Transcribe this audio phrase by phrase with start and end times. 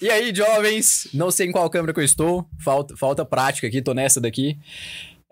[0.00, 1.08] E aí, jovens?
[1.12, 2.48] Não sei em qual câmera que eu estou.
[2.58, 4.58] Falta, falta prática aqui, tô nessa daqui.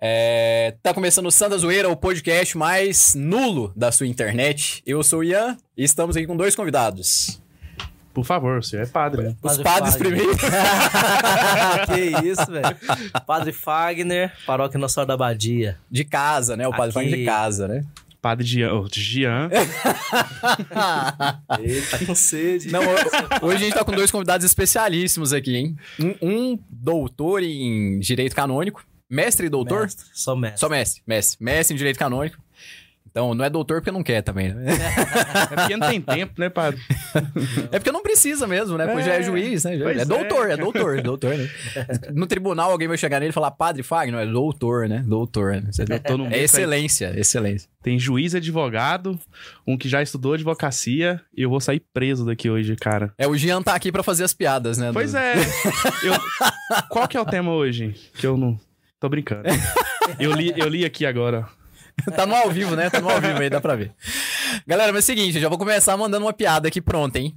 [0.01, 4.83] É, tá começando o Santa Zoeira, o podcast mais nulo da sua internet.
[4.85, 7.41] Eu sou o Ian e estamos aqui com dois convidados.
[8.17, 9.37] Por favor, o senhor é padre, né?
[9.43, 10.09] Os Padre padres Fagner.
[10.17, 10.39] primeiro.
[12.23, 12.77] que isso, velho.
[13.27, 15.77] Padre Fagner, paróquia Nossa Senhora da Badia.
[15.91, 16.67] De casa, né?
[16.67, 16.95] O padre Aqui.
[16.95, 17.85] Fagner de casa, né?
[18.23, 18.73] Padre Gian.
[18.73, 19.51] oh, Gian.
[20.73, 22.73] Tá com sede.
[22.73, 25.77] Não, ho- hoje a gente tá com dois convidados especialíssimos aqui, hein?
[26.01, 28.83] Um, um doutor em direito canônico.
[29.11, 29.83] Mestre e doutor?
[29.83, 30.59] Mestre, Só mestre.
[30.61, 31.45] Só mestre, mestre.
[31.45, 32.39] Mestre em direito canônico.
[33.17, 34.75] Então, não é doutor porque não quer também, né?
[35.51, 36.79] É porque não tem tempo, né, padre?
[37.73, 38.87] É porque não precisa mesmo, né?
[38.87, 39.79] Porque já é É, juiz, né?
[39.79, 40.05] Já- É é.
[40.05, 41.49] doutor, é doutor, é doutor, né?
[42.13, 45.03] No tribunal alguém vai chegar nele e falar padre Fagner, é doutor, né?
[45.07, 45.63] Doutor, né?
[45.73, 47.71] Você- tô no meio, É excelência, excelência.
[47.83, 49.19] Tem juiz e advogado,
[49.67, 53.15] um que já estudou advocacia, e eu vou sair preso daqui hoje, cara.
[53.17, 54.91] É, o Jean tá aqui pra fazer as piadas, né?
[54.93, 55.37] Pois do- é.
[56.03, 56.21] Eu-
[56.91, 57.95] Qual que é o tema hoje?
[58.19, 58.61] Que eu não.
[59.01, 59.45] Tô brincando.
[60.21, 61.47] Eu li, eu li aqui agora.
[62.15, 62.91] tá no ao vivo, né?
[62.91, 63.93] Tá no ao vivo aí, dá pra ver.
[64.67, 67.35] Galera, mas é o seguinte, eu já vou começar mandando uma piada aqui pronta, hein?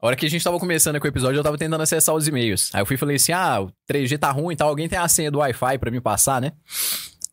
[0.00, 2.28] A hora que a gente tava começando aqui o episódio, eu tava tentando acessar os
[2.28, 2.70] e-mails.
[2.74, 4.98] Aí eu fui e falei assim: ah, o 3G tá ruim e tal, alguém tem
[4.98, 6.52] a senha do Wi-Fi pra me passar, né?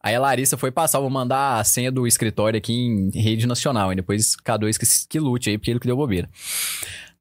[0.02, 3.92] Aí a Larissa foi passar, vou mandar a senha do escritório aqui em rede nacional.
[3.92, 6.30] E depois K2 que, que lute aí, porque ele que deu bobeira.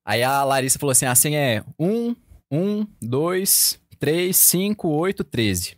[0.05, 2.15] Aí a Larissa falou assim: a senha é 1,
[2.51, 5.77] 1, 2, 3, 5, 8, 13.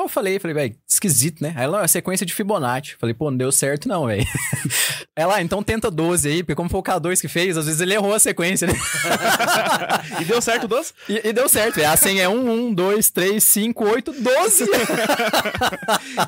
[0.00, 1.52] Aí eu falei, falei, velho, esquisito, né?
[1.54, 2.96] Aí ela, "Não, é sequência de Fibonacci.
[2.98, 4.24] Falei, pô, não deu certo não, velho.
[5.14, 7.80] Ela, ah, então tenta 12 aí, porque como foi o K2 que fez, às vezes
[7.80, 8.72] ele errou a sequência, né?
[10.20, 10.94] E deu certo, doce?
[11.08, 11.90] E, e deu certo, velho.
[11.90, 14.66] A senha é 1, 1, 2, 3, 5, 8, 12.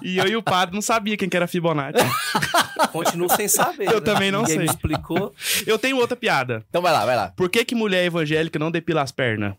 [0.02, 2.04] E eu e o padre não sabia quem que era Fibonacci.
[2.92, 3.86] Continuo sem saber.
[3.86, 4.00] Eu né?
[4.00, 4.64] também não Ninguém sei.
[4.66, 5.34] me explicou.
[5.66, 6.62] Eu tenho outra piada.
[6.68, 7.32] Então vai lá, vai lá.
[7.34, 9.54] Por que, que mulher evangélica não depila as pernas?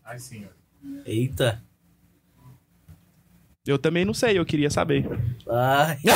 [1.04, 1.62] Eita.
[3.66, 5.06] Eu também não sei, eu queria saber.
[5.50, 5.96] Ai.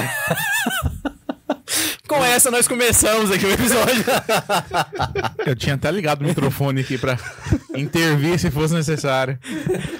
[2.06, 4.04] Com essa nós começamos aqui o episódio.
[5.46, 7.18] Eu tinha até ligado o microfone aqui pra
[7.74, 9.38] intervir se fosse necessário.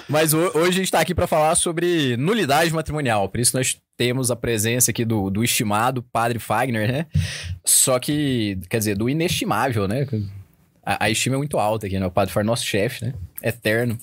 [0.07, 3.27] Mas ho- hoje a gente tá aqui pra falar sobre nulidade matrimonial.
[3.29, 7.05] Por isso nós temos a presença aqui do, do estimado Padre Fagner, né?
[7.65, 10.07] Só que, quer dizer, do inestimável, né?
[10.83, 12.05] A, a estima é muito alta aqui, né?
[12.07, 13.13] O Padre Fagner é nosso chefe, né?
[13.41, 13.97] Eterno.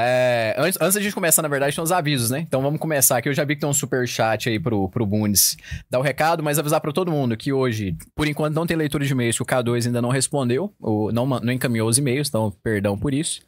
[0.00, 2.38] É, antes, antes da gente começar, na verdade, tem uns avisos, né?
[2.46, 3.28] Então vamos começar aqui.
[3.28, 5.56] Eu já vi que tem um super chat aí pro, pro Bundes
[5.90, 9.04] dar o recado, mas avisar pra todo mundo que hoje, por enquanto, não tem leitura
[9.04, 12.52] de e-mails, que o K2 ainda não respondeu, ou não, não encaminhou os e-mails, então
[12.62, 13.40] perdão por isso.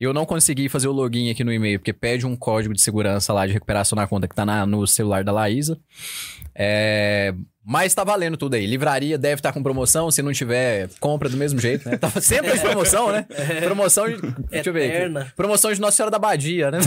[0.00, 3.32] Eu não consegui fazer o login aqui no e-mail, porque pede um código de segurança
[3.32, 5.78] lá de recuperação na conta que tá na- no celular da Laísa.
[6.54, 8.66] É, Mas tá valendo tudo aí.
[8.66, 10.10] Livraria deve estar com promoção.
[10.10, 11.96] Se não tiver, compra do mesmo jeito, né?
[11.96, 13.26] Tá sempre de promoção, né?
[13.62, 14.20] Promoção de.
[14.50, 15.32] Deixa eu ver aqui.
[15.34, 16.78] Promoção de Nossa Senhora da Badia, né?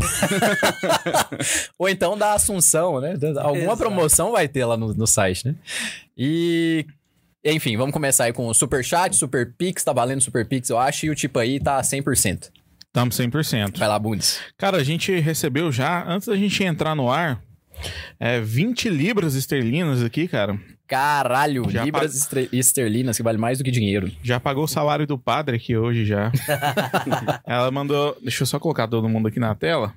[1.79, 3.15] Ou então da Assunção, né?
[3.37, 3.77] Alguma Exato.
[3.77, 5.55] promoção vai ter lá no, no site, né?
[6.17, 6.85] E.
[7.47, 10.79] Enfim, vamos começar aí com o Super Chat, Super Pix, tá valendo Super Pix, eu
[10.79, 12.49] acho, e o tipo aí tá 100%.
[12.91, 13.77] Tamo 100%.
[13.77, 14.39] Vai lá, Bundes.
[14.57, 17.39] Cara, a gente recebeu já, antes da gente entrar no ar,
[18.19, 20.59] é, 20 libras esterlinas aqui, cara.
[20.87, 24.11] Caralho, Já libras esterlinas, que vale mais do que dinheiro.
[24.23, 26.31] Já pagou o salário do padre aqui hoje já.
[27.45, 28.15] Ela mandou.
[28.21, 29.93] Deixa eu só colocar todo mundo aqui na tela.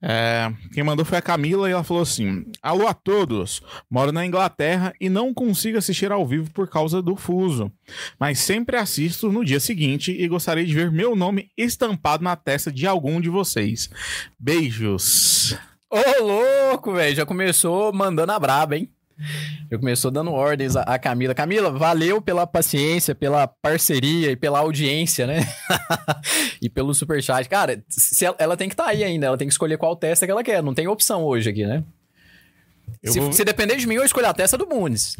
[0.00, 3.60] É, quem mandou foi a Camila e ela falou assim: Alô a todos,
[3.90, 7.72] moro na Inglaterra e não consigo assistir ao vivo por causa do fuso,
[8.18, 12.70] mas sempre assisto no dia seguinte e gostaria de ver meu nome estampado na testa
[12.70, 13.90] de algum de vocês.
[14.38, 15.58] Beijos.
[15.90, 18.90] Ô, louco, velho, já começou mandando a braba, hein?
[19.70, 21.34] Já começou dando ordens a, Camila.
[21.34, 25.40] Camila, valeu pela paciência, pela parceria e pela audiência, né?
[26.62, 27.48] e pelo superchat.
[27.48, 30.24] Cara, se ela, ela tem que estar aí ainda, ela tem que escolher qual testa
[30.24, 30.62] que ela quer.
[30.62, 31.82] Não tem opção hoje aqui, né?
[33.04, 35.16] Se, vou- se depender de mim, eu escolho a testa do Muniz.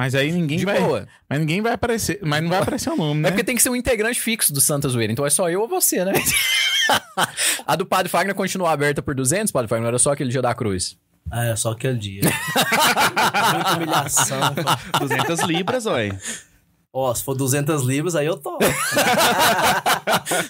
[0.00, 0.80] Mas aí ninguém De vai.
[0.80, 1.06] boa.
[1.28, 2.20] Mas ninguém vai aparecer.
[2.22, 3.28] Mas não vai aparecer o nome, né?
[3.28, 5.12] É porque tem que ser um integrante fixo do Santa Zoeira.
[5.12, 6.14] Então é só eu ou você, né?
[7.66, 9.82] a do Padre Fagner continua aberta por 200, Padre Fagner?
[9.82, 10.96] Não era só aquele dia da cruz.
[11.30, 12.22] Ah, é só aquele dia.
[13.52, 14.40] Muita humilhação.
[14.98, 16.18] 200 libras, ué.
[16.92, 18.64] Ó, se for 200 libras, aí eu topo.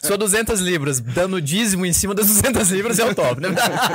[0.02, 3.48] Só 200 libras, dando dízimo em cima das 200 libras é o top, né?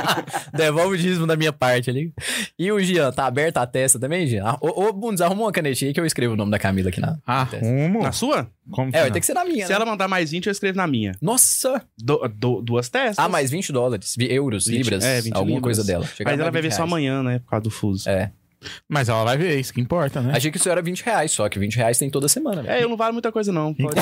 [0.54, 2.12] Devolve o dízimo da minha parte ali.
[2.58, 4.44] E o Gian, tá aberta a testa também, Gian?
[4.44, 6.88] Ah, Ô, ô Bundes, arruma uma canetinha aí que eu escrevo o nome da Camila
[6.88, 7.18] aqui na...
[7.26, 8.02] Arrumo.
[8.02, 8.48] Na sua?
[8.70, 9.76] Como É, vai ter que ser na minha, Se né?
[9.76, 11.12] ela mandar mais 20, eu escrevo na minha.
[11.20, 11.82] Nossa!
[11.98, 13.18] Do- do- duas testas.
[13.18, 15.76] Ah, mais 20 dólares, euros, 20, libras, é, 20 alguma libras.
[15.78, 16.06] coisa dela.
[16.06, 16.92] Chega Mas ela vai ver 20 só reais.
[16.92, 17.38] amanhã, né?
[17.40, 18.08] Por causa do fuso.
[18.08, 18.30] É.
[18.88, 20.32] Mas ela vai ver, é isso que importa, né?
[20.36, 22.62] Achei que isso era 20 reais só, que 20 reais tem toda semana.
[22.62, 22.74] velho.
[22.74, 23.74] É, eu não vale muita coisa, não.
[23.74, 23.96] Pode-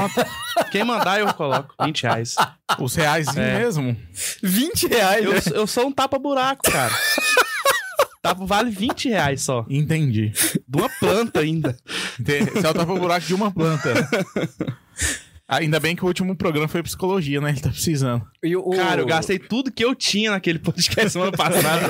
[0.71, 1.75] Quem mandar, eu coloco.
[1.85, 2.35] 20 reais.
[2.79, 3.59] os reais É.
[3.59, 3.97] mesmo.
[4.43, 5.41] 20 reais, né?
[5.53, 6.93] Eu, eu sou um tapa-buraco, cara.
[8.23, 9.67] Tapa vale 20 reais só.
[9.69, 10.33] Entendi.
[10.67, 11.77] De uma planta ainda.
[12.19, 13.93] Você tapa o buraco de uma planta.
[15.59, 17.51] Ainda bem que o último programa foi psicologia, né?
[17.51, 18.25] Ele tá precisando.
[18.43, 21.89] E o- Cara, eu gastei tudo que eu tinha naquele podcast semana passada.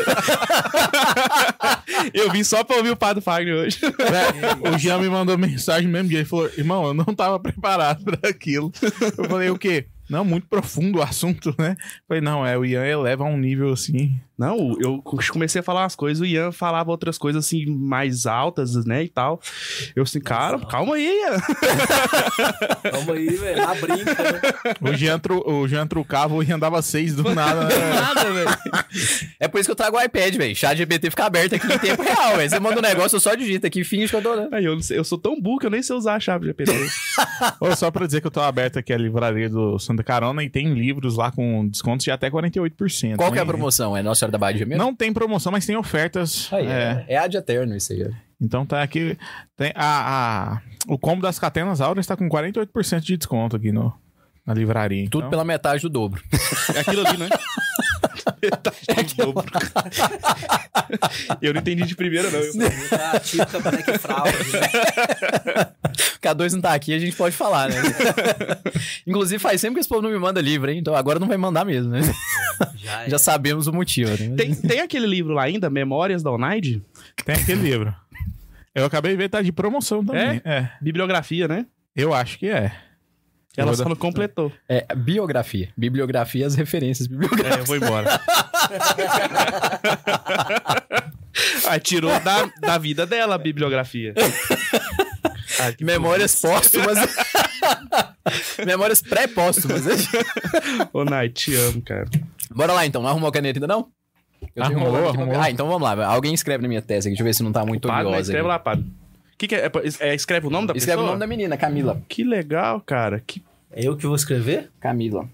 [2.12, 3.78] eu vim só pra ouvir o Padre Fagner hoje.
[3.84, 6.18] É, o Jean me mandou mensagem mesmo dia.
[6.18, 8.72] Ele falou: Irmão, eu não tava preparado pra aquilo.
[9.18, 9.86] Eu falei: O quê?
[10.08, 11.76] Não, muito profundo o assunto, né?
[12.06, 14.18] Falei: Não, é, o Ian eleva a um nível assim.
[14.36, 18.84] Não, eu comecei a falar umas coisas, o Ian falava outras coisas assim, mais altas,
[18.84, 19.40] né, e tal.
[19.94, 21.40] Eu assim, cara, calma aí, Ian.
[22.90, 23.56] Calma aí, velho.
[23.56, 24.40] Na brinca, né?
[24.80, 27.64] O Jean, tru, o Jean trucava, o Ian dava seis do nada.
[27.64, 27.94] Né?
[27.94, 28.50] Nada, velho.
[29.40, 30.54] É por isso que eu trago o iPad, velho.
[30.54, 32.50] Chat GPT fica aberto aqui em tempo real, velho.
[32.50, 34.48] Você manda um negócio, eu só digito aqui, finge que eu tô, né?
[34.52, 36.72] Aí eu, eu sou tão burro que eu nem sei usar a chave GPT.
[37.60, 40.50] Ô, só pra dizer que eu tô aberto aqui a livraria do Santa Carona e
[40.50, 43.16] tem livros lá com descontos de até 48%.
[43.16, 43.50] Qual que é a né?
[43.50, 43.96] promoção?
[43.96, 44.82] É Nossa Senhora da Badia mesmo?
[44.82, 46.52] Não tem promoção, mas tem ofertas.
[46.52, 47.04] Aí, é.
[47.08, 47.14] é.
[47.14, 48.10] é ad eterno isso aí.
[48.40, 49.16] Então tá aqui.
[49.56, 53.92] Tem a, a- o combo das catenas áureas tá com 48% de desconto aqui no,
[54.46, 55.04] na livraria.
[55.04, 55.30] Tudo então.
[55.30, 56.22] pela metade do dobro.
[56.74, 57.28] É aquilo ali, né?
[61.40, 62.38] eu não entendi de primeira, não.
[62.38, 62.52] Eu-
[62.90, 64.60] Tá a típica Black Fraud, né?
[66.20, 67.76] K2 não tá aqui, a gente pode falar, né?
[69.06, 70.78] Inclusive, faz sempre que esse povo não me manda livro, hein?
[70.78, 72.00] Então agora não vai mandar mesmo, né?
[72.76, 73.18] Já, Já é.
[73.18, 74.34] sabemos o motivo, né?
[74.36, 76.82] Tem, tem aquele livro lá ainda, Memórias da Onaide?
[77.24, 77.94] Tem aquele livro.
[78.74, 80.40] Eu acabei de ver, tá de promoção também.
[80.44, 80.68] É?
[80.80, 81.66] Bibliografia, né?
[81.94, 82.72] Eu acho que é.
[83.56, 84.52] Ela só não completou.
[84.68, 85.70] É biografia.
[85.76, 87.56] Bibliografia, as referências bibliográficas.
[87.56, 88.20] É, eu vou embora.
[91.68, 94.14] Aí tirou da, da vida dela a bibliografia.
[95.80, 96.98] Memórias póstumas.
[98.66, 99.84] Memórias pré-póstumas.
[100.92, 102.06] Ô, Nai, te amo, cara.
[102.50, 103.88] Bora lá então, não arrumou a caneta ainda não?
[104.54, 105.40] Eu Arrumou, arrumou.
[105.40, 106.06] Ah, então vamos lá.
[106.06, 108.08] Alguém escreve na minha testa aqui, deixa eu ver se não tá muito Padre, né?
[108.10, 108.32] odiosa.
[108.32, 108.48] escreve aqui.
[108.48, 108.84] lá, padre.
[109.34, 109.66] O que, que é?
[109.66, 109.70] É,
[110.10, 111.08] é, Escreve o nome da Escreve o pessoa?
[111.08, 112.00] nome da menina, Camila.
[112.08, 113.20] Que legal, cara.
[113.26, 113.42] Que...
[113.72, 114.70] É eu que vou escrever?
[114.80, 115.28] Camila.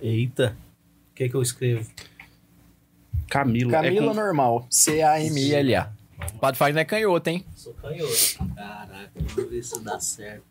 [0.00, 0.56] Eita.
[1.10, 1.88] O que que eu escrevo?
[3.28, 3.70] Camila.
[3.70, 4.14] Camila é com...
[4.14, 4.66] normal.
[4.70, 5.90] C-A-M-I-L-A.
[6.34, 7.44] O Padre Fagner é canhoto, hein?
[7.54, 8.54] Sou canhoto.
[8.54, 10.44] Caraca, vamos ver se dá certo.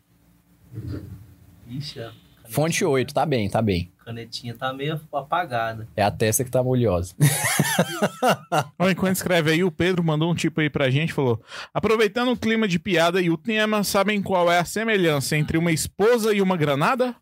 [1.68, 2.00] Ixi,
[2.48, 3.90] Fonte 8, tá bem, tá bem.
[4.06, 5.88] Canetinha tá meio apagada.
[5.96, 7.12] É a testa que tá molhosa.
[8.88, 11.42] Enquanto escreve aí, o Pedro mandou um tipo aí pra gente, falou:
[11.74, 15.72] Aproveitando o clima de piada e o tema, sabem qual é a semelhança entre uma
[15.72, 17.16] esposa e uma granada?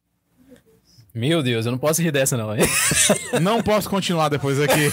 [1.14, 2.54] Meu Deus, eu não posso rir dessa não.
[2.54, 2.64] hein?
[3.40, 4.90] Não posso continuar depois aqui.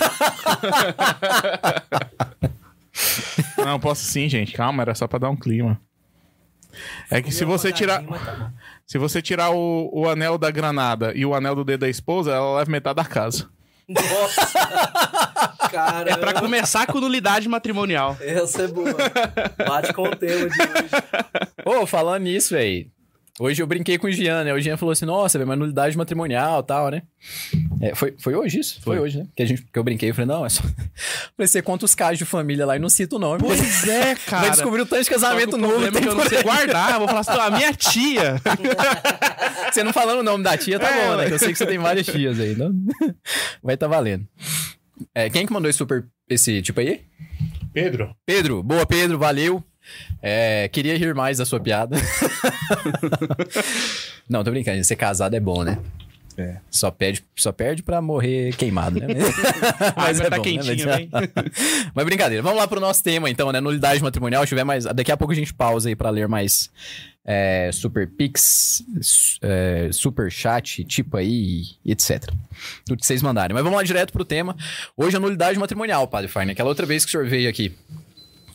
[3.57, 4.53] Não, posso sim, gente.
[4.53, 5.81] Calma, era só pra dar um clima.
[7.09, 8.53] É que se você tirar, tá.
[8.91, 12.31] Se você tirar o, o anel da granada e o anel do dedo da esposa,
[12.31, 13.47] ela leva metade da casa.
[13.87, 14.51] Nossa!
[16.05, 18.17] É pra começar com nulidade matrimonial.
[18.19, 18.93] essa é boa.
[19.65, 20.89] Bate com o tema de hoje.
[21.63, 22.91] Ô, falando nisso, velho.
[23.43, 24.53] Hoje eu brinquei com o Jean, né?
[24.53, 27.01] O Jean falou assim, nossa, velho, mas nulidade matrimonial e tal, né?
[27.81, 28.79] É, foi, foi hoje isso?
[28.83, 28.97] Foi.
[28.97, 29.03] Foi.
[29.03, 29.25] hoje, né?
[29.35, 30.11] Que, a gente, que eu brinquei.
[30.11, 30.61] Eu falei, não, é só...
[31.35, 33.39] Falei, você conta os casos de família lá e não cita o nome.
[33.39, 34.41] porque Pois é, cara.
[34.43, 36.43] Vai descobrir o tanto de casamento o novo é tem que eu não sei aí.
[36.43, 36.99] guardar.
[36.99, 38.35] Vou falar assim, "Ah, a minha tia.
[39.73, 41.27] Você não falando o nome da tia, tá É, bom, né?
[41.27, 42.51] Que eu sei que você tem várias tias aí.
[42.51, 42.71] Então...
[43.63, 44.23] Vai tá valendo.
[45.15, 46.05] É, quem que mandou esse super...
[46.29, 47.01] Esse tipo aí?
[47.73, 48.15] Pedro?
[48.23, 48.61] Pedro.
[48.61, 49.17] Boa, Pedro.
[49.17, 49.63] Valeu.
[50.21, 51.97] É, queria rir mais da sua piada.
[54.29, 54.83] não, tô brincando.
[54.83, 55.77] Ser casado é bom, né?
[56.37, 56.57] É.
[56.69, 59.07] Só, pede, só perde pra morrer queimado, né?
[59.95, 60.51] Mas vai tá bom, né?
[60.51, 61.09] quentinho, Mas- hein?
[61.93, 62.41] Mas brincadeira.
[62.41, 63.59] Vamos lá pro nosso tema, então, né?
[63.59, 64.45] Nulidade matrimonial.
[64.45, 64.85] Tiver mais...
[64.85, 66.69] Daqui a pouco a gente pausa aí pra ler mais
[67.25, 68.83] é, super pix,
[69.41, 72.23] é, super chat, tipo aí, etc.
[72.85, 73.53] Tudo que vocês mandarem.
[73.53, 74.55] Mas vamos lá direto pro tema.
[74.95, 76.51] Hoje a nulidade matrimonial, Padre Fine.
[76.51, 77.73] Aquela outra vez que o senhor veio aqui,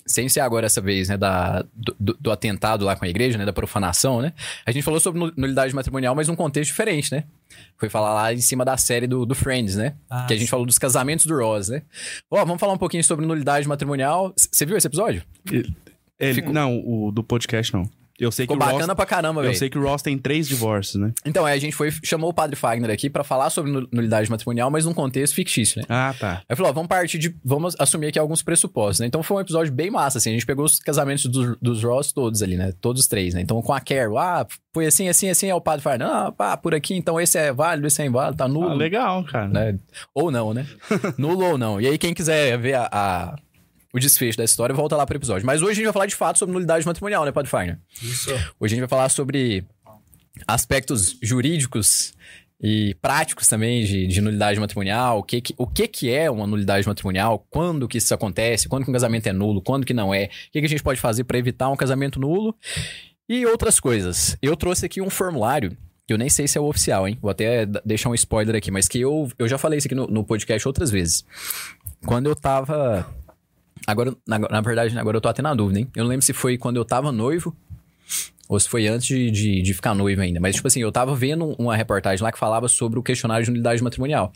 [0.07, 3.37] sem ser agora essa vez, né, da, do, do- do atentado lá com a igreja,
[3.37, 4.33] né, da profanação, né?
[4.65, 7.25] A gente falou sobre nu- nulidade matrimonial, mas num contexto diferente, né?
[7.77, 9.95] Foi falar lá em cima da série do, do Friends, né?
[10.09, 11.83] Ah, que a gente falou dos casamentos do Ross, né?
[12.31, 14.33] Ó, vamos falar um pouquinho sobre nulidade matrimonial.
[14.37, 15.23] Você viu esse episódio?
[16.19, 17.89] Ele- Ficou- Não, o do podcast não.
[18.19, 19.57] Eu sei Ficou que o bacana Ross, pra caramba, eu velho.
[19.59, 21.13] sei que o Ross tem três divórcios, né?
[21.25, 24.31] Então, aí a gente foi, chamou o Padre Fagner aqui pra falar sobre nu- nulidade
[24.31, 25.87] matrimonial, mas num contexto fictício, né?
[25.89, 26.43] Ah, tá.
[26.49, 27.35] Aí falou, ó, vamos partir de.
[27.45, 29.07] Vamos assumir aqui alguns pressupostos, né?
[29.07, 30.31] Então foi um episódio bem massa, assim.
[30.31, 32.73] A gente pegou os casamentos dos, dos Ross todos ali, né?
[32.81, 33.41] Todos os três, né?
[33.43, 36.09] Então com a Carol, ah, foi assim, assim, assim, é o padre Fagner.
[36.09, 38.71] Ah, pá, por aqui, então esse é válido, esse é inválido, tá nulo.
[38.71, 39.49] Ah, legal, cara.
[39.49, 39.79] né?
[40.15, 40.67] Ou não, né?
[41.19, 41.81] Nulo ou não.
[41.81, 43.37] E aí, quem quiser ver a, a-
[43.97, 45.47] o desfecho da história, volta lá pro episódio.
[45.47, 47.79] Mas hoje a gente vai falar de fato sobre nulidade matrimonial, né, Fagner?
[48.03, 48.31] Isso.
[48.31, 49.65] Hoje a gente vai falar sobre
[50.47, 52.15] aspectos jurídicos
[52.61, 56.47] e práticos também de, de nulidade matrimonial, o que que, o que que é uma
[56.47, 60.13] nulidade matrimonial, quando que isso acontece, quando que um casamento é nulo, quando que não
[60.13, 62.55] é, o que, que a gente pode fazer para evitar um casamento nulo
[63.29, 64.37] e outras coisas.
[64.41, 65.77] Eu trouxe aqui um formulário
[66.07, 67.19] que eu nem sei se é o oficial, hein?
[67.21, 70.07] Vou até deixar um spoiler aqui, mas que eu, eu já falei isso aqui no,
[70.07, 71.25] no podcast outras vezes.
[72.07, 73.05] Quando eu tava.
[73.87, 75.89] Agora, na, na verdade, agora eu tô até na dúvida, hein?
[75.95, 77.57] Eu não lembro se foi quando eu tava noivo
[78.49, 80.41] ou se foi antes de, de, de ficar noivo ainda.
[80.41, 83.51] Mas, tipo assim, eu tava vendo uma reportagem lá que falava sobre o questionário de
[83.51, 84.33] nulidade matrimonial.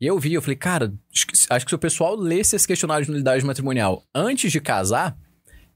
[0.00, 2.66] E eu vi, eu falei, cara, acho que, acho que se o pessoal lesse esse
[2.66, 5.16] questionário de nulidade matrimonial antes de casar,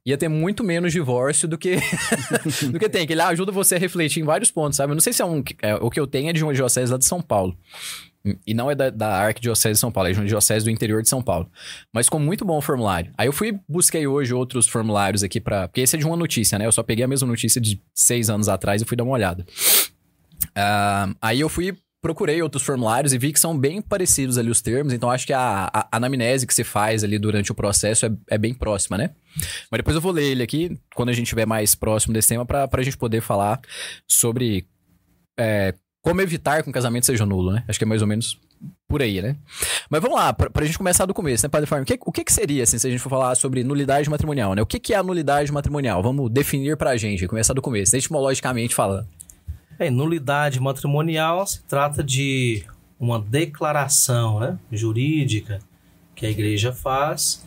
[0.07, 1.77] ia ter muito menos divórcio do que,
[2.71, 3.07] do que tem.
[3.07, 4.93] Que ele ajuda você a refletir em vários pontos, sabe?
[4.93, 5.43] Eu não sei se é um.
[5.61, 7.57] é, o que eu tenho é de uma diocese lá de São Paulo.
[8.47, 11.03] E não é da, da Arquidiocese de São Paulo, é de uma diocese do interior
[11.03, 11.51] de São Paulo.
[11.93, 13.13] Mas ficou muito bom o formulário.
[13.17, 15.69] Aí eu fui, busquei hoje outros formulários aqui pra.
[15.69, 16.67] Porque esse é de uma notícia, né?
[16.67, 19.47] Eu só peguei a mesma notícia de seis anos atrás e fui dar uma olhada.
[20.55, 24.61] Ah, aí eu fui, procurei outros formulários e vi que são bem parecidos ali os
[24.63, 28.11] termos, então acho que a, a anamnese que se faz ali durante o processo é,
[28.31, 29.11] é bem próxima, né?
[29.71, 32.47] Mas depois eu vou ler ele aqui, quando a gente estiver mais próximo desse tema,
[32.47, 33.61] pra, pra gente poder falar
[34.09, 34.67] sobre
[35.39, 35.75] é,
[36.07, 37.65] como evitar que um casamento seja nulo, né?
[37.67, 38.39] Acho que é mais ou menos
[38.87, 39.35] por aí, né?
[39.91, 41.83] Mas vamos lá, pra, pra gente começar do começo, né, Padre Farm?
[41.83, 44.55] O que, o que que seria, assim, se a gente for falar sobre nulidade matrimonial,
[44.55, 44.63] né?
[44.63, 46.01] O que, que é a nulidade matrimonial?
[46.05, 49.05] Vamos definir pra gente, começar do começo, etimologicamente falando.
[49.77, 52.63] Bem, nulidade matrimonial se trata de
[53.01, 55.59] uma declaração né, jurídica
[56.15, 57.45] que a igreja faz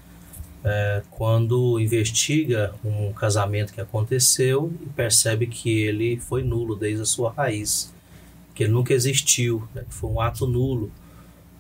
[0.66, 7.06] é, quando investiga um casamento que aconteceu e percebe que ele foi nulo desde a
[7.06, 7.94] sua raiz,
[8.60, 10.92] que ele nunca existiu, né, que foi um ato nulo.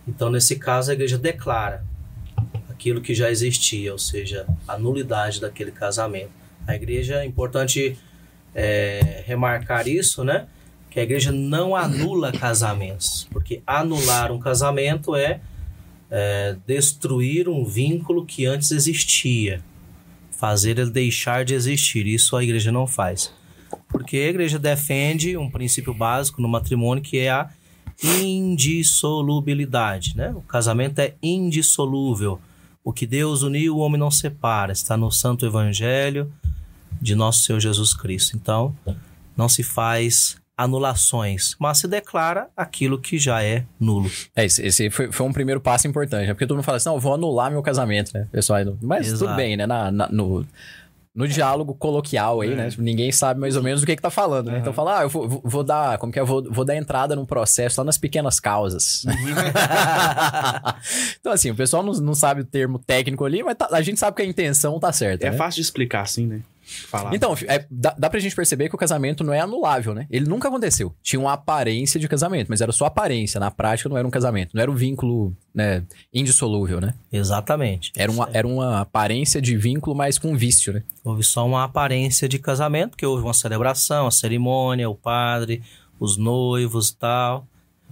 [0.05, 1.81] Então, nesse caso, a igreja declara
[2.69, 6.31] aquilo que já existia, ou seja, a nulidade daquele casamento.
[6.67, 7.97] A igreja, é importante
[8.53, 10.47] é, remarcar isso, né?
[10.89, 15.39] Que a igreja não anula casamentos, porque anular um casamento é,
[16.11, 19.63] é, destruir um vínculo que antes existia,
[20.31, 22.05] fazer ele deixar de existir.
[22.05, 23.33] Isso a igreja não faz,
[23.88, 27.49] porque a igreja defende um princípio básico no matrimônio que é a
[28.79, 30.31] indissolubilidade, né?
[30.35, 32.39] O casamento é indissolúvel.
[32.83, 34.71] O que Deus uniu, o homem não separa.
[34.71, 36.31] Está no Santo Evangelho
[37.01, 38.35] de nosso Senhor Jesus Cristo.
[38.35, 38.75] Então,
[39.35, 44.11] não se faz anulações, mas se declara aquilo que já é nulo.
[44.35, 46.33] É, esse, esse foi, foi um primeiro passo importante, né?
[46.33, 48.27] Porque todo mundo fala assim, não, eu vou anular meu casamento, né?
[48.29, 49.35] Pessoal, mas tudo Exato.
[49.38, 49.65] bem, né?
[49.65, 50.45] Na, na- no,
[51.15, 52.69] no diálogo coloquial aí, né?
[52.69, 54.59] Tipo, Ninguém sabe mais ou menos do que que tá falando, né?
[54.59, 56.23] Então fala, ah, eu vou, vou- dar, como que é?
[56.23, 59.03] Vou, vou dar entrada num processo lá nas pequenas causas.
[61.19, 63.99] então assim, o pessoal não, não sabe o termo técnico ali, mas tá- a gente
[63.99, 65.37] sabe que a intenção tá certa, É né?
[65.37, 66.41] fácil de explicar assim, né?
[67.13, 70.07] Então, é, dá, dá pra gente perceber que o casamento não é anulável, né?
[70.09, 70.93] Ele nunca aconteceu.
[71.01, 73.39] Tinha uma aparência de casamento, mas era só aparência.
[73.39, 74.51] Na prática, não era um casamento.
[74.53, 75.83] Não era um vínculo né,
[76.13, 76.93] indissolúvel, né?
[77.11, 77.91] Exatamente.
[77.95, 80.83] Era uma, era uma aparência de vínculo, mas com vício, né?
[81.03, 85.61] Houve só uma aparência de casamento, porque houve uma celebração, a cerimônia, o padre,
[85.99, 87.47] os noivos e tal,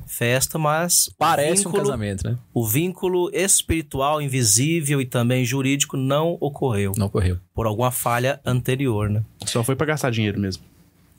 [0.08, 2.38] festa, mas o Parece um vínculo- casamento, né?
[2.54, 7.38] O vínculo espiritual, invisível e também jurídico não ocorreu Não ocorreu.
[7.54, 9.24] por alguma falha anterior, né?
[9.46, 10.64] Só foi pra gastar dinheiro mesmo.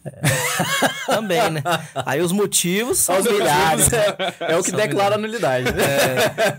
[1.06, 1.62] Também, né?
[1.94, 3.98] Aí os motivos são milhares, né?
[4.40, 5.84] É, o que São declara a nulidade, né?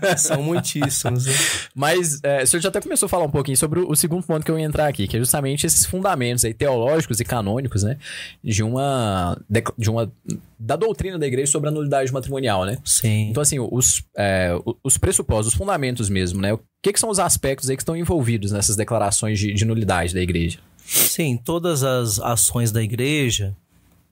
[0.02, 1.26] É, são muitíssimos.
[1.26, 1.32] né?
[1.74, 4.24] Mas é, o senhor já até começou a falar um pouquinho sobre o, o segundo
[4.24, 7.82] ponto que eu ia entrar aqui, que é justamente esses fundamentos aí, teológicos e canônicos,
[7.82, 7.96] né?
[8.42, 9.38] De uma,
[9.76, 10.10] de uma.
[10.58, 12.78] da doutrina da igreja sobre a nulidade matrimonial, né?
[12.84, 13.28] Sim.
[13.30, 14.50] Então, assim, os, é,
[14.82, 16.52] os pressupostos, os fundamentos mesmo, né?
[16.52, 20.14] O que, que são os aspectos aí que estão envolvidos nessas declarações de, de nulidade
[20.14, 20.58] da igreja?
[20.90, 23.56] Sim, todas as ações da igreja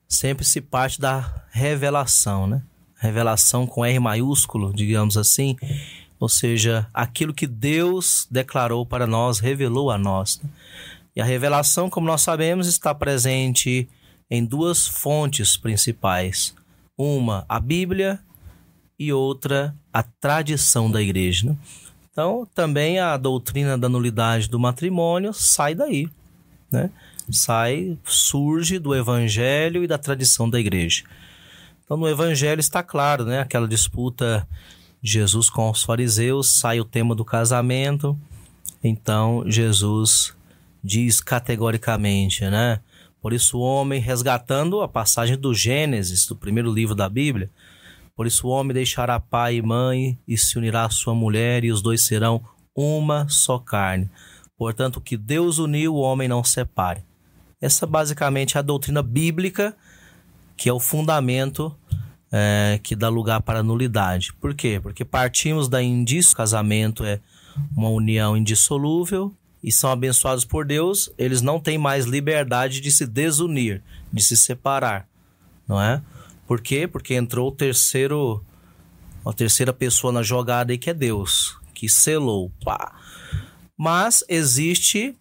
[0.06, 2.62] sempre se parte da revelação, né?
[2.94, 5.56] Revelação com R maiúsculo, digamos assim.
[6.20, 10.40] Ou seja, aquilo que Deus declarou para nós, revelou a nós.
[10.40, 10.49] né?
[11.16, 13.88] E a revelação, como nós sabemos, está presente
[14.30, 16.54] em duas fontes principais.
[16.97, 18.20] Uma, a Bíblia,
[18.97, 21.49] e outra, a tradição da igreja.
[21.49, 21.56] né?
[22.11, 26.08] Então, também a doutrina da nulidade do matrimônio sai daí
[26.70, 26.90] né?
[27.30, 31.04] sai, surge do evangelho e da tradição da igreja.
[31.84, 33.40] Então no evangelho está claro, né?
[33.40, 34.46] Aquela disputa
[35.02, 38.18] de Jesus com os fariseus, sai o tema do casamento.
[38.82, 40.34] Então Jesus
[40.82, 42.80] diz categoricamente, né?
[43.20, 47.50] Por isso o homem resgatando a passagem do Gênesis, do primeiro livro da Bíblia,
[48.18, 51.70] por isso o homem deixará pai e mãe e se unirá à sua mulher e
[51.70, 52.42] os dois serão
[52.75, 54.10] uma só carne.
[54.59, 57.03] Portanto, que Deus uniu, o homem não separe.
[57.61, 59.75] Essa basicamente é a doutrina bíblica,
[60.57, 61.75] que é o fundamento
[62.31, 64.33] é, que dá lugar para a nulidade.
[64.41, 64.81] Por quê?
[64.83, 67.21] Porque partimos da indício, casamento é
[67.77, 73.07] uma união indissolúvel e são abençoados por Deus, eles não têm mais liberdade de se
[73.07, 75.09] desunir, de se separar,
[75.67, 76.00] não é?
[76.47, 76.87] Por quê?
[76.87, 78.45] Porque entrou o terceiro,
[79.27, 82.93] a terceira pessoa na jogada aí que é Deus, que selou, pá.
[83.78, 85.14] Mas existe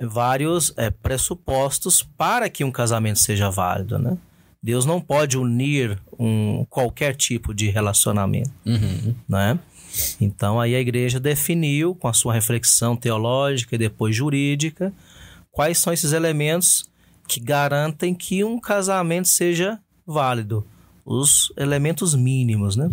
[0.00, 4.16] vários é, pressupostos para que um casamento seja válido, né?
[4.62, 9.14] Deus não pode unir um, qualquer tipo de relacionamento, Uhum.
[9.28, 9.58] né?
[10.20, 14.92] Então aí a igreja definiu com a sua reflexão teológica e depois jurídica
[15.50, 16.88] quais são esses elementos
[17.26, 20.64] que garantem que um casamento seja válido,
[21.04, 22.90] os elementos mínimos, né?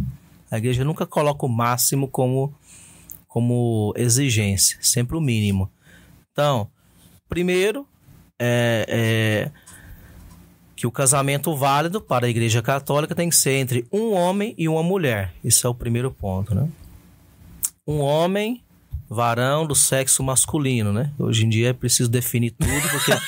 [0.50, 2.54] A igreja nunca coloca o máximo como
[3.36, 5.70] como exigência, sempre o mínimo.
[6.32, 6.70] Então,
[7.28, 7.86] primeiro
[8.40, 9.52] é, é
[10.74, 14.70] que o casamento válido para a Igreja Católica tem que ser entre um homem e
[14.70, 15.34] uma mulher.
[15.44, 16.70] Isso é o primeiro ponto, né?
[17.86, 18.64] Um homem,
[19.10, 21.12] varão do sexo masculino, né?
[21.20, 23.12] Hoje em dia é preciso definir tudo, porque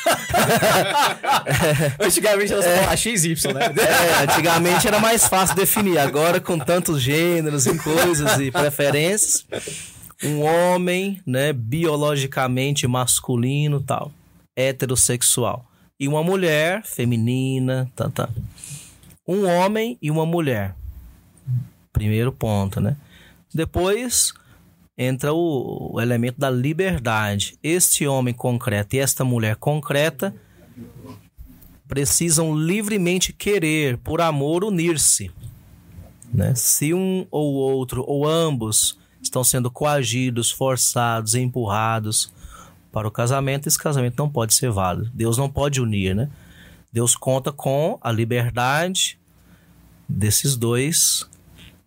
[2.00, 3.66] Antigamente era só XY, né?
[3.66, 5.98] é, antigamente era mais fácil definir.
[5.98, 9.46] Agora, com tantos gêneros e coisas e preferências,
[10.24, 14.12] um homem, né, biologicamente masculino, tal,
[14.56, 15.66] heterossexual,
[16.00, 18.30] e uma mulher feminina, tá, tá.
[19.28, 20.76] Um homem e uma mulher.
[21.92, 22.96] Primeiro ponto, né?
[23.54, 24.34] Depois
[24.98, 27.58] entra o, o elemento da liberdade.
[27.62, 30.34] Este homem concreto e esta mulher concreta
[31.88, 35.32] precisam livremente querer, por amor, unir-se.
[36.34, 36.54] Né?
[36.56, 42.32] Se um ou outro, ou ambos, estão sendo coagidos, forçados, empurrados
[42.92, 45.12] para o casamento, esse casamento não pode ser válido.
[45.14, 46.30] Deus não pode unir, né?
[46.92, 49.20] Deus conta com a liberdade
[50.08, 51.28] desses dois,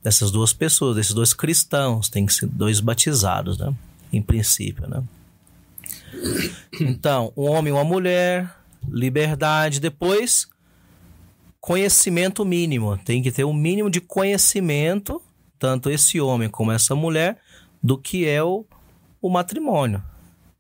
[0.03, 3.75] dessas duas pessoas, desses dois cristãos, tem que ser dois batizados, né?
[4.12, 5.03] Em princípio, né?
[6.81, 8.55] Então, um homem e uma mulher,
[8.88, 10.49] liberdade, depois
[11.61, 12.97] conhecimento mínimo.
[12.99, 15.23] Tem que ter um mínimo de conhecimento,
[15.61, 17.37] tanto esse homem como essa mulher,
[17.83, 18.64] do que é o,
[19.20, 20.03] o matrimônio.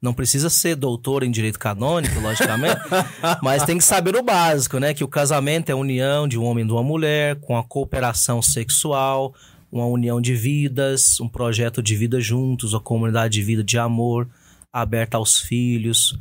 [0.00, 2.80] Não precisa ser doutor em direito canônico, logicamente,
[3.42, 4.94] mas tem que saber o básico, né?
[4.94, 7.64] Que o casamento é a união de um homem e de uma mulher, com a
[7.64, 9.34] cooperação sexual,
[9.72, 14.28] uma união de vidas, um projeto de vida juntos, uma comunidade de vida de amor,
[14.72, 16.18] aberta aos filhos.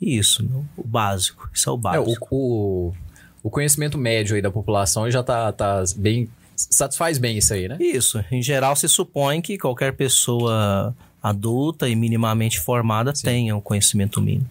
[0.00, 0.62] Isso, né?
[0.76, 1.48] o básico.
[1.52, 2.26] Isso é o É, básico.
[2.30, 2.94] o, o,
[3.42, 6.28] o conhecimento médio aí da população já tá, tá bem.
[6.56, 7.76] Satisfaz bem isso aí, né?
[7.78, 8.24] Isso.
[8.30, 14.48] Em geral, se supõe que qualquer pessoa adulta e minimamente formada tenha o conhecimento mínimo.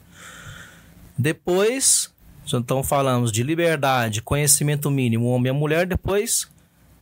[1.17, 2.13] Depois,
[2.53, 5.87] então falamos de liberdade, conhecimento mínimo, homem e mulher.
[5.87, 6.47] Depois,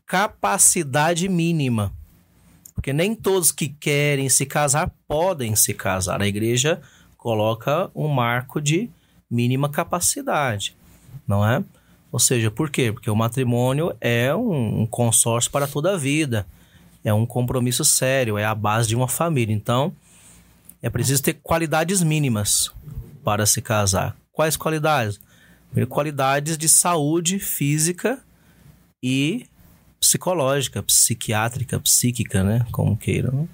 [0.06, 1.92] capacidade mínima.
[2.74, 6.22] Porque nem todos que querem se casar podem se casar.
[6.22, 6.82] A igreja
[7.18, 8.90] coloca um marco de
[9.30, 10.76] mínima capacidade,
[11.28, 11.64] não é?
[12.14, 12.92] Ou seja, por quê?
[12.92, 16.46] Porque o matrimônio é um, consórcio para toda a vida.
[17.04, 19.52] É um compromisso sério, é a base de uma família.
[19.52, 19.92] Então,
[20.80, 22.72] é preciso ter qualidades mínimas
[23.24, 24.16] para se casar.
[24.32, 25.20] Quais qualidades?
[25.90, 28.20] Qualidades de saúde física
[29.02, 29.48] e
[30.00, 32.64] psicológica, psiquiátrica, psíquica, né?
[32.72, 33.50] Como queiram.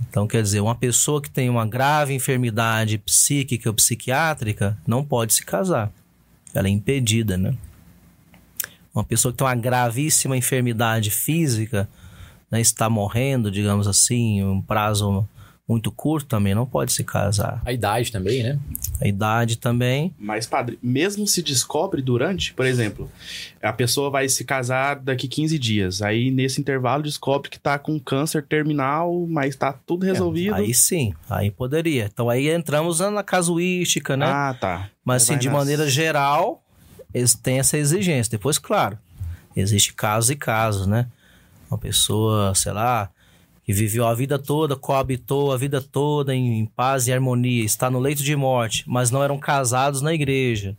[0.00, 5.32] Então, quer dizer, uma pessoa que tem uma grave enfermidade psíquica ou psiquiátrica não pode
[5.32, 5.92] se casar.
[6.52, 7.56] Ela é impedida, né?
[8.98, 11.88] Uma pessoa que tem uma gravíssima enfermidade física,
[12.50, 15.24] né, está morrendo, digamos assim, em um prazo
[15.68, 17.60] muito curto também não pode se casar.
[17.64, 18.58] A idade também, né?
[19.02, 20.14] A idade também.
[20.18, 23.08] Mas, padre, mesmo se descobre durante, por exemplo,
[23.62, 26.00] a pessoa vai se casar daqui 15 dias.
[26.00, 30.54] Aí, nesse intervalo, descobre que tá com câncer terminal, mas tá tudo resolvido.
[30.54, 32.06] Aí sim, aí poderia.
[32.10, 34.26] Então aí entramos na casuística, né?
[34.26, 34.88] Ah, tá.
[35.04, 36.64] Mas assim, de nas- maneira geral,
[37.12, 38.30] eles têm essa exigência.
[38.30, 38.98] Depois, claro,
[39.56, 41.06] existe casos e casos, né?
[41.70, 43.10] Uma pessoa, sei lá,
[43.66, 47.90] e viveu a vida toda, coabitou a vida toda em, em paz e harmonia, está
[47.90, 50.74] no leito de morte, mas não eram casados na igreja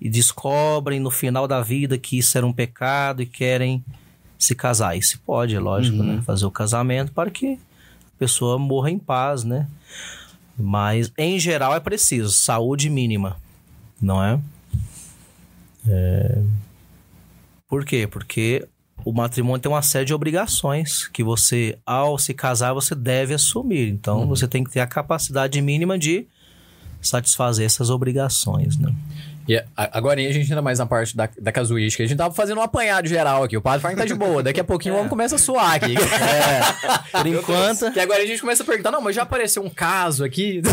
[0.00, 3.82] e descobrem no final da vida que isso era um pecado e querem
[4.38, 4.96] se casar.
[4.96, 6.16] Isso pode, é lógico, Uhum.
[6.16, 6.22] né?
[6.22, 9.66] Fazer o casamento para que a pessoa morra em paz, né?
[10.58, 13.36] Mas, em geral, é preciso saúde mínima,
[14.00, 14.38] não é?
[15.88, 16.42] É...
[17.68, 18.06] Por quê?
[18.06, 18.66] Porque
[19.04, 23.88] o matrimônio tem uma série de obrigações que você, ao se casar, você deve assumir.
[23.88, 26.26] Então, você tem que ter a capacidade mínima de
[27.00, 28.94] satisfazer essas obrigações, né?
[29.50, 32.04] E agora a gente entra mais na parte da, da casuística.
[32.04, 33.56] A gente tava fazendo um apanhado geral aqui.
[33.56, 34.44] O padre Fagner tá de boa.
[34.44, 35.94] Daqui a pouquinho o homem começa a suar aqui.
[37.10, 37.90] É, por enquanto.
[37.92, 40.62] Que agora a gente começa a perguntar: não, mas já apareceu um caso aqui.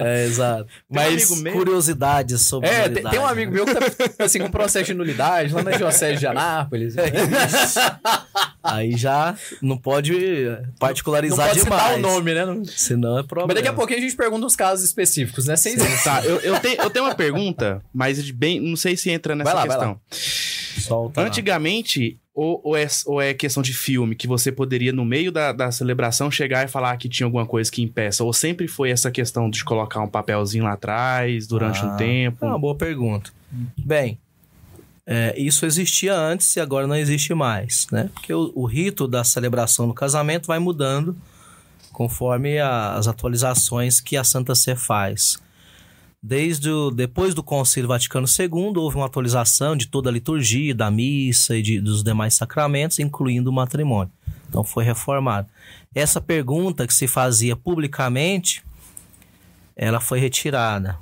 [0.00, 0.62] É, exato.
[0.88, 4.48] Um Mas meu- curiosidades sobre É, tem, tem um amigo meu que tá assim, com
[4.48, 6.94] processo de nulidade lá na Diocese de Anápolis.
[8.62, 11.82] Aí já não pode Não particularizar pode demais.
[11.82, 12.44] citar o nome, né?
[12.46, 13.48] Não- Senão é problema.
[13.48, 15.56] Mas daqui a pouquinho a gente pergunta os casos específicos, né?
[15.56, 19.34] Vocês Tá, eu, eu, tenho, eu tenho uma pergunta, mas bem, não sei se entra
[19.34, 20.00] nessa Vai lá, vai questão.
[20.80, 21.20] Solta.
[21.20, 25.52] Antigamente, ou, ou, é, ou é questão de filme, que você poderia, no meio da,
[25.52, 28.22] da celebração, chegar e falar que tinha alguma coisa que impeça?
[28.24, 32.44] Ou sempre foi essa questão de colocar um papelzinho lá atrás, durante um Ah, tempo?
[32.44, 33.30] É uma boa pergunta.
[33.76, 34.18] Bem,
[35.06, 38.08] é, isso existia antes e agora não existe mais, né?
[38.14, 41.16] Porque o, o rito da celebração do casamento vai mudando
[41.92, 45.40] conforme a- as atualizações que a Santa Sé faz.
[46.28, 50.90] Desde o, depois do Concílio Vaticano II, houve uma atualização de toda a liturgia, da
[50.90, 54.12] missa e de- dos demais sacramentos, incluindo o matrimônio.
[54.46, 55.48] Então foi reformado.
[55.94, 58.62] Essa pergunta que se fazia publicamente,
[59.74, 60.98] ela foi retirada.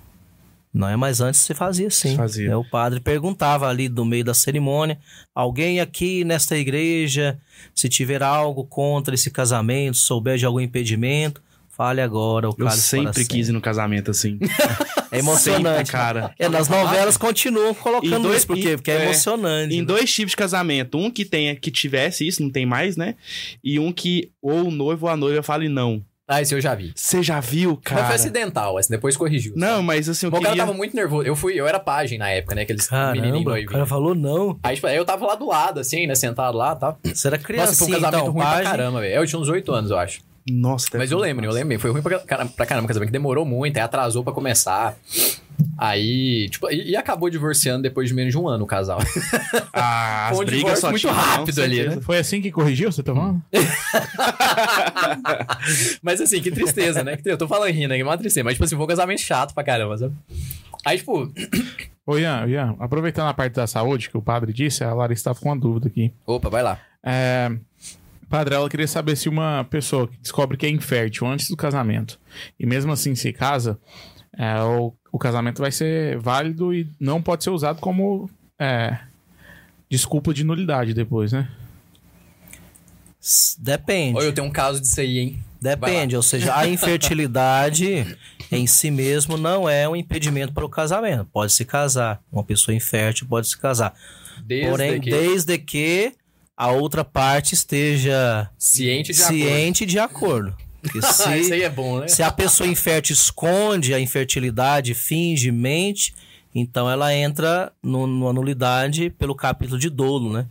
[0.72, 2.10] Não é mais antes se fazia assim.
[2.10, 2.48] Se fazia.
[2.50, 2.56] né?
[2.56, 4.96] O padre perguntava ali do meio da cerimônia:
[5.34, 7.36] alguém aqui nesta igreja,
[7.74, 11.42] se tiver algo contra esse casamento, souber de algum impedimento,
[11.76, 12.48] fale agora.
[12.48, 14.38] O Eu sempre quis ir no casamento assim.
[15.08, 15.86] É emocionante.
[15.86, 16.34] Sempre, cara.
[16.36, 18.72] É, nas novelas continuam colocando dois- isso, por quê?
[18.72, 19.72] em- Porque é, é, emocionante.
[19.74, 19.86] Em né?
[19.86, 20.98] dois tipos de casamento.
[20.98, 23.14] Um que tenha, que tivesse isso, não tem mais, né?
[23.62, 26.02] E um que ou o noivo ou a noiva fale não.
[26.28, 26.92] Ah, esse eu já vi.
[26.94, 28.14] Você já viu, Mas foi cara?
[28.16, 29.52] acidental, esse depois corrigiu.
[29.56, 30.64] Não, mas assim, eu O cara queria...
[30.64, 31.24] tava muito nervoso.
[31.24, 32.62] Eu fui, eu era pajem na época, né?
[32.62, 34.58] Aqueles menininhos o cara falou não.
[34.64, 36.16] Aí, tipo, aí eu tava lá do lado, assim, né?
[36.16, 36.96] Sentado lá, tá?
[37.04, 39.14] Você era criança, Nossa, foi um casamento então, ruim pra caramba, velho.
[39.14, 40.20] Eu tinha uns 8 anos, eu acho.
[40.48, 41.78] Nossa, deve Mas eu lembro, eu lembro.
[41.78, 44.96] Foi ruim pra, cara- pra caramba o casamento, que demorou muito, aí atrasou pra começar.
[45.78, 48.98] Aí, tipo, e, e acabou divorciando depois de menos de um ano o casal.
[49.72, 52.00] Ah, as Foi brigas só muito rápido ali, né?
[52.00, 53.42] Foi assim que corrigiu, você tá falando?
[56.02, 57.18] Mas assim, que tristeza, né?
[57.24, 58.44] Eu tô falando rindo aqui, uma tristeza.
[58.44, 60.14] Mas, tipo assim, foi um casamento chato pra caramba, sabe?
[60.84, 61.30] Aí, tipo,
[62.06, 65.40] Ô, Ian, Ian, aproveitando a parte da saúde que o padre disse, a Larissa estava
[65.40, 66.12] com uma dúvida aqui.
[66.24, 66.78] opa, vai lá.
[67.04, 67.50] É,
[68.28, 72.18] padre, ela queria saber se uma pessoa que descobre que é infértil antes do casamento
[72.58, 73.78] e mesmo assim se casa,
[74.36, 78.98] é, o, o casamento vai ser válido e não pode ser usado como é,
[79.88, 81.48] desculpa de nulidade depois, né?
[83.58, 84.16] Depende.
[84.16, 85.38] Olha, eu tenho um caso disso aí, hein?
[85.60, 88.16] Depende, ou seja, a infertilidade
[88.52, 91.24] em si mesmo não é um impedimento para o casamento.
[91.32, 92.22] Pode se casar.
[92.30, 93.94] Uma pessoa infértil pode se casar.
[94.44, 96.12] Desde Porém, que desde que
[96.56, 100.56] a outra parte esteja ciente de ciente de acordo.
[100.80, 101.22] Porque acordo.
[101.26, 102.08] Ah, isso se, aí é bom, né?
[102.08, 106.14] se a pessoa infértil esconde a infertilidade, finge, mente,
[106.54, 110.46] então ela entra no, numa nulidade pelo capítulo de dolo, né?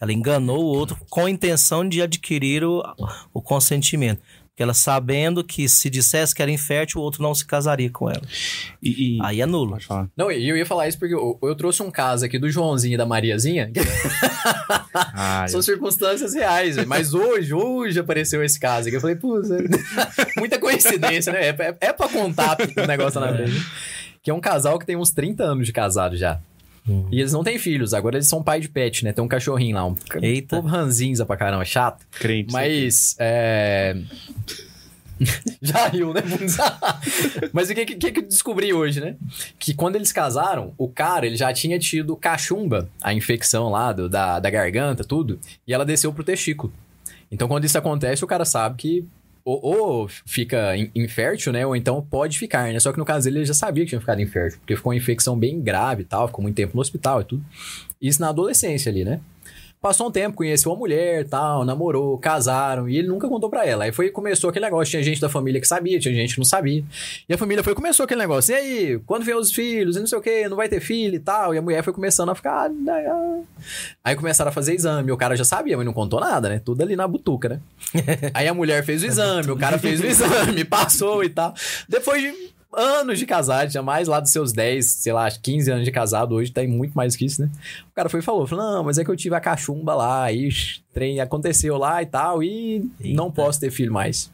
[0.00, 2.84] Ela enganou o outro com a intenção de adquirir o,
[3.34, 4.22] o consentimento.
[4.58, 8.22] Ela sabendo que se dissesse que era infértil, o outro não se casaria com ela.
[8.82, 9.70] E, e- Aí é nulo.
[9.72, 10.08] Pode falar.
[10.16, 12.94] Não, e eu ia falar isso porque eu, eu trouxe um caso aqui do Joãozinho
[12.94, 13.70] e da Mariazinha.
[14.94, 18.96] Ah, São circunstâncias reais, mas hoje, hoje apareceu esse caso aqui.
[18.96, 19.40] Eu falei, pô,
[20.36, 21.48] muita coincidência, né?
[21.48, 23.60] É, é, é pra contar o negócio na frente.
[24.22, 26.40] Que é um casal que tem uns 30 anos de casado já.
[26.88, 27.06] Hum.
[27.12, 29.12] E eles não têm filhos, agora eles são pai de pet, né?
[29.12, 30.56] Tem um cachorrinho lá, um Eita.
[30.56, 32.06] povo ranzinza pra caramba, chato.
[32.10, 32.52] crente.
[32.52, 33.96] Mas, é...
[35.60, 36.22] Já riu, né?
[37.52, 39.16] Mas o que, que, que eu descobri hoje, né?
[39.58, 44.08] Que quando eles casaram, o cara, ele já tinha tido cachumba, a infecção lá do,
[44.08, 46.72] da, da garganta, tudo, e ela desceu pro testículo.
[47.30, 49.04] Então, quando isso acontece, o cara sabe que
[49.44, 51.66] ou, ou fica in- infértil, né?
[51.66, 52.78] Ou então pode ficar, né?
[52.80, 54.96] Só que no caso dele, ele já sabia que tinha ficado infértil, porque ficou uma
[54.96, 57.44] infecção bem grave e tal, ficou muito tempo no hospital e tudo.
[58.00, 59.20] Isso na adolescência ali, né?
[59.80, 63.84] Passou um tempo, conheceu uma mulher tal, namorou, casaram, e ele nunca contou pra ela.
[63.84, 66.44] Aí foi começou aquele negócio, tinha gente da família que sabia, tinha gente que não
[66.44, 66.82] sabia.
[67.28, 70.06] E a família foi começou aquele negócio, e aí, quando vem os filhos, e não
[70.06, 71.54] sei o que, não vai ter filho e tal.
[71.54, 72.64] E a mulher foi começando a ficar.
[72.64, 73.40] "Ah, né, ah."
[74.02, 76.60] Aí começaram a fazer exame, o cara já sabia, mas não contou nada, né?
[76.64, 77.60] Tudo ali na butuca, né?
[78.34, 81.54] Aí a mulher fez o exame, o cara fez o exame, passou e tal.
[81.88, 85.84] Depois de anos de casado, tinha mais lá dos seus 10, sei lá, 15 anos
[85.84, 87.50] de casado, hoje tem muito mais que isso, né?
[87.90, 90.30] O cara foi e falou, falou, não, mas é que eu tive a cachumba lá,
[90.32, 90.48] e
[90.92, 93.34] trem aconteceu lá e tal, e não Eita.
[93.36, 94.30] posso ter filho mais.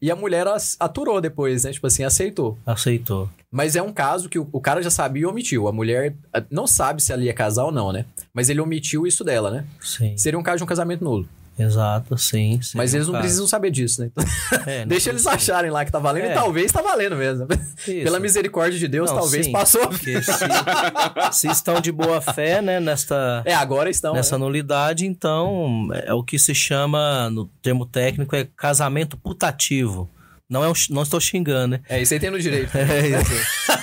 [0.00, 0.46] E- a mulher
[0.80, 1.72] aturou depois, né?
[1.72, 2.56] Tipo assim, aceitou.
[2.64, 3.28] Aceitou.
[3.50, 5.68] Mas é um caso que o, o cara já sabia e omitiu.
[5.68, 6.14] A mulher
[6.50, 8.04] não sabe se ela ia casar ou não, né?
[8.32, 9.64] Mas ele omitiu isso dela, né?
[9.80, 10.16] Sim.
[10.16, 11.28] Seria um caso de um casamento nulo.
[11.58, 12.60] Exato, sim.
[12.62, 13.22] seria Mas eles não caso.
[13.22, 14.10] precisam saber disso, né?
[14.12, 14.24] Então,
[14.66, 16.34] É, deixa eles acharem lá que tá valendo e É.
[16.34, 17.46] talvez tá valendo mesmo.
[17.86, 18.02] Isso.
[18.02, 19.92] Pela misericórdia de Deus, Não, talvez sim, passou.
[19.92, 20.14] Se,
[21.32, 24.14] se estão de boa fé, né, nesta, É, agora estão.
[24.14, 24.44] nessa né?
[24.44, 30.10] nulidade, então é o que se chama, no termo técnico, é casamento putativo.
[30.48, 31.80] Não, é um, não estou xingando, né?
[31.88, 32.76] É, isso aí tem no direito.
[32.76, 33.32] É isso.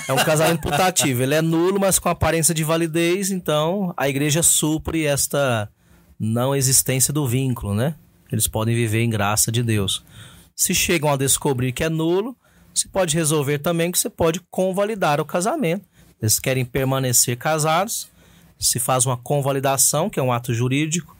[0.08, 1.22] É um casamento putativo.
[1.22, 5.68] Ele é nulo, mas com aparência de validez, então a igreja supre esta
[6.24, 7.96] não existência do vínculo, né?
[8.30, 10.04] Eles podem viver em graça de Deus.
[10.54, 12.36] Se chegam a descobrir que é nulo,
[12.72, 15.84] se pode resolver também que você pode convalidar o casamento.
[16.20, 18.08] Eles querem permanecer casados,
[18.58, 21.16] se faz uma convalidação, que é um ato jurídico,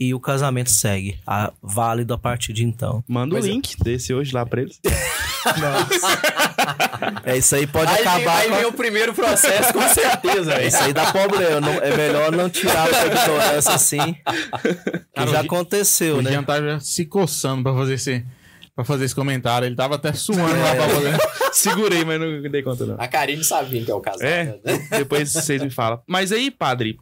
[0.00, 3.04] e o casamento segue, a- válido a partir de então.
[3.06, 4.80] Manda o Mas é- link desse hoje lá pra eles.
[7.24, 9.82] É isso aí, pode aí vem, acabar aí com a- vem o primeiro processo, com
[9.88, 10.68] certeza, velho.
[10.68, 11.60] Isso aí dá problema.
[11.60, 14.16] não- é melhor não tirar a ignorância assim.
[15.14, 16.30] Cara, já o aconteceu, O né?
[16.30, 18.24] Jean tava se coçando pra fazer esse,
[18.74, 19.66] pra fazer esse comentário.
[19.66, 21.18] Ele tava até suando lá pra fazer.
[21.52, 22.96] Segurei, mas não dei conta, não.
[22.98, 24.26] A Karine sabia que é o casal.
[24.26, 24.88] É, né?
[24.98, 26.00] depois vocês me falam.
[26.06, 26.98] Mas aí, padre,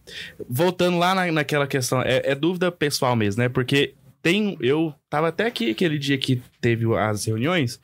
[0.48, 3.48] voltando lá na, naquela questão, é, é dúvida pessoal mesmo, né?
[3.48, 4.56] Porque tem.
[4.60, 7.80] Eu tava até aqui aquele dia que teve as reuniões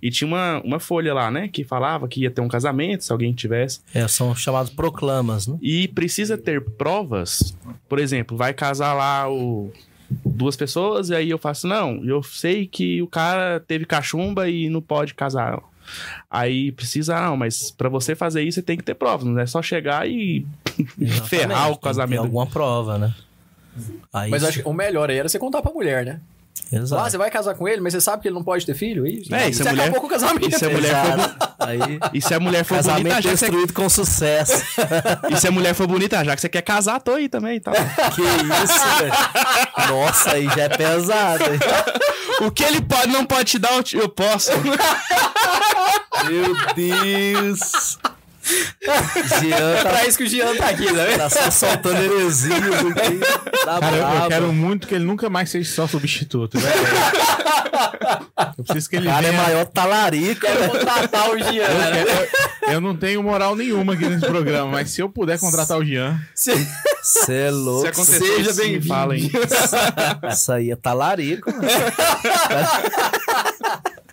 [0.00, 1.48] e tinha uma, uma folha lá, né?
[1.48, 3.80] Que falava que ia ter um casamento, se alguém tivesse.
[3.94, 5.58] É, são chamados proclamas, né?
[5.60, 7.56] E precisa ter provas.
[7.88, 9.72] Por exemplo, vai casar lá o.
[10.24, 14.68] Duas pessoas, e aí eu faço, não, eu sei que o cara teve cachumba e
[14.68, 15.60] não pode casar.
[16.28, 19.38] Aí precisa, ah, não, mas pra você fazer isso você tem que ter provas, não
[19.38, 20.44] é só chegar e
[21.28, 22.22] ferrar tem o casamento.
[22.22, 23.14] alguma prova, né?
[24.12, 26.20] Aí, Mas eu acho que o melhor aí era você contar pra mulher, né?
[26.70, 27.10] Falar, ah, Exato.
[27.10, 29.06] você vai casar com ele, mas você sabe que ele não pode ter filho?
[29.06, 30.48] E, É, e se você a mulher- acabou com o casamento.
[30.48, 31.54] e se a mulher for, Exato.
[31.58, 34.64] Aí, e se a mulher for casamento bonita, já que você, destruído com sucesso.
[35.30, 37.74] e se a mulher for bonita, já que você quer casar, tô aí também tal.
[37.74, 39.12] que isso, velho.
[39.88, 41.44] Nossa, aí já é pesado.
[42.42, 44.50] o que ele pode, não pode te dar, eu posso.
[46.28, 47.98] Meu Deus.
[49.40, 51.16] Jean É tá, pra isso que o Jean tá aqui, né?
[51.18, 53.18] tá só soltando heresias aqui.
[53.64, 56.74] Tá Cara, eu, eu quero muito que ele nunca mais seja só substituto, velho.
[58.58, 59.42] Eu preciso que ele cara é venha...
[59.42, 60.70] maior talarico, Quero velho.
[60.72, 62.02] contratar o Jean, Eu, né?
[62.02, 65.84] eu- eu não tenho moral nenhuma aqui nesse programa, mas se eu puder contratar o
[65.84, 67.80] Jean, Você é louco.
[67.82, 69.14] Se acontecer Seja bem-vindo.
[70.30, 71.50] Isso aí é talarico.
[71.50, 71.62] mano.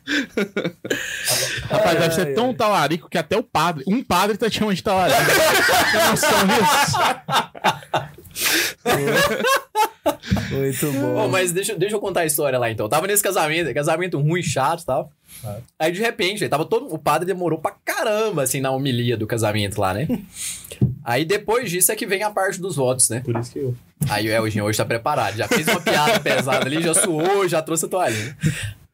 [1.70, 4.84] rapaz, deve ser tão talarico que até o padre, um padre tá te chamando de
[4.84, 5.20] talarico.
[5.92, 6.98] Tem noção disso?
[10.52, 11.28] Muito Ô, bom.
[11.28, 12.86] mas deixa, deixa eu contar a história lá então.
[12.86, 15.12] Eu tava nesse casamento, casamento ruim, chato e tal.
[15.78, 16.94] Aí de repente, tava todo.
[16.94, 20.08] O padre demorou pra caramba, assim, na homilia do casamento lá, né?
[21.04, 23.22] Aí depois disso é que vem a parte dos votos, né?
[23.24, 23.76] Por isso que eu.
[24.10, 25.36] Aí o Elginho hoje tá preparado.
[25.36, 28.38] Já fez uma piada pesada ali, já suou, já trouxe a toalhinha.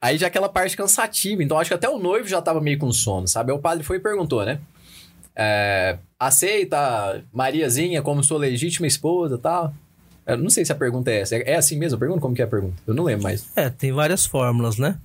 [0.03, 1.41] Aí já aquela parte cansativa.
[1.41, 3.51] Então acho que até o noivo já tava meio com sono, sabe?
[3.53, 4.59] Aí o padre foi e perguntou, né?
[5.33, 9.73] É, aceita Mariazinha como sua legítima esposa e tal?
[10.27, 11.35] Eu não sei se a pergunta é essa.
[11.37, 11.97] É é assim mesmo?
[11.97, 12.75] Pergunta como que é a pergunta.
[12.85, 13.47] Eu não lembro mais.
[13.55, 14.97] É, tem várias fórmulas, né?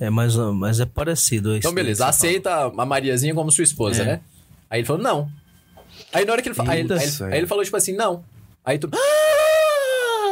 [0.00, 1.54] É, mas, mas é parecido.
[1.56, 2.06] Então, beleza.
[2.06, 4.06] Aceita a Mariazinha como sua esposa, É.
[4.06, 4.20] né?
[4.70, 5.28] Aí ele falou, não.
[6.12, 7.32] Aí na hora que ele, fa- aí, aí.
[7.32, 8.24] aí ele falou, tipo assim, não.
[8.64, 8.88] Aí tu.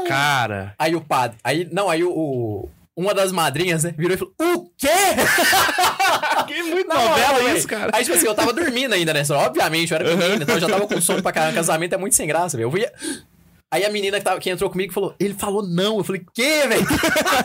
[0.09, 0.75] Cara.
[0.79, 1.37] Aí o padre.
[1.45, 2.11] Aí, não, aí o.
[2.11, 3.95] o- uma das madrinhas, né?
[3.97, 4.89] Virou e falou: O quê?
[6.47, 7.57] Que muito Na novela velho.
[7.57, 7.91] isso, cara.
[7.95, 9.47] Aí, tipo assim, eu tava dormindo ainda hora.
[9.47, 11.55] Obviamente, eu era menina, então eu já tava com sono pra caramba.
[11.63, 12.67] Casamento é muito sem graça, velho.
[12.67, 12.93] Eu via.
[13.71, 15.99] Aí a menina que, tava, que entrou comigo falou: Ele falou não.
[15.99, 16.87] Eu falei: Que, velho?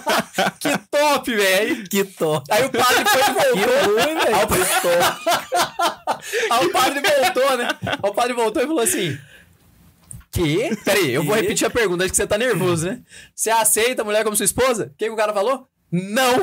[0.60, 1.88] que top, velho.
[1.88, 2.46] Que top.
[2.52, 3.94] Aí o padre foi e voltou.
[3.94, 4.36] ruim, velho.
[6.52, 7.70] Aí o padre voltou, né?
[7.86, 9.18] Aí o padre voltou e falou assim:
[10.38, 10.76] Que?
[10.84, 13.00] Peraí, eu vou repetir a pergunta, acho que você tá nervoso, né?
[13.36, 14.92] Você aceita a mulher como sua esposa?
[14.94, 15.68] O que, que o cara falou?
[15.92, 16.34] Não!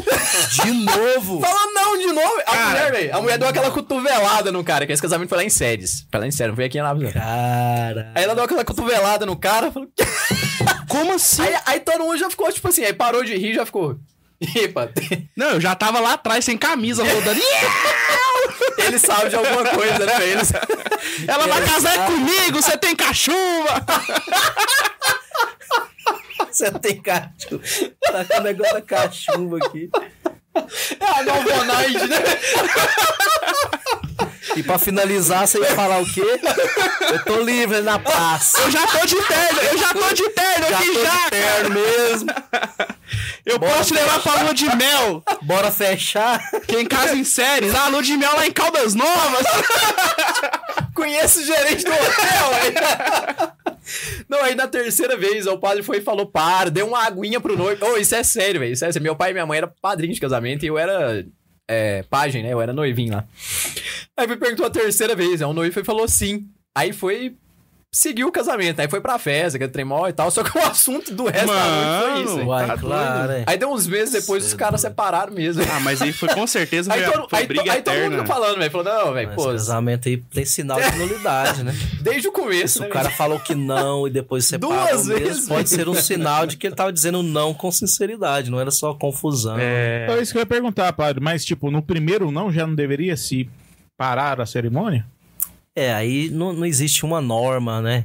[0.65, 1.41] De novo.
[1.45, 2.41] Falou não de novo!
[2.47, 2.69] A Cara.
[2.71, 5.51] mulher, velho, a mulher deu aquela cotovelada no cara, que esse casamento foi lá em
[5.51, 6.07] séries.
[6.11, 7.13] Foi lá em séries, não foi aqui em Lápis.
[7.13, 8.11] Cara.
[8.15, 9.89] Aí ela deu aquela cotovelada no cara, falou.
[10.89, 11.43] Como assim?
[11.43, 13.99] Aí, aí todo mundo já ficou, tipo assim, aí parou de rir já ficou.
[14.57, 14.91] Epa,
[15.37, 17.41] Não, eu já tava lá atrás sem camisa rodando.
[18.79, 20.29] ele sabe de alguma coisa, né?
[20.29, 20.43] Ele.
[21.29, 23.85] Ela vai casar comigo, você tem cachumba.
[26.51, 27.63] Você tem cachumba.
[28.01, 29.91] Tá com o negócio da cachumba aqui.
[31.01, 32.17] É a Novonaide, né?
[34.57, 36.41] E pra finalizar, ia falar o quê?
[37.13, 38.61] Eu tô livre na praça.
[38.61, 41.25] Eu já tô de terno, eu já tô de terno Já aqui tô já.
[41.25, 42.31] de terno mesmo.
[43.47, 45.23] Eu posso te levar pra lua de mel.
[45.43, 46.41] Bora fechar.
[46.67, 49.45] Quem casa em série, na lua de mel lá em Caldas Novas.
[50.95, 53.53] Conheço o gerente do hotel, velho.
[54.29, 57.57] Não, aí na terceira vez, o padre foi e falou: para, deu uma aguinha pro
[57.57, 57.85] noivo.
[57.85, 58.73] Ô, isso é sério, velho.
[58.73, 59.03] Isso é sério.
[59.03, 61.25] Meu pai e minha mãe eram padrinhos de casamento e eu era
[61.69, 62.03] é,
[62.43, 62.53] né?
[62.53, 63.27] Eu era noivinho lá.
[64.17, 66.49] Aí me perguntou a terceira vez, aí o noivo e falou sim.
[66.77, 67.37] Aí foi.
[67.95, 70.29] Seguiu o casamento, aí foi pra festa, que é tremol e tal.
[70.29, 72.25] Só que o assunto do resto da noite foi isso.
[72.25, 72.37] Mano.
[72.39, 72.49] velho.
[72.49, 73.45] Uai, Tá claro, é.
[73.47, 74.89] Aí deu uns meses depois, os Cedo, caras né?
[74.89, 75.63] separaram mesmo.
[75.73, 78.59] Ah, mas aí foi com certeza Aí, todo, foi aí, briga aí todo mundo falando,
[78.59, 78.71] velho.
[78.73, 81.73] Falou, não, velho, pô, casamento aí tem sinal de nulidade, né?
[82.03, 85.49] desde o começo, né, o cara falou que não e depois separou Duas mesmo, vezes.
[85.49, 88.93] pode ser um sinal de que ele tava dizendo não com sinceridade, não era só
[88.93, 89.57] confusão.
[89.57, 91.23] É, É isso que eu ia perguntar, padre.
[91.23, 93.49] Mas, tipo, no primeiro não já não deveria se
[93.97, 95.07] parar a cerimônia?
[95.77, 98.05] É, aí não, não existe uma norma, né?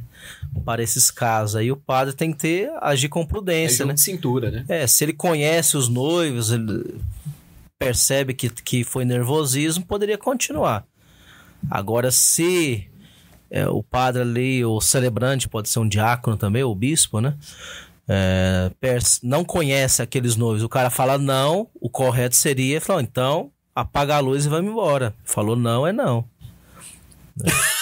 [0.66, 1.56] Para esses casos.
[1.56, 3.94] Aí o padre tem que ter, agir com É prudência, jogo né?
[3.94, 4.66] de cintura, né?
[4.68, 7.00] É, se ele conhece os noivos, ele
[7.78, 10.86] percebe que, que foi nervosismo, poderia continuar.
[11.70, 12.90] Agora, se
[13.50, 17.36] é, o padre ali, o celebrante, pode ser um diácono também, o bispo, né?
[18.08, 18.72] É,
[19.22, 24.20] não conhece aqueles noivos, o cara fala não, o correto seria falar, então apaga a
[24.20, 25.14] luz e vai embora.
[25.24, 26.26] Falou não, é não.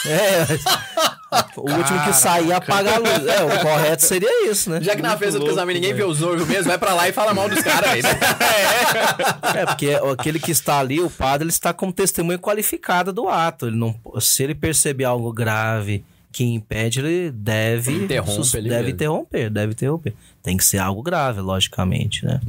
[0.06, 0.46] É,
[1.58, 3.28] o último que sair apaga a luz.
[3.28, 4.80] É, o correto seria isso, né?
[4.82, 6.10] Já que na Muito festa do casamento ninguém vê velho.
[6.10, 8.08] os noivos mesmo, vai pra lá e fala mal dos caras, velho.
[9.56, 13.68] É, porque aquele que está ali, o padre, ele está como testemunha qualificada do ato.
[13.68, 18.82] Ele não, se ele perceber algo grave que impede, ele deve, Interrompe sus- ali deve
[18.84, 18.96] mesmo.
[18.96, 20.14] interromper, deve interromper.
[20.48, 22.40] Tem que ser algo grave, logicamente, né?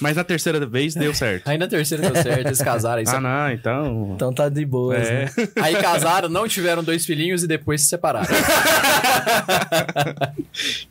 [0.00, 1.46] mas na terceira vez deu certo.
[1.46, 3.00] Aí na terceira deu certo, eles casaram.
[3.00, 4.12] Aí, Ah, não, então.
[4.14, 5.24] Então tá de boa, É.
[5.26, 5.30] né?
[5.60, 8.26] aí casaram, não tiveram dois filhinhos e depois se separaram.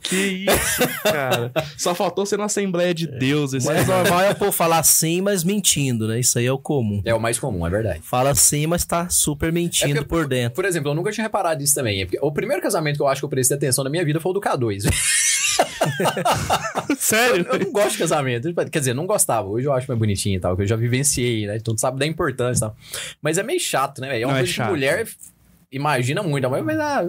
[0.02, 0.16] Que
[0.48, 1.52] isso, cara.
[1.78, 5.22] Só faltou ser na Assembleia de Deus esse Mas normal é o povo falar sim,
[5.22, 6.20] mas mentindo, né?
[6.20, 7.02] Isso aí é o comum.
[7.06, 8.02] É o mais comum, é verdade.
[8.04, 10.56] Fala sim, mas tá super mentindo É porque- por dentro.
[10.56, 12.02] Por exemplo, eu nunca tinha reparado isso também.
[12.04, 14.30] É O primeiro casamento que eu acho que eu prestei atenção na minha vida foi
[14.32, 14.84] o do K2.
[16.98, 17.46] Sério?
[17.52, 18.54] Eu não gosto de casamento.
[18.72, 19.48] Quer dizer, não gostava.
[19.48, 21.58] Hoje eu acho mais bonitinho e tal, que eu já vivenciei, né?
[21.58, 22.78] Então tu sabe da importância e tal.
[23.22, 24.24] Mas é meio chato, né, velho?
[24.24, 24.70] É uma Não, é coisa que chato.
[24.70, 25.08] mulher
[25.72, 26.50] imagina muito.
[26.50, 27.02] Mas, ah,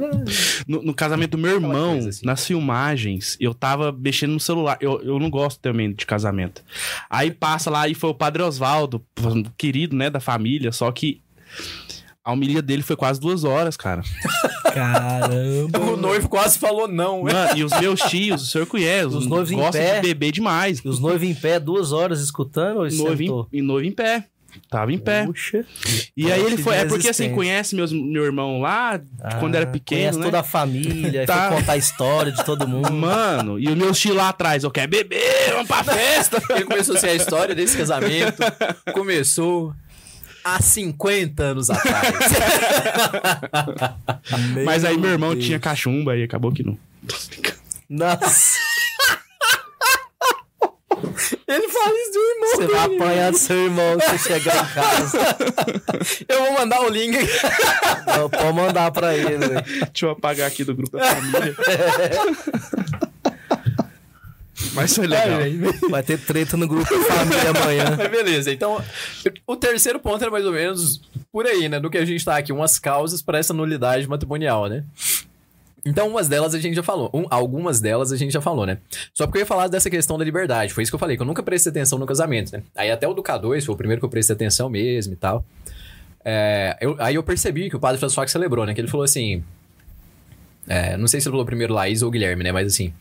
[0.66, 2.24] No, no casamento do meu irmão, assim.
[2.26, 4.76] nas filmagens, eu tava mexendo no celular.
[4.80, 6.62] Eu, eu não gosto também de casamento.
[7.08, 9.04] Aí passa lá e foi o Padre Oswaldo,
[9.56, 11.22] querido, né, da família, só que
[12.22, 14.02] a homilia dele foi quase duas horas, cara.
[14.72, 15.78] Caramba.
[15.80, 17.22] o noivo quase falou não.
[17.22, 19.96] Mano, e os meus tios, o senhor conhece, Os noivos em gostam pé.
[19.96, 20.80] de beber demais.
[20.84, 24.24] E os noivos em pé, duas horas escutando ou Noivo em, e noivo em pé.
[24.68, 25.26] Tava em pé.
[25.26, 25.64] Puxa.
[26.16, 26.74] E aí ele foi.
[26.74, 29.00] É porque assim, conhece meus, meu irmão lá,
[29.38, 30.24] quando era Ah, pequeno, Conhece né?
[30.24, 31.48] toda a família, Tá.
[31.48, 32.92] foi contar a história de todo mundo.
[32.92, 36.42] Mano, e o meu tio lá atrás, eu quero beber, vamos pra festa.
[36.50, 38.42] Ele começou a ser a história desse casamento.
[38.92, 39.72] Começou
[40.44, 42.14] há 50 anos atrás.
[44.64, 45.44] Mas aí meu irmão Deus.
[45.44, 46.78] tinha cachumba e acabou que não.
[47.88, 48.58] Nossa,
[51.48, 52.56] Ele fala isso do irmão.
[52.56, 55.18] você vai apanhar do seu irmão se chegar em casa.
[56.28, 57.16] Eu vou mandar o link.
[58.06, 59.62] Não, pode mandar pra ele, velho.
[59.64, 61.56] Deixa eu apagar aqui do grupo da família.
[64.72, 65.40] Mas foi legal.
[65.90, 67.84] Vai ter treta no grupo de família amanhã.
[67.98, 68.82] Mas beleza, então
[69.46, 71.00] o terceiro ponto era mais ou menos
[71.32, 71.80] por aí, né?
[71.80, 74.84] Do que a gente tá aqui, umas causas para essa nulidade matrimonial, né?
[75.84, 77.10] Então, umas delas a gente já falou.
[77.14, 78.76] Um- algumas delas a gente já falou, né?
[79.14, 80.74] Só porque eu ia falar dessa questão da liberdade.
[80.74, 82.62] Foi isso que eu falei, que eu nunca prestei atenção no casamento, né?
[82.76, 85.42] Aí até o do K2 foi o primeiro que eu prestei atenção mesmo e tal.
[86.22, 88.74] É, eu- aí eu percebi que o padre François que celebrou, né?
[88.74, 89.42] Que ele falou assim.
[90.68, 92.52] é, não sei se ele falou primeiro Laís ou Guilherme, né?
[92.52, 92.92] Mas assim.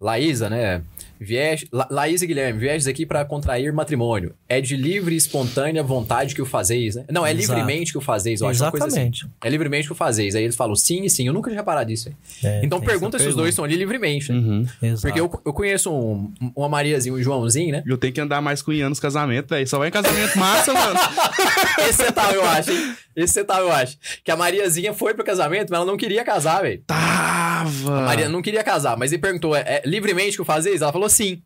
[0.00, 0.80] Laísa, né?
[1.22, 4.34] Vies, La, Laís e Guilherme, viestes aqui para contrair matrimônio.
[4.48, 7.04] É de livre e espontânea vontade que o fazeis, né?
[7.10, 7.58] Não, é Exato.
[7.58, 8.96] livremente que o fazeis, eu acho uma coisa assim.
[8.96, 9.26] Exatamente.
[9.42, 10.34] É livremente que o fazeis.
[10.34, 11.26] Aí eles falam sim e sim.
[11.26, 12.08] Eu nunca tinha reparado disso.
[12.08, 12.14] aí.
[12.44, 14.38] É, então pergunta se os dois estão ali livremente, né?
[14.38, 14.66] Uhum.
[15.00, 17.82] Porque eu, eu conheço um- uma Mariazinha e um Joãozinho, né?
[17.86, 19.66] Eu tenho que andar mais com o Ian nos casamentos, velho.
[19.66, 20.98] Só vai em casamento massa, mano.
[21.88, 22.94] Esse você tava, eu acho, hein?
[23.14, 23.98] Esse você tava, eu acho.
[24.24, 26.82] Que a Mariazinha foi pro casamento, mas ela não queria casar, velho.
[26.86, 27.98] Tá, brava.
[27.98, 30.82] A Maria não queria casar, mas ele perguntou, é, é livremente que eu fazia isso?
[30.82, 31.42] Ela falou sim.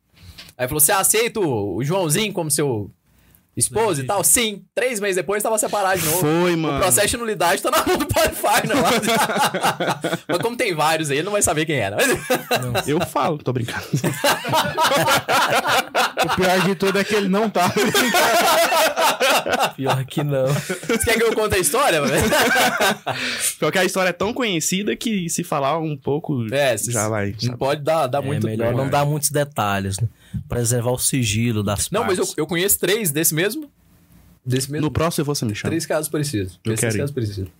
[0.56, 2.90] Aí falou, você aceita o Joãozinho como seu
[3.56, 4.22] esposo e tal?
[4.22, 4.62] Sim.
[4.74, 6.18] Três meses depois tava separado de novo.
[6.20, 6.78] Foi, O mano.
[6.78, 8.90] processo de nulidade tá na mão do Fagner lá.
[10.28, 11.96] Mas como tem vários aí, ele não vai saber quem era.
[12.86, 13.86] Eu falo, tô brincando.
[16.26, 17.72] O pior de tudo é que ele não tá.
[19.76, 20.46] Pior que não.
[20.46, 22.00] Você quer que eu conte a história?
[23.58, 27.34] Pior que a história é tão conhecida que se falar um pouco É, já vai.
[27.42, 30.08] Não pode dar, dar É muito melhor não dar muitos detalhes, né?
[30.48, 32.38] Preservar o sigilo das Não, mas eu, partes.
[32.38, 33.70] eu conheço três desse mesmo.
[34.44, 34.86] Desse mesmo.
[34.86, 35.70] No próximo você me chama.
[35.70, 36.60] Três casos parecidos.
[36.64, 37.50] Eu Três casos parecidos.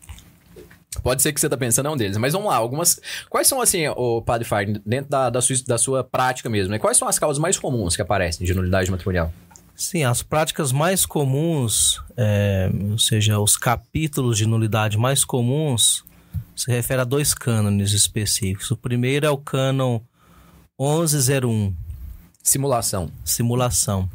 [1.03, 2.17] Pode ser que você tá pensando é um deles.
[2.17, 3.01] Mas vamos lá, algumas.
[3.29, 6.79] Quais são, assim, o Padre Fagner, dentro da, da, sua, da sua prática mesmo, né?
[6.79, 9.33] Quais são as causas mais comuns que aparecem de nulidade matrimonial?
[9.75, 16.03] Sim, as práticas mais comuns, é, ou seja, os capítulos de nulidade mais comuns,
[16.55, 18.71] se refere a dois cânones específicos.
[18.71, 20.01] O primeiro é o cânon
[20.81, 21.75] 1101,
[22.47, 23.11] Simulação.
[23.25, 24.09] simulação,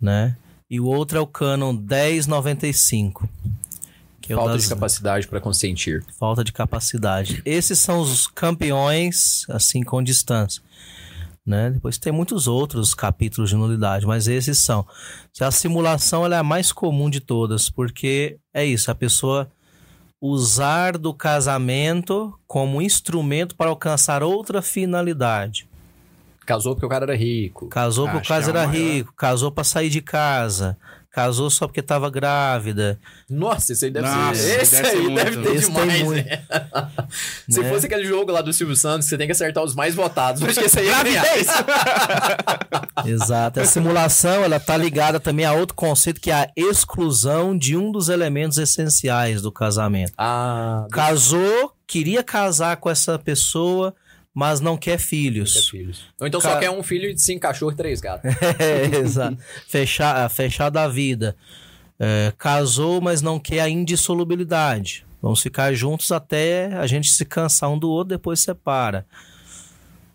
[0.00, 0.36] né?
[0.70, 3.28] E o outro é o cânon 1095,
[4.22, 6.02] que é Falta das- de capacidade para consentir.
[6.18, 7.42] falta de capacidade.
[7.44, 10.62] Esses são os campeões, assim, com distância.
[11.44, 11.70] Né?
[11.70, 14.86] Depois tem muitos outros capítulos de nulidade, mas esses são.
[15.40, 19.50] A simulação ela é a mais comum de todas, porque é isso, a pessoa
[20.20, 25.68] usar do casamento como instrumento para alcançar outra finalidade.
[26.54, 27.68] Casou porque o cara era rico.
[27.68, 28.70] Casou porque o o era maior.
[28.74, 30.76] rico, casou para sair de casa,
[31.10, 32.98] casou só porque estava grávida.
[33.28, 34.62] Nossa, esse aí deve Nossa, ser.
[34.62, 36.26] Esse deve aí deve ter Esse tem demais, muito.
[36.26, 36.42] né?
[37.48, 37.68] Se Né?
[37.70, 40.42] fosse aquele jogo lá do Silvio Santos, você tem que acertar os mais votados.
[40.42, 40.92] Acho que esse aí é.
[43.06, 43.60] Exato.
[43.60, 47.90] A simulação, ela tá ligada também a outro conceito que é a exclusão de um
[47.90, 50.12] dos elementos essenciais do casamento.
[50.18, 53.94] Ah, Casou, queria casar com essa pessoa,
[54.34, 55.68] mas não quer filhos.
[55.68, 56.06] filhos.
[56.20, 58.30] Ou então só Ca- quer um filho de cinco cachorros e três gatos.
[58.58, 59.36] É, exato.
[59.68, 61.36] Fechar, fechar da vida.
[61.98, 65.04] É, casou, mas não quer a indissolubilidade.
[65.20, 69.06] Vamos ficar juntos até a gente se cansar um do outro, depois separa.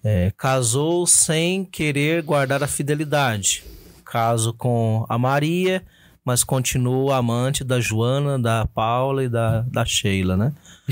[0.04, 3.64] É, casou sem querer guardar a fidelidade.
[4.06, 5.84] Caso com a Maria,
[6.28, 10.52] mas continua amante da Joana, da Paula e da, da Sheila, né?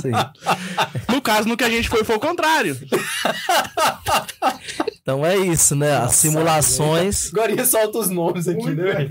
[0.00, 0.12] Sim.
[1.12, 2.74] No caso, no que a gente foi, foi o contrário.
[5.02, 5.94] Então é isso, né?
[5.96, 9.06] As simulações Agora solta os nomes aqui, né?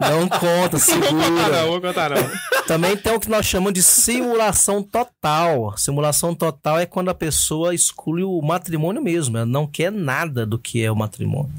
[0.00, 1.66] não conta, Não, segura.
[1.66, 2.30] vou contar, não.
[2.68, 5.76] Também tem o que nós chamamos de simulação total.
[5.76, 9.38] Simulação total é quando a pessoa exclui o matrimônio mesmo.
[9.38, 11.50] Ela não quer nada do que é o matrimônio.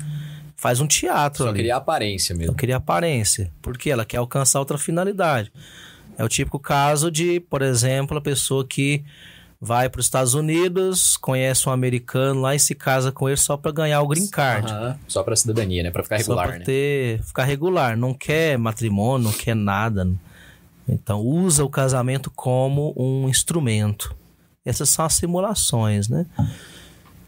[0.64, 1.58] Faz um teatro Só ali.
[1.58, 2.54] queria aparência mesmo.
[2.54, 3.52] Não queria aparência.
[3.62, 5.52] Porque ela quer alcançar outra finalidade.
[6.18, 9.04] É o típico caso de, por exemplo, a pessoa que
[9.60, 13.58] vai para os Estados Unidos, conhece um americano lá e se casa com ele só
[13.58, 14.72] para ganhar o green card.
[14.72, 15.92] Aham, Só pra cidadania, né?
[15.92, 16.64] Pra ficar Só regular, pra né?
[16.64, 17.98] ter, ficar regular.
[17.98, 20.10] Não quer matrimônio, não quer nada.
[20.88, 24.16] Então, usa o casamento como um instrumento.
[24.64, 26.26] Essas são as simulações, né?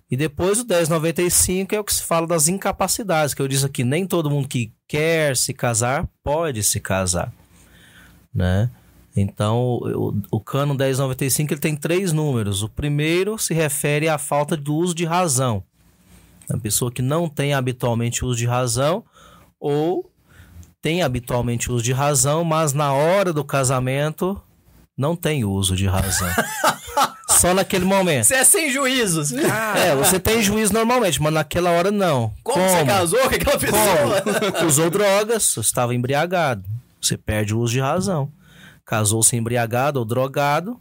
[0.10, 3.84] E depois o 1095 é o que se fala das incapacidades, que eu disse aqui,
[3.84, 7.34] nem todo mundo que quer se casar pode se casar,
[8.34, 8.70] né?
[9.18, 12.62] Então, o, o cano 1095 ele tem três números.
[12.62, 15.64] O primeiro se refere à falta do uso de razão.
[16.50, 19.04] A pessoa que não tem habitualmente uso de razão
[19.60, 20.12] ou
[20.82, 24.40] tem habitualmente uso de razão, mas na hora do casamento
[24.96, 26.30] não tem uso de razão.
[27.36, 28.26] Só naquele momento.
[28.26, 29.22] Você é sem juízo.
[29.76, 32.34] É, você tem juízo normalmente, mas naquela hora não.
[32.44, 34.22] Como, você casou com aquela pessoa?
[34.22, 34.66] Como?
[34.68, 36.64] Usou drogas, estava embriagado.
[37.02, 38.32] Você perde o uso de razão.
[38.86, 40.80] Casou-se embriagado ou drogado.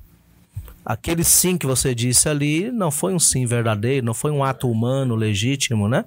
[0.84, 4.70] Aquele sim que você disse ali não foi um sim verdadeiro, não foi um ato
[4.70, 6.04] humano legítimo, né?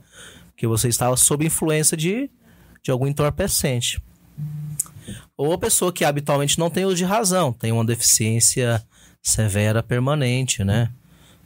[0.56, 2.30] Que você estava sob influência de,
[2.84, 4.02] de algum entorpecente.
[5.36, 8.84] Ou a pessoa que habitualmente não tem uso de razão, tem uma deficiência
[9.28, 10.90] severa permanente, né?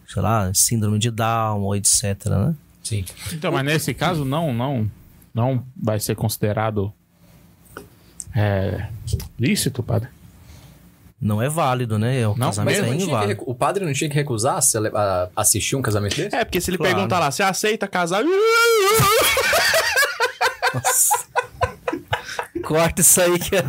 [0.07, 2.55] Sei lá, síndrome de Down, ou etc, né?
[2.84, 3.05] Sim.
[3.34, 4.89] Então, mas nesse caso, não, não,
[5.34, 6.91] não vai ser considerado
[8.36, 8.88] é,
[9.39, 10.09] lícito, padre?
[11.19, 12.27] Não é válido, né?
[12.27, 13.29] O Não, casamento Mas é não tinha que inválido.
[13.39, 16.36] recu- o padre não tinha que recusar a assistir um casamento desse?
[16.36, 16.93] É, porque se ele Claro.
[16.95, 18.23] perguntar lá, você aceita casar?
[22.63, 23.63] Corta isso aí que é...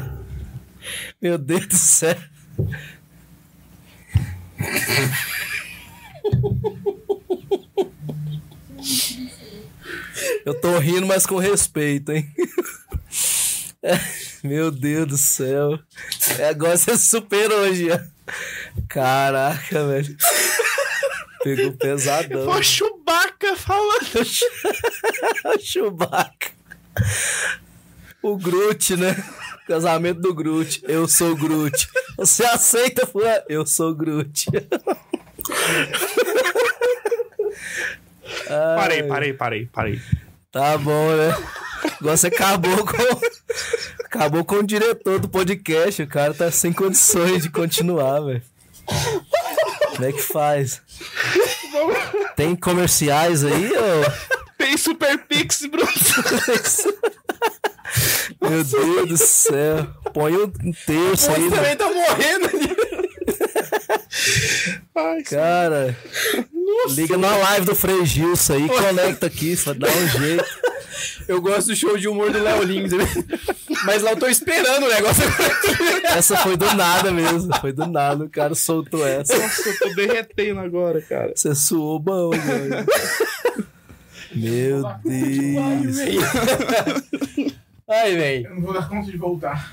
[1.21, 2.17] Meu Deus do céu.
[10.45, 12.31] Eu tô rindo, mas com respeito, hein?
[14.43, 15.79] Meu Deus do céu.
[16.39, 17.89] É, agora você superou hoje.
[18.89, 20.17] Caraca, velho.
[21.43, 22.45] Pegou pesadão.
[22.45, 24.25] Foi Chewbacca falando.
[25.61, 26.51] Chewbacca.
[28.23, 29.17] O Groot, né?
[29.73, 30.85] Casamento do Groot.
[30.87, 31.89] Eu sou Groot.
[32.19, 33.43] Você aceita, fulano?
[33.49, 34.45] Eu sou Groot.
[38.77, 40.01] Parei, parei, parei, parei.
[40.51, 41.35] Tá bom, né?
[41.99, 44.05] Agora você acabou com.
[44.05, 46.03] Acabou com o diretor do podcast.
[46.03, 48.43] O cara tá sem condições de continuar, velho.
[49.97, 50.83] Como é que faz?
[52.37, 54.05] Tem comerciais aí, ô?
[54.59, 55.89] Tem Super Pix, Bruno.
[58.53, 59.87] Meu Deus do céu.
[60.13, 60.49] Põe um
[60.87, 61.57] terço aí, Você né?
[61.57, 62.77] também tá morrendo ali.
[64.95, 65.97] Ai, Cara,
[66.91, 70.45] liga na live do Frei Gilson aí, conecta aqui, só dá um jeito.
[71.27, 72.93] Eu gosto do show de humor do Léo Lins.
[73.85, 75.23] Mas lá eu tô esperando o negócio.
[76.05, 79.37] Essa foi do nada mesmo, foi do nada, o cara soltou essa.
[79.37, 81.33] Nossa, eu tô derretendo agora, cara.
[81.35, 82.87] Você suou bom, velho.
[84.35, 85.97] Meu Deus.
[87.93, 88.47] Ai, velho.
[88.47, 89.73] Eu não vou dar conta de voltar.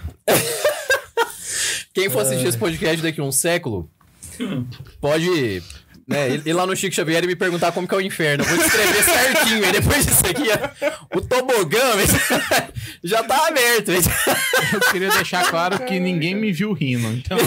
[1.93, 3.89] Quem for assistir esse podcast daqui a um século,
[5.01, 5.61] pode
[6.07, 8.43] né, ir lá no Chico Xavier e me perguntar como que é o inferno.
[8.43, 9.65] Eu vou descrever certinho.
[9.65, 10.47] E depois disso aqui,
[11.15, 11.80] o tobogã
[13.03, 13.91] já tá aberto.
[14.74, 17.38] Eu queria deixar claro que ninguém me viu rindo, então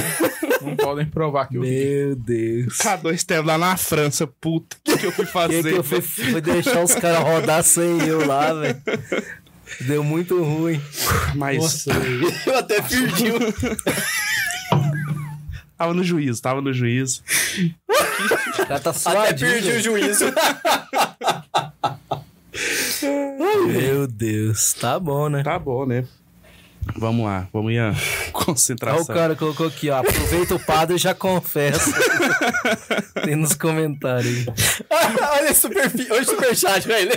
[0.60, 1.60] não podem provar que eu.
[1.60, 2.78] Meu Deus.
[2.78, 4.76] K2 esteve lá na França, puta.
[4.76, 5.62] O que, que eu fui Que fazer?
[5.62, 8.82] que eu fui, fui deixar os caras rodar sem eu lá, velho.
[9.80, 10.80] Deu muito ruim.
[11.34, 11.86] Mas
[12.46, 13.38] Eu até perdi o...
[15.76, 17.22] tava no juízo, tava no juízo.
[17.88, 19.50] O cara tá Até suadinho.
[19.52, 20.24] perdi o juízo.
[23.66, 24.74] Meu Deus.
[24.74, 25.42] Tá bom, né?
[25.42, 26.04] Tá bom, né?
[26.96, 27.90] Vamos lá, vamos Ian.
[27.94, 29.14] Olha o Concentração.
[29.14, 29.98] cara colocou aqui, ó.
[30.00, 31.92] Aproveita o padre e já confessa.
[33.24, 34.46] Tem nos comentários.
[34.90, 37.12] Olha esse super, olha o superchat, velho.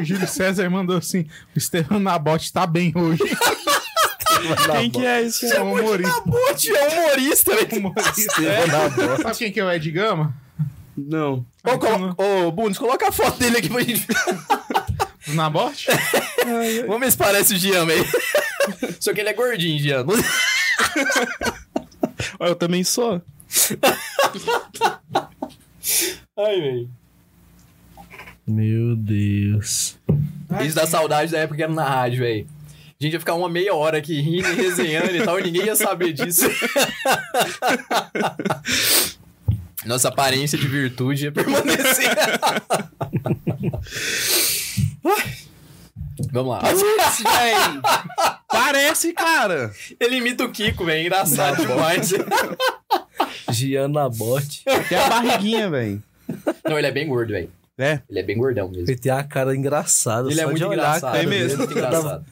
[0.00, 3.22] O Júlio César mandou assim: o Estevão Nabote tá bem hoje.
[4.72, 5.46] Quem que é esse?
[5.52, 6.20] É um humorista.
[6.22, 7.78] Putz, é humorista, velho.
[7.78, 8.42] humorista.
[8.42, 9.22] Eu na bosta.
[9.22, 10.34] Sabe quem que é o Ed Gama?
[10.96, 11.46] Não.
[11.64, 14.16] Ô, colo- Ô, Bundes, coloca a foto dele aqui pra gente ver.
[15.36, 15.86] Nabote?
[16.86, 18.04] Vamos ver se parece o Gian, velho.
[18.98, 20.04] Só que ele é gordinho, Gian.
[22.40, 23.22] Ó, Eu também sou.
[26.36, 26.90] Ai, velho.
[28.46, 29.98] Meu Deus.
[30.64, 32.46] Isso dá saudade da época que era na rádio, velho.
[33.00, 35.66] A gente ia ficar uma meia hora aqui rindo e resenhando e tal, e ninguém
[35.66, 36.48] ia saber disso.
[39.84, 42.10] Nossa aparência de virtude ia permanecer.
[46.30, 46.60] Vamos lá.
[46.60, 47.22] Putz.
[48.48, 49.72] Parece, cara.
[49.98, 51.02] Ele imita o Kiko, velho.
[51.02, 52.12] Engraçado demais.
[53.50, 54.62] Gian na bote.
[54.68, 56.00] Até a barriguinha, velho.
[56.64, 57.50] Não, ele é bem gordo, velho.
[57.78, 58.00] É.
[58.08, 58.84] Ele é bem gordão mesmo.
[58.88, 60.30] Ele tem uma cara engraçada.
[60.30, 61.12] Ele é muito de olhar a engraçado.
[61.12, 61.44] cara É mesmo?
[61.44, 62.24] Ele é muito engraçado.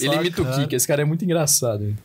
[0.00, 0.52] Ele a imita o.
[0.52, 0.74] Kiko.
[0.74, 1.96] Esse cara é muito engraçado.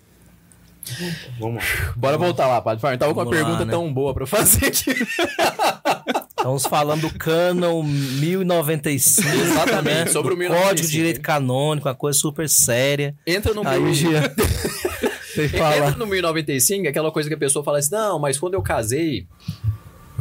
[1.40, 1.94] Vamos lá.
[1.96, 2.98] Bora voltar lá, Padre Farm.
[2.98, 3.72] Tava com uma Vamos lá, pergunta né?
[3.72, 4.96] tão boa pra fazer aqui.
[6.40, 9.28] Estamos falando do Canon 1095.
[9.28, 10.06] Exatamente, né?
[10.08, 11.22] sobre o Do 1095, Código de Direito?
[11.22, 13.14] Canônico, uma coisa super séria.
[13.28, 13.78] Entra no Aí
[15.38, 19.28] Entra no 1095, aquela coisa que a pessoa fala assim, não, mas quando eu casei,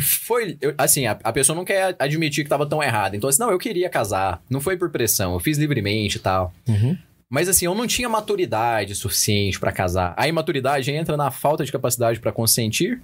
[0.00, 0.56] foi...
[0.60, 3.14] eu- assim, a, a pessoa não quer admitir que tava tão errado.
[3.14, 4.42] Então, assim, não, eu queria casar.
[4.48, 6.52] Não foi por pressão, eu fiz livremente e tal.
[6.68, 6.96] Uhum.
[7.30, 10.14] Mas, assim, eu não tinha maturidade suficiente pra casar.
[10.16, 13.00] A imaturidade entra na falta de capacidade pra consentir?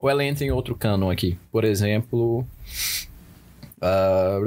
[0.00, 1.36] Ou ela entra em outro cânon aqui?
[1.52, 2.46] Por exemplo...
[3.82, 4.38] ah,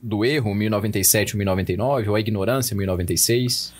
[0.00, 3.72] do erro, 1097 1099, ou a ignorância, 1096.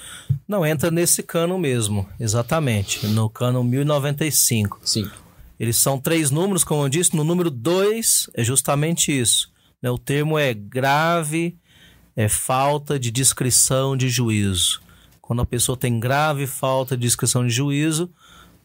[0.49, 3.07] Não, entra nesse cano mesmo, exatamente.
[3.09, 4.80] No cano 1095.
[4.82, 5.09] Sim.
[5.59, 7.16] Eles são três números, como eu disse.
[7.16, 9.52] No número 2 é justamente isso.
[9.80, 9.90] né?
[9.90, 11.57] O termo é grave,
[12.16, 14.82] é falta de discrição de juízo.
[15.20, 18.11] Quando a pessoa tem grave falta de discrição de juízo,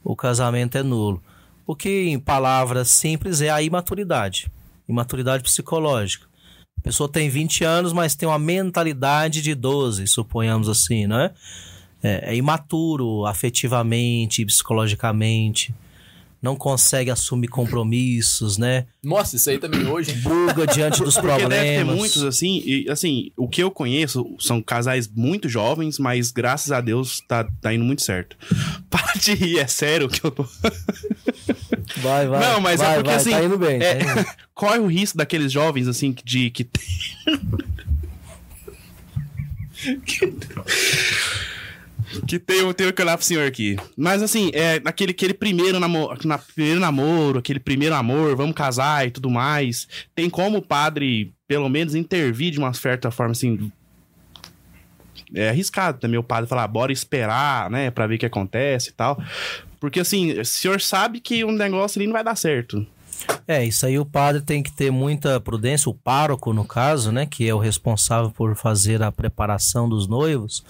[0.04, 1.22] o casamento é nulo.
[1.66, 4.52] O que, em palavras simples, é a imaturidade.
[4.88, 6.28] Imaturidade psicológica.
[6.80, 11.32] A pessoa tem 20 anos, mas tem uma mentalidade de 12, suponhamos assim, né?
[12.02, 15.76] É, é imaturo afetivamente, psicologicamente,
[16.42, 18.86] não consegue assumir compromissos, né?
[19.04, 20.14] Nossa, isso aí também hoje.
[20.14, 21.50] Buga diante dos Porque problemas.
[21.50, 26.32] deve ter muitos, assim, e assim, o que eu conheço são casais muito jovens, mas
[26.32, 28.38] graças a Deus tá, tá indo muito certo.
[28.90, 30.46] Para de rir, é sério que eu tô.
[31.98, 32.40] Vai, vai.
[32.40, 33.82] Não, mas é vai, porque, vai, assim, Tá indo bem.
[33.82, 34.26] é- tá indo.
[34.54, 36.84] Corre o risco daqueles jovens, assim, de que tem.
[42.28, 43.78] Que tem, tem que olhar pro senhor aqui.
[43.98, 49.08] Mas assim, é naquele aquele primeiro, namoro, na, primeiro namoro, aquele primeiro amor, vamos casar
[49.08, 49.88] e tudo mais.
[50.16, 53.72] Tem como o padre, pelo menos, intervir de uma certa forma, assim.
[55.34, 58.94] É arriscado também o padre falar, bora esperar, né, pra ver o que acontece e
[58.94, 59.22] tal.
[59.80, 62.86] Porque assim, o senhor sabe que um negócio ali não vai dar certo.
[63.48, 67.26] É, isso aí o padre tem que ter muita prudência, o pároco, no caso, né,
[67.26, 70.64] que é o responsável por fazer a preparação dos noivos.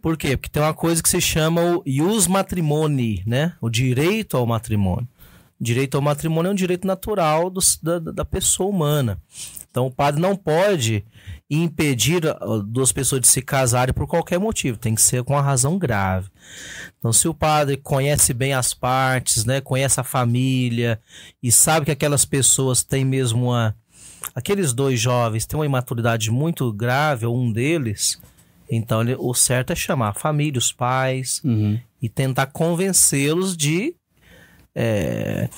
[0.00, 0.36] Por quê?
[0.36, 3.54] Porque tem uma coisa que se chama o ius matrimoni, né?
[3.60, 5.08] O direito ao matrimônio.
[5.58, 9.18] Direito ao matrimônio é um direito natural dos, da, da pessoa humana.
[9.70, 11.04] Então o padre não pode
[11.50, 12.22] impedir
[12.66, 16.30] duas pessoas de se casarem por qualquer motivo, tem que ser com uma razão grave.
[16.98, 21.00] Então, se o padre conhece bem as partes, né, conhece a família
[21.42, 23.76] e sabe que aquelas pessoas têm mesmo uma.
[24.34, 28.20] Aqueles dois jovens têm uma imaturidade muito grave, ou um deles,
[28.70, 31.78] então ele, o certo é chamar a família, os pais Uhum.
[32.02, 33.94] e tentar convencê-los de.
[34.74, 35.48] é,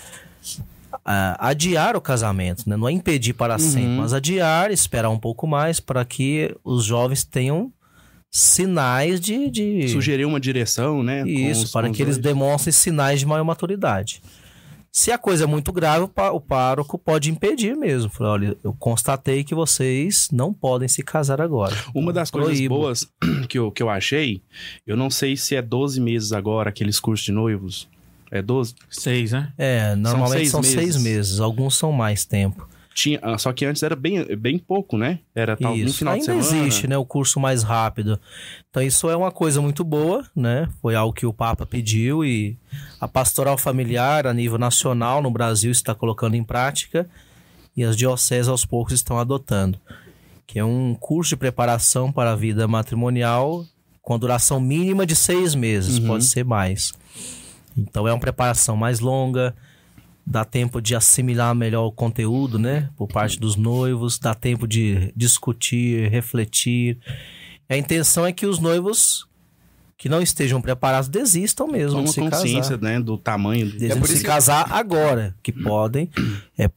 [1.05, 2.77] a- adiar o casamento, né?
[2.77, 7.25] Não é impedir para sempre, mas adiar, esperar um pouco mais para que os jovens
[7.25, 7.73] tenham
[8.31, 9.51] sinais de.
[9.51, 9.89] de...
[9.89, 11.27] Sugerir uma direção, né?
[11.29, 12.25] Isso, os- para que eles dois.
[12.35, 14.23] demonstrem sinais de maior maturidade.
[14.91, 18.11] Se a coisa é muito grave, o pá- o pároco pode impedir mesmo.
[18.11, 21.77] Falar, olha, eu constatei que vocês não podem se casar agora.
[21.95, 22.75] Uma das coisas Proíbo.
[22.75, 23.07] boas
[23.49, 24.43] que eu, que eu achei,
[24.87, 27.89] eu não sei se é 12 meses agora, aqueles cursos de noivos.
[28.31, 28.75] É 12?
[28.91, 29.53] Seis, né?
[29.57, 31.03] É, normalmente seis são seis meses.
[31.03, 32.69] meses, alguns são mais tempo.
[33.01, 35.21] Tinha, ah, só que antes era bem, bem pouco, né?
[35.33, 36.63] Era tal, no Isso, final ainda de semana.
[36.67, 38.19] existe, né, o curso mais rápido.
[38.69, 40.69] Então isso é uma coisa muito boa, né?
[40.83, 42.57] Foi algo que o Papa pediu e
[43.01, 47.09] a pastoral familiar a nível nacional no Brasil está colocando em prática
[47.77, 49.79] e as dioceses aos poucos estão adotando,
[50.45, 53.65] que é um curso de preparação para a vida matrimonial
[54.03, 56.07] com duração mínima de seis meses, Uhum.
[56.09, 56.93] pode ser mais.
[57.77, 59.55] Então é uma preparação mais longa,
[60.31, 62.91] dá tempo de assimilar melhor o conteúdo, né?
[62.97, 66.99] Por parte dos noivos, dá tempo de discutir, refletir.
[67.69, 69.27] A intenção é que os noivos
[69.97, 72.83] que não estejam preparados desistam mesmo Toma de se consciência, casar.
[72.83, 73.01] né?
[73.01, 73.71] Do tamanho.
[73.71, 73.85] Do...
[73.85, 76.09] É por de isso se casar agora, que podem
[76.57, 76.71] é,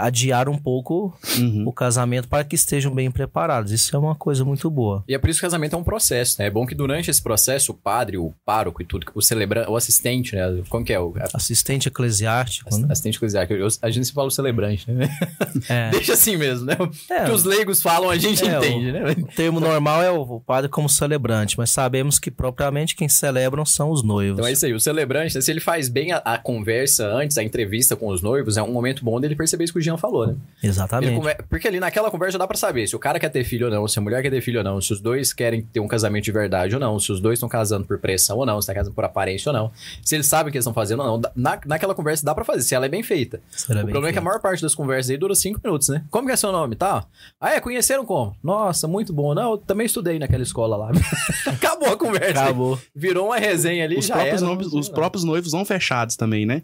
[0.00, 1.64] adiar um pouco Uhum.
[1.66, 3.72] o casamento para que estejam bem preparados.
[3.72, 5.04] Isso é uma coisa muito boa.
[5.08, 6.46] E é por isso que o casamento é um processo, né?
[6.46, 9.76] É bom que durante esse processo, o padre, o pároco e tudo, o celebrante, o
[9.76, 10.62] assistente, né?
[10.68, 11.00] Como que é?
[11.00, 12.86] O Assistente eclesiástico, né?
[12.90, 13.54] assistente eclesiástico.
[13.54, 15.08] Eu- A gente se fala o celebrante, né?
[15.68, 15.90] É.
[15.90, 16.76] Deixa assim mesmo, né?
[16.78, 19.02] O É, que os leigos falam, a gente É, o- entende, né?
[19.18, 23.64] O termo normal é o o padre como celebrante, mas sabemos que propriamente quem celebram
[23.64, 24.38] são os noivos.
[24.38, 27.38] Então é isso aí, o celebrante, né, se ele faz bem a, a conversa antes,
[27.38, 29.96] a entrevista com os noivos, é um momento bom dele perceber isso que o Jean
[29.96, 30.34] falou, né?
[30.62, 31.14] Exatamente.
[31.16, 33.72] conver- Porque ali naquela conversa dá pra saber se o cara quer ter filho ou
[33.72, 35.88] não, se a mulher quer ter filho ou não, se os dois querem ter um
[35.88, 38.66] casamento de verdade ou não, se os dois estão casando por pressão ou não, se
[38.66, 39.70] tá casando por aparência ou não,
[40.02, 41.30] se eles sabem o que eles estão fazendo ou não.
[41.36, 43.40] Na, naquela conversa dá pra fazer, se ela é bem feita.
[43.50, 44.24] Será o bem problema é que a feito.
[44.30, 46.04] maior parte das conversas aí dura cinco minutos, né?
[46.10, 47.04] Como que é seu nome, tá?
[47.40, 47.60] Ah, é?
[47.60, 48.36] Conheceram como?
[48.42, 49.34] Nossa, muito bom.
[49.34, 50.90] Não, eu também estudei naquela escola lá.
[51.46, 52.40] Acabou a conversa.
[52.40, 52.44] aí.
[52.46, 52.78] Acabou.
[52.94, 56.46] Virou uma resenha ali, Os, já próprios era, noivos, os próprios noivos vão fechados também,
[56.46, 56.62] né?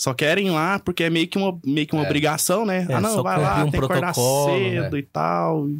[0.00, 2.06] Só querem ir lá porque é meio que uma, meio que uma É.
[2.06, 2.86] obrigação, né?
[2.88, 5.68] É, ah, não, vai lá, um tem que acordar protocolo, cedo e tal.
[5.68, 5.78] e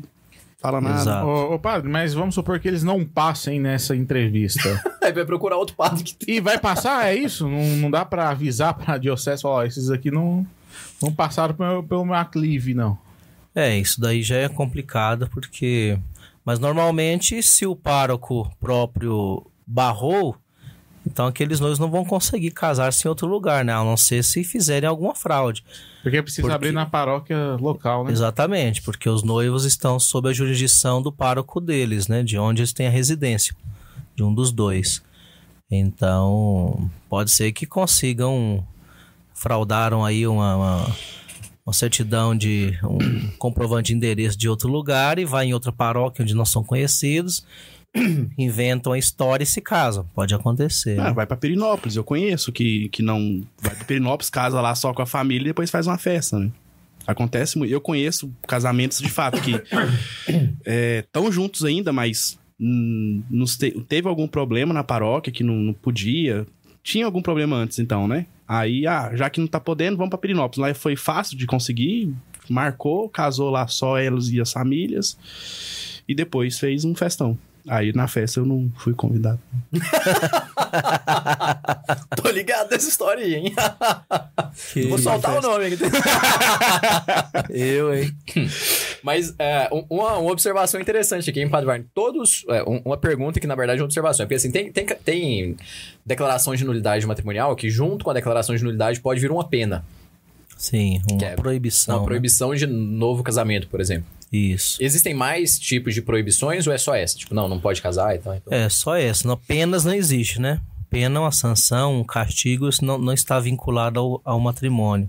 [0.59, 1.01] Fala nada.
[1.01, 1.27] Exato.
[1.27, 4.79] Ô, ô, padre, mas vamos supor que eles não passem nessa entrevista.
[5.03, 6.35] Aí vai procurar outro padre que tem.
[6.35, 7.49] e vai passar, é isso?
[7.49, 10.47] Não, não dá pra avisar pra diocese, falar, ó, esses aqui não,
[11.03, 12.99] não passaram pelo, pelo meu aclive, não.
[13.55, 15.99] É, isso daí já é complicado porque.
[16.45, 20.37] Mas normalmente, se o pároco próprio barrou,
[21.07, 23.73] então aqueles noivos não vão conseguir casar-se em outro lugar, né?
[23.73, 25.65] A não ser se fizerem alguma fraude.
[26.03, 28.13] Porque precisa Porque- abrir na paróquia local, né?
[28.13, 32.23] Exatamente, porque os noivos estão sob a jurisdição do pároco deles, né?
[32.23, 33.55] De onde eles têm a residência,
[34.15, 35.03] de um dos dois.
[35.71, 38.67] Então, pode ser que consigam
[39.35, 40.97] fraudaram aí uma, uma,
[41.65, 46.23] uma certidão de um comprovante de endereço de outro lugar e vai em outra paróquia
[46.23, 47.47] onde não são conhecidos,
[48.39, 50.07] inventam a história e se casam.
[50.15, 50.99] Pode acontecer.
[51.01, 51.97] Ah, vai pra Perinópolis.
[51.97, 53.43] Eu conheço que, que não.
[53.61, 56.51] Vai pra Perinópolis, casa lá só com a família e depois faz uma festa, né?
[57.07, 57.73] Acontece muito.
[57.73, 59.55] Eu conheço casamentos de fato que
[61.01, 65.73] estão juntos ainda, mas hum, nos te- teve algum problema na paróquia que não, não
[65.73, 66.47] podia.
[66.83, 68.27] Tinha algum problema antes, então, né?
[68.47, 70.59] Aí, ah, já que não tá podendo, vamos pra Perinópolis.
[70.59, 72.13] Lá foi fácil de conseguir,
[72.49, 75.17] marcou, casou lá só eles e as famílias.
[76.09, 77.39] E depois fez um festão.
[77.69, 79.39] Aí na festa eu não fui convidado.
[82.17, 83.55] Tô ligado nessa história aí, hein?
[84.73, 85.79] Que- Vou soltar o nome aqui.
[87.51, 88.15] Eu, hein?
[89.03, 91.87] Mas é, um- uma, uma observação interessante aqui, hein, Padre Varne?
[91.95, 92.45] Todos.
[92.49, 94.25] é, um- uma pergunta que, na verdade, é uma observação.
[94.25, 95.57] É porque assim, tem, tem, tem
[96.05, 99.85] declaração de nulidade matrimonial que, junto com a declaração de nulidade, pode vir uma pena.
[100.57, 101.95] Sim, uma é proibição.
[101.97, 102.07] Uma né?
[102.07, 104.07] proibição de novo casamento, por exemplo.
[104.33, 104.79] Isso.
[104.81, 107.17] Existem mais tipos de proibições ou é só essa?
[107.17, 108.35] Tipo, não, não pode casar e tal.
[108.35, 108.53] Então...
[108.53, 109.27] É, só essa.
[109.27, 110.61] Não, penas não existe, né?
[110.89, 115.09] Pena é uma sanção, um castigo, isso não, não está vinculado ao, ao matrimônio,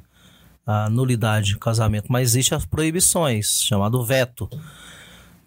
[0.65, 2.05] à nulidade do casamento.
[2.09, 4.49] Mas existem as proibições, chamado veto.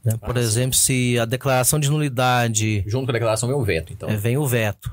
[0.05, 0.17] né?
[0.17, 4.09] Por exemplo, se a declaração de nulidade Junto com a declaração vem o veto, então.
[4.09, 4.93] é, vem o veto.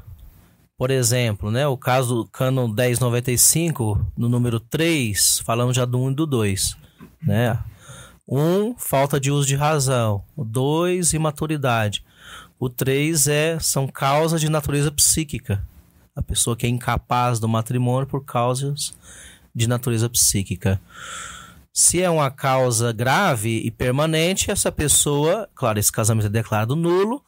[0.77, 6.11] Por exemplo, né, o caso do Cânon 1095, no número 3, falamos já do 1
[6.11, 6.75] e do 2.
[7.21, 7.57] Né?
[8.31, 10.23] 1, falta de uso de razão.
[10.37, 12.03] O 2, imaturidade.
[12.57, 15.61] O 3 é, são causas de natureza psíquica.
[16.15, 18.93] A pessoa que é incapaz do matrimônio por causas
[19.53, 20.79] de natureza psíquica.
[21.73, 27.21] Se é uma causa grave e permanente, essa pessoa, claro, esse casamento é declarado nulo,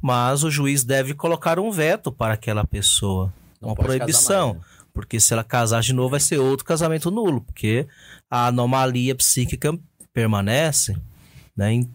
[0.00, 4.68] mas o juiz deve colocar um veto para aquela pessoa, Não uma proibição, mais, né?
[4.94, 7.86] porque se ela casar de novo vai ser outro casamento nulo, porque
[8.30, 9.78] a anomalia psíquica
[10.22, 10.96] permanece,
[11.56, 11.72] né?
[11.72, 11.90] Em-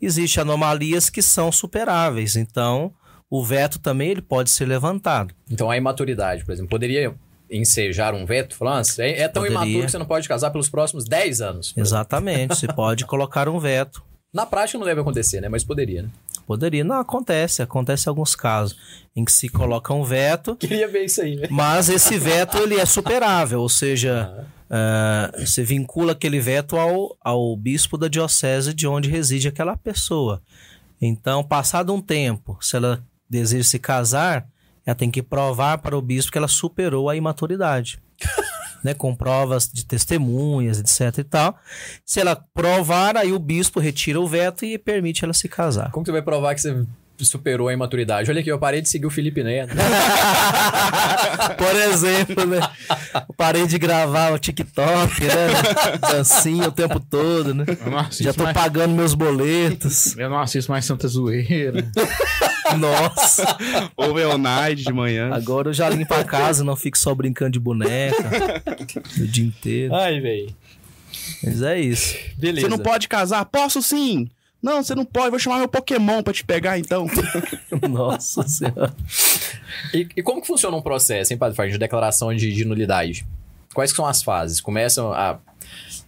[0.00, 2.92] Existem anomalias que são superáveis, então
[3.30, 5.34] o veto também ele pode ser levantado.
[5.50, 7.14] Então a imaturidade, por exemplo, poderia
[7.50, 8.54] ensejar um veto?
[8.54, 9.64] Falando, ah, é, é tão Poderia.
[9.64, 11.72] imaturo que você não pode casar pelos próximos 10 anos.
[11.76, 14.02] Exatamente, você pode colocar um veto.
[14.34, 15.48] Na prática não deve acontecer, né?
[15.48, 16.08] Mas poderia, né?
[16.46, 18.76] Poderia, não acontece, acontece em alguns casos
[19.14, 21.46] em que se coloca um veto Queria ver isso aí, né?
[21.50, 24.44] Mas esse veto ele é superável, ou seja, ah,
[25.38, 30.42] você vincula aquele veto ao, ao bispo da diocese de onde reside aquela pessoa.
[31.00, 34.46] Então, passado um tempo, se ela deseja se casar,
[34.86, 38.00] ela tem que provar para o bispo que ela superou a imaturidade.
[38.82, 41.56] né, com provas de testemunhas, etc e tal.
[42.04, 45.90] Se ela provar, aí o bispo retira o veto e permite ela se casar.
[45.92, 46.84] Como que você vai provar que você
[47.24, 48.30] superou a imaturidade?
[48.30, 49.74] Olha aqui, eu parei de seguir o Felipe Neto.
[51.56, 52.60] Por exemplo, né?
[53.14, 55.98] Eu parei de gravar o TikTok, né?
[56.00, 57.64] Dancinha o tempo todo, né?
[58.10, 60.16] Já tô mais, pagando meus boletos.
[60.16, 61.84] eu não assisto mais Santa Zoeira.
[62.78, 63.56] Nossa,
[63.96, 65.30] Ou Leonide de manhã.
[65.34, 68.62] agora eu já limpo a casa, não fico só brincando de boneca
[69.18, 69.94] o dia inteiro.
[69.94, 70.54] Ai, velho.
[71.42, 72.16] Mas é isso.
[72.36, 72.66] Beleza.
[72.66, 73.44] Você não pode casar?
[73.44, 74.30] Posso sim!
[74.62, 75.30] Não, você não pode.
[75.30, 77.06] Vou chamar meu Pokémon pra te pegar, então.
[77.90, 78.94] Nossa senhora.
[79.92, 83.26] E, e como que funciona um processo, hein, Padre Fábio, de declaração de, de nulidade?
[83.74, 84.60] Quais que são as fases?
[84.60, 85.38] Começam a...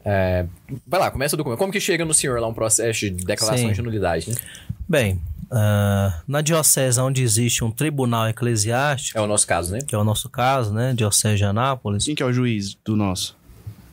[0.04, 0.46] é,
[0.86, 1.58] vai lá, começa o documento.
[1.58, 3.72] Como que chega no senhor lá um processo de declaração Sim.
[3.72, 4.36] de nulidade, né?
[4.88, 9.78] Bem, ah, na diocese onde existe um tribunal eclesiástico, É o nosso caso, né?
[9.86, 10.92] que é o nosso caso, né?
[10.94, 12.04] Diocese de Anápolis.
[12.04, 13.36] Quem que é o juiz do nosso?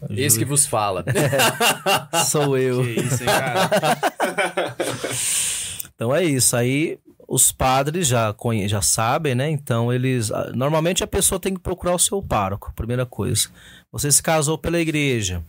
[0.10, 1.06] Esse que vos fala.
[2.26, 2.84] Sou eu.
[2.84, 3.70] Que isso, hein, cara?
[5.94, 6.56] Então é isso.
[6.56, 6.98] Aí
[7.28, 8.36] os padres já,
[8.68, 9.52] já sabem, né?
[9.52, 10.32] Então eles.
[10.32, 13.50] ah, Normalmente a pessoa tem que procurar o seu pároco, primeira coisa.
[13.92, 15.44] Você se casou pela igreja.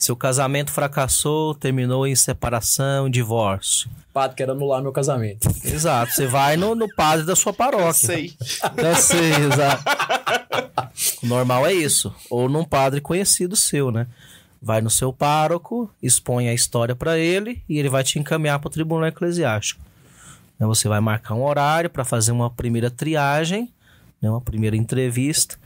[0.00, 3.90] Seu casamento fracassou, terminou em separação, divórcio.
[4.14, 5.46] Padre, quero anular meu casamento.
[5.62, 6.12] Exato.
[6.12, 7.92] Você vai no, no padre da sua paróquia.
[7.92, 8.34] Sei.
[8.78, 9.84] Eu sei, exato.
[11.22, 12.10] O normal é isso.
[12.30, 14.06] Ou num padre conhecido seu, né?
[14.60, 18.68] Vai no seu pároco, expõe a história para ele e ele vai te encaminhar para
[18.68, 19.82] o tribunal eclesiástico.
[20.58, 23.70] Né, Você vai marcar um horário para fazer uma primeira triagem,
[24.20, 24.30] né?
[24.30, 25.58] uma primeira entrevista.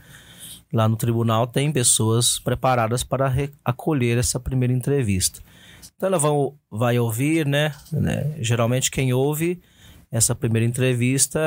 [0.75, 5.39] Lá no tribunal tem pessoas preparadas para acolher essa primeira entrevista.
[5.95, 6.31] Então ela vai,
[6.69, 7.73] vai ouvir, né?
[7.89, 8.35] né?
[8.41, 9.61] Geralmente quem ouve
[10.11, 11.39] essa primeira entrevista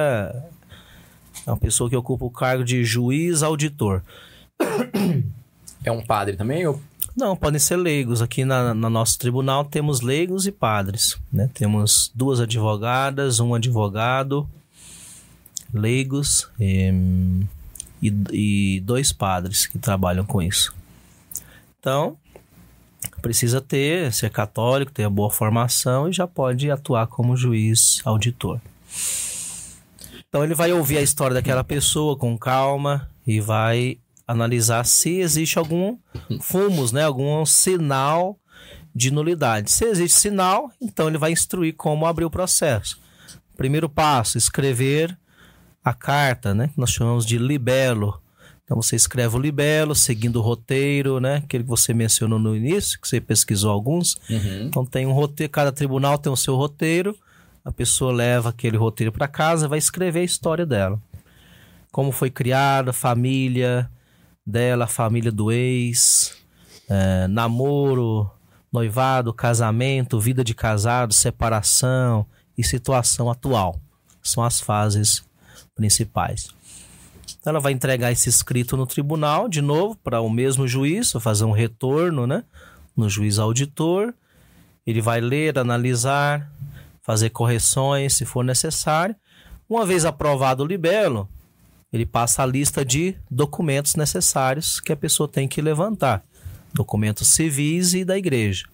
[1.47, 4.03] é uma pessoa que ocupa o cargo de juiz auditor.
[5.85, 6.67] É um padre também?
[6.67, 6.81] Ou...
[7.15, 8.23] Não, podem ser leigos.
[8.23, 11.19] Aqui na, no nosso tribunal temos leigos e padres.
[11.31, 11.51] Né?
[11.53, 14.49] Temos duas advogadas, um advogado,
[15.73, 17.47] leigos em,
[18.03, 20.75] e, e dois padres que trabalham com isso.
[21.79, 22.17] Então,
[23.21, 28.61] precisa ter, ser católico, ter a boa formação e já pode atuar como juiz auditor.
[30.29, 35.59] Então ele vai ouvir a história daquela pessoa com calma e vai analisar se existe
[35.59, 35.97] algum
[36.41, 38.39] fumos, né, algum sinal
[38.95, 39.71] de nulidade.
[39.71, 43.01] Se existe sinal, então ele vai instruir como abrir o processo.
[43.57, 45.17] Primeiro passo, escrever
[45.85, 48.21] a carta, né, que nós chamamos de libelo.
[48.65, 53.01] Então você escreve o libelo, seguindo o roteiro, né, aquele que você mencionou no início,
[53.01, 54.17] que você pesquisou alguns.
[54.67, 57.17] Então tem um roteiro, cada tribunal tem o seu roteiro.
[57.65, 61.01] A pessoa leva aquele roteiro para casa, vai escrever a história dela.
[61.91, 63.91] Como foi criada, família
[64.47, 66.35] dela, família do ex,
[66.89, 68.31] eh, namoro,
[68.73, 72.27] noivado, casamento, vida de casado, separação
[72.57, 73.79] e situação atual.
[74.23, 75.23] São as fases
[75.79, 76.49] principais.
[77.39, 81.45] Então ela vai entregar esse escrito no tribunal, de novo, para o mesmo juiz, fazer
[81.45, 82.43] um retorno né,
[82.97, 84.13] no juiz auditor.
[84.85, 86.51] Ele vai ler, analisar,
[87.01, 89.15] fazer correções se for necessário.
[89.69, 91.29] Uma vez aprovado o libelo,
[91.93, 96.25] ele passa a lista de documentos necessários que a pessoa tem que levantar,
[96.75, 98.67] documentos civis e da igreja.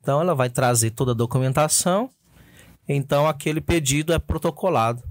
[0.00, 2.10] Então ela vai trazer toda a documentação,
[2.88, 5.02] então aquele pedido é protocolado,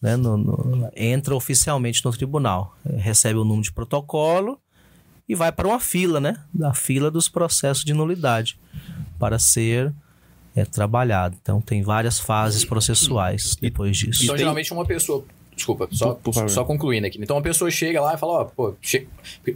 [0.00, 4.58] né, no, no, entra oficialmente no tribunal, recebe o número de protocolo
[5.28, 8.58] e vai para uma fila, né, da fila dos processos de nulidade
[9.18, 9.92] para ser
[10.56, 11.36] é, trabalhado.
[11.40, 14.24] Então tem várias fases processuais depois disso.
[14.24, 15.24] Então, geralmente uma pessoa
[15.60, 17.18] Desculpa, só, só concluindo aqui.
[17.20, 19.06] Então a pessoa chega lá e fala, ó, pô, che-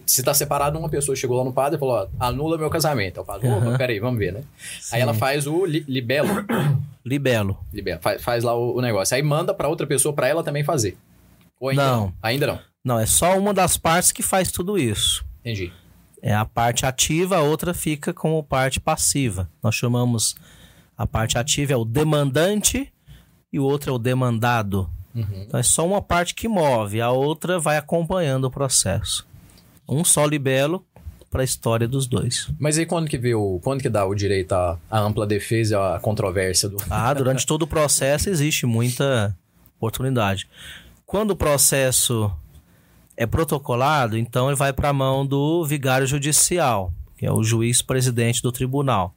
[0.04, 3.18] se tá separado, uma pessoa chegou lá no padre e falou, ó, anula meu casamento.
[3.18, 4.42] Aí O padre, opa, peraí, vamos ver, né?
[4.80, 4.96] Sim.
[4.96, 6.28] Aí ela faz o li- libelo,
[7.04, 7.58] Libelo.
[7.72, 9.14] libelo faz, faz lá o, o negócio.
[9.16, 10.96] Aí manda pra outra pessoa pra ela também fazer.
[11.58, 12.12] Ou ainda Não.
[12.22, 12.58] Ainda não.
[12.84, 15.24] Não, é só uma das partes que faz tudo isso.
[15.40, 15.72] Entendi.
[16.20, 19.48] É a parte ativa, a outra fica como parte passiva.
[19.62, 20.34] Nós chamamos
[20.96, 22.92] a parte ativa é o demandante
[23.52, 24.88] e o outro é o demandado.
[25.14, 25.44] Uhum.
[25.46, 29.26] Então é só uma parte que move, a outra vai acompanhando o processo.
[29.88, 30.84] Um só libelo
[31.30, 32.48] para a história dos dois.
[32.58, 33.60] Mas aí quando que vê o.
[33.62, 36.76] Quando que dá o direito à, à ampla defesa e à controvérsia do.
[36.88, 39.36] Ah, durante todo o processo existe muita
[39.76, 40.48] oportunidade.
[41.04, 42.32] Quando o processo
[43.16, 47.82] é protocolado, então ele vai para a mão do vigário judicial, que é o juiz
[47.82, 49.14] presidente do tribunal,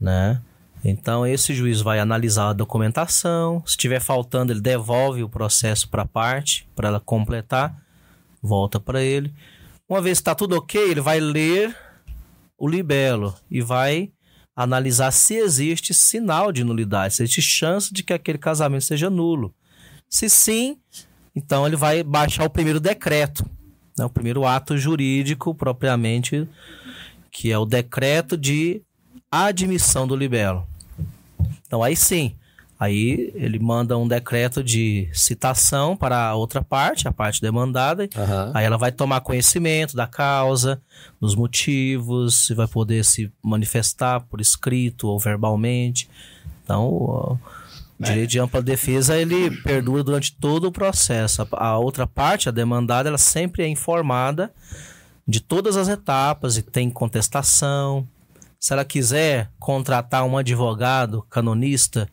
[0.00, 0.40] né?
[0.84, 6.02] Então esse juiz vai analisar a documentação, se estiver faltando ele devolve o processo para
[6.02, 7.74] a parte para ela completar,
[8.42, 9.32] volta para ele.
[9.88, 11.74] Uma vez que está tudo ok, ele vai ler
[12.58, 14.12] o libelo e vai
[14.54, 19.54] analisar se existe sinal de nulidade, se existe chance de que aquele casamento seja nulo.
[20.08, 20.78] Se sim,
[21.34, 23.44] então ele vai baixar o primeiro decreto,
[23.98, 26.46] né, o primeiro ato jurídico propriamente,
[27.30, 28.82] que é o decreto de
[29.30, 30.73] admissão do libelo.
[31.74, 32.36] Então aí sim,
[32.78, 38.52] aí ele manda um decreto de citação para a outra parte, a parte demandada, Aham.
[38.54, 40.80] Aí ela vai tomar conhecimento da causa,
[41.20, 46.08] dos motivos, se vai poder se manifestar por escrito ou verbalmente.
[46.62, 47.38] Então, o
[47.98, 51.44] direito de ampla defesa ele perdura durante todo o processo.
[51.54, 54.52] A outra parte, a demandada, ela sempre é informada
[55.26, 58.06] de todas as etapas e tem contestação.
[58.64, 62.08] Se ela quiser contratar um advogado canonista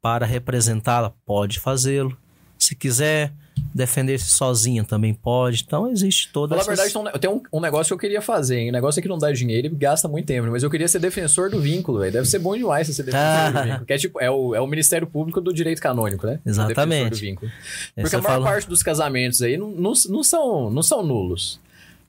[0.00, 2.16] para representá-la, pode fazê-lo.
[2.56, 3.32] Se quiser
[3.74, 5.64] defender-se sozinha, também pode.
[5.66, 6.92] Então, existe toda Falar a essa...
[6.92, 8.68] verdade, tem um, um negócio que eu queria fazer, hein?
[8.68, 10.52] O negócio é que não dá dinheiro e gasta muito tempo, né?
[10.52, 12.12] mas eu queria ser defensor do vínculo, velho.
[12.12, 13.86] Deve ser bom demais você ser defensor do vínculo.
[13.86, 16.38] Que é tipo, é o, é o Ministério Público do Direito Canônico, né?
[16.46, 16.86] Exatamente.
[16.86, 17.52] defensor do vínculo.
[17.96, 21.58] Porque a maior fala- parte dos casamentos aí não, não, não são, não são nulos.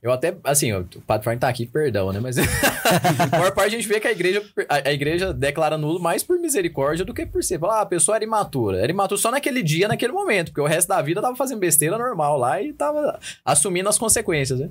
[0.02, 2.20] Eu até, assim, o Padre Frank tá aqui, perdão, né?
[2.20, 6.00] Mas a maior parte a gente vê que a igreja, a, a igreja declara nulo
[6.00, 7.60] mais por misericórdia do que por ser.
[7.60, 8.80] Fala, ah, a pessoa era imatura.
[8.80, 12.00] Era imatura só naquele dia, naquele momento, porque o resto da vida tava fazendo besteira
[12.00, 14.70] normal lá e tava assumindo as consequências, né?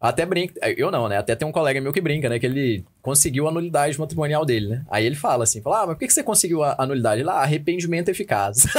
[0.00, 1.18] Até brinca, eu não, né?
[1.18, 2.38] Até tem um colega meu que brinca, né?
[2.38, 4.82] Que ele conseguiu a nulidade matrimonial dele, né?
[4.88, 7.24] Aí ele fala assim, fala, ah, mas por que você conseguiu a, a nulidade?
[7.24, 8.66] Lá, arrependimento eficaz.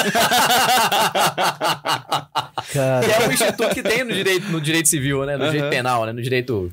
[2.71, 5.35] Que é o instituto que tem no direito, no direito civil, né?
[5.35, 5.71] No direito Aham.
[5.81, 6.11] Penal, né?
[6.13, 6.71] No direito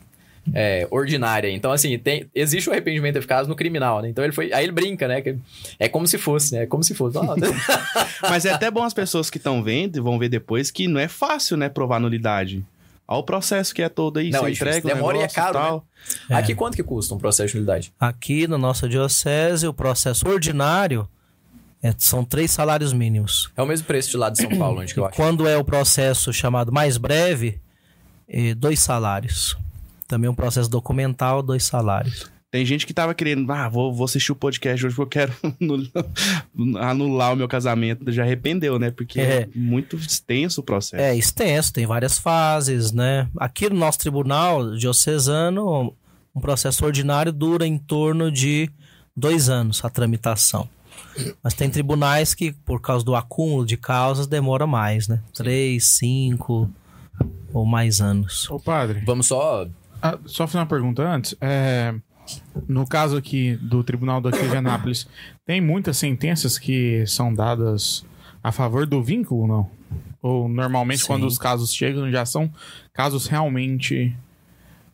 [0.55, 1.49] é, ordinário.
[1.51, 4.09] Então, assim, tem, existe o arrependimento eficaz no criminal, né?
[4.09, 4.53] Então ele foi.
[4.53, 5.21] Aí ele brinca, né?
[5.21, 5.37] que
[5.79, 6.63] é como se fosse, né?
[6.63, 7.19] É como se fosse.
[7.19, 7.23] Ah,
[8.31, 11.01] Mas é até bom as pessoas que estão vendo e vão ver depois que não
[11.01, 12.65] é fácil, né, provar nulidade.
[13.07, 14.69] Olha o processo que é todo aí, Não, você é difícil.
[14.69, 15.87] entrega o Demora e é negócio caro, tal.
[16.29, 16.35] É.
[16.35, 17.93] Aqui quanto que custa um processo de nulidade?
[17.99, 21.09] aqui na nossa diocese, o processo ordinário
[21.83, 23.51] é- são três salários mínimos.
[23.57, 25.17] É o mesmo preço de lá de São Paulo, onde que eu acho.
[25.17, 27.59] Quando é o processo chamado mais breve,
[28.29, 29.57] é dois salários.
[30.07, 32.31] Também um processo documental, dois salários.
[32.51, 35.35] Tem gente que tava querendo, ah, vou, vou assistir o podcast hoje porque eu quero
[35.61, 38.11] anular- anular o meu casamento.
[38.11, 38.91] Já arrependeu, né?
[38.91, 39.49] Porque é, É.
[39.55, 41.03] muito extenso o processo.
[41.03, 43.29] É extenso, tem várias fases, né?
[43.39, 45.95] Aqui no nosso tribunal diocesano,
[46.35, 48.71] um processo ordinário dura em torno de
[49.15, 50.67] dois anos a tramitação.
[51.43, 55.21] Mas tem tribunais que, por causa do acúmulo de causas, demora mais, né?
[55.35, 56.71] Três, cinco
[57.53, 58.49] ou mais anos.
[58.51, 59.67] Ô, padre, Vamos só.
[60.03, 61.35] ah, só fazer uma pergunta antes.
[61.41, 61.95] É,
[62.69, 65.09] no caso aqui do Tribunal daqui de Anápolis,
[65.47, 68.05] tem muitas sentenças que são dadas
[68.43, 69.71] a favor do vínculo, não?
[70.21, 71.07] Ou normalmente Sim.
[71.07, 72.51] quando os casos chegam já são
[72.93, 74.15] casos realmente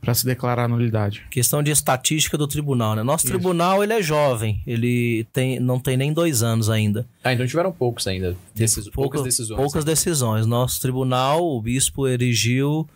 [0.04, 1.26] Pra se declarar nulidade.
[1.30, 3.02] Questão de estatística do tribunal, né?
[3.02, 4.62] Nosso tribunal, ele é jovem.
[4.66, 7.06] Ele tem, não tem nem dois anos ainda.
[7.22, 8.36] Ah, então tiveram poucos ainda.
[8.54, 8.88] Decis...
[8.90, 9.56] poucas decisões.
[9.56, 10.46] Poucas decisões.
[10.46, 12.88] Nosso tribunal, o bispo erigiu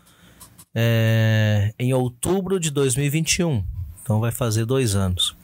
[0.74, 3.64] é, em outubro de 2021.
[4.02, 5.36] Então vai fazer dois anos.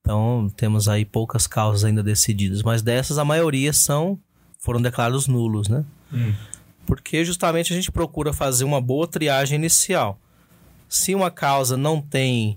[0.00, 2.62] Então temos aí poucas causas ainda decididas.
[2.62, 4.18] Mas dessas, a maioria são
[4.64, 5.84] foram declarados nulos, né?
[6.86, 10.18] Porque justamente a gente procura fazer uma boa triagem inicial.
[10.94, 12.56] Se uma causa não tem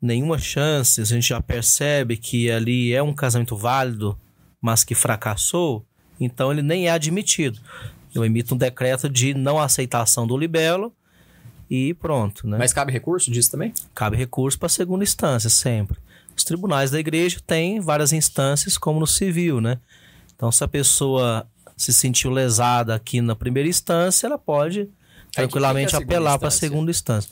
[0.00, 4.18] nenhuma chance, a gente já percebe que ali é um casamento válido,
[4.62, 5.84] mas que fracassou,
[6.18, 7.60] então ele nem é admitido.
[8.14, 10.90] Eu emito um decreto de não aceitação do libelo
[11.68, 12.56] e pronto, né?
[12.56, 13.74] Mas cabe recurso disso também?
[13.94, 15.98] Cabe recurso para segunda instância sempre.
[16.34, 19.78] Os tribunais da igreja têm várias instâncias, como no civil, né?
[20.34, 24.88] Então, se a pessoa se sentiu lesada aqui na primeira instância, ela pode
[25.34, 27.30] tranquilamente que é a segunda apelar para a segunda instância.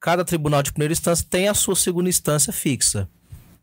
[0.00, 3.08] Cada tribunal de primeira instância tem a sua segunda instância fixa.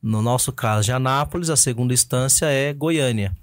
[0.01, 3.37] No nosso caso de Anápolis, a segunda instância é Goiânia,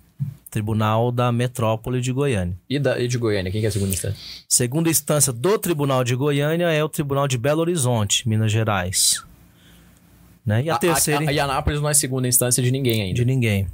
[0.50, 2.58] Tribunal da Metrópole de Goiânia.
[2.68, 4.18] E, da, e de Goiânia, quem que é a segunda instância?
[4.48, 9.22] Segunda instância do Tribunal de Goiânia é o Tribunal de Belo Horizonte, Minas Gerais.
[10.44, 10.64] Né?
[10.64, 13.14] E a, terceira A, a, e Anápolis não é segunda instância de ninguém ainda.
[13.14, 13.68] de ninguém.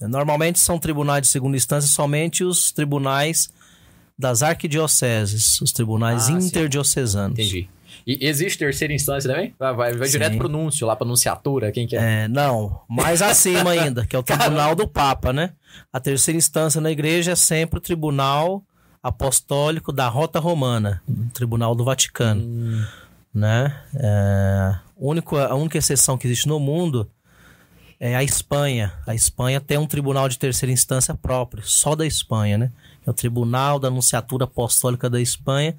[0.00, 3.50] Normalmente são tribunais de segunda instância somente os tribunais
[4.18, 6.46] das arquidioceses, os tribunais Ah, sim.
[6.46, 7.38] interdiocesanos.
[7.38, 7.68] Entendi.
[8.06, 9.54] E existe terceira instância também?
[9.58, 10.12] Vai, vai, vai Sim.
[10.12, 12.24] direto pro núncio, lá pra nunciatura, quem que é?
[12.24, 15.52] É, não, mais acima ainda, que é o Tribunal do Papa, né?
[15.92, 18.64] A terceira instância na igreja é sempre o Tribunal
[19.02, 22.84] Apostólico da Rota Romana, o Tribunal do Vaticano, Hum,
[23.34, 23.74] né?
[23.94, 27.10] É, único, a única exceção que existe no mundo
[28.00, 28.92] é a Espanha.
[29.06, 32.72] A Espanha tem um tribunal de terceira instância próprio, só da Espanha, né?
[33.08, 35.74] É o Tribunal da Anunciatura Apostólica da Espanha.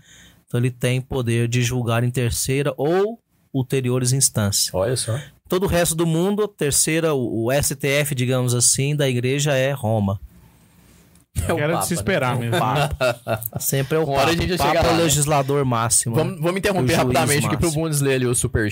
[0.48, 3.20] Então ele tem poder de julgar em terceira ou
[3.54, 4.74] ulteriores instâncias.
[4.74, 5.20] olha só.
[5.48, 9.72] Todo o resto do mundo, a terceira, o, o STF, digamos assim, da igreja é
[9.72, 10.20] Roma.
[11.48, 12.00] É o Era Papa, de se né?
[12.00, 12.58] esperar mesmo.
[13.60, 14.26] Sempre é o Papa.
[14.26, 15.04] a gente o Papa chegar é lá, o né?
[15.04, 16.16] legislador máximo.
[16.16, 16.24] né?
[16.24, 17.84] Vamos, vamos interromper O rapidamente aqui pro máximo.
[17.84, 18.70] Bundes ler ali o super,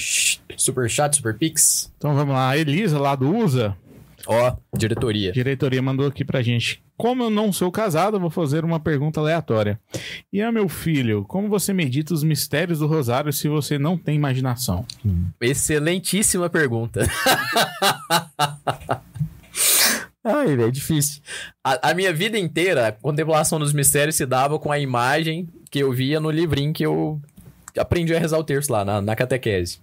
[0.56, 1.92] super chat, super pix.
[1.98, 2.50] Então vamos lá.
[2.50, 3.76] A Elisa, lá do USA,
[4.28, 5.32] Ó, diretoria.
[5.32, 6.84] diretoria mandou aqui pra gente.
[6.98, 9.80] Como eu não sou casado, vou fazer uma pergunta aleatória.
[10.34, 14.16] E a meu filho, como você medita os mistérios do rosário se você não tem
[14.16, 14.86] imaginação?
[15.40, 17.02] Excelentíssima pergunta.
[20.24, 21.22] Ai, velho, difícil.
[21.64, 25.80] A, a minha vida inteira, a contemplação dos mistérios se dava com a imagem que
[25.80, 27.22] eu via no livrinho que eu
[27.78, 29.80] aprendi a rezar o terço lá, na, na catequese.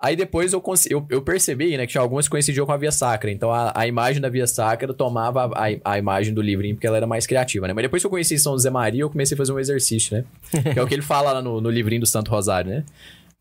[0.00, 2.92] Aí depois eu, eu, eu percebi, né, que tinha algumas que coincidiam com a Via
[2.92, 3.32] Sacra.
[3.32, 6.86] Então a, a imagem da Via Sacra tomava a, a, a imagem do livrinho porque
[6.86, 7.74] ela era mais criativa, né?
[7.74, 10.24] Mas depois que eu conheci São José Maria, eu comecei a fazer um exercício, né?
[10.72, 12.84] que é o que ele fala lá no, no livrinho do Santo Rosário, né?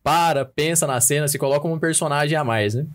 [0.04, 2.88] Para, pensa na cena, se coloca como um personagem a mais, né?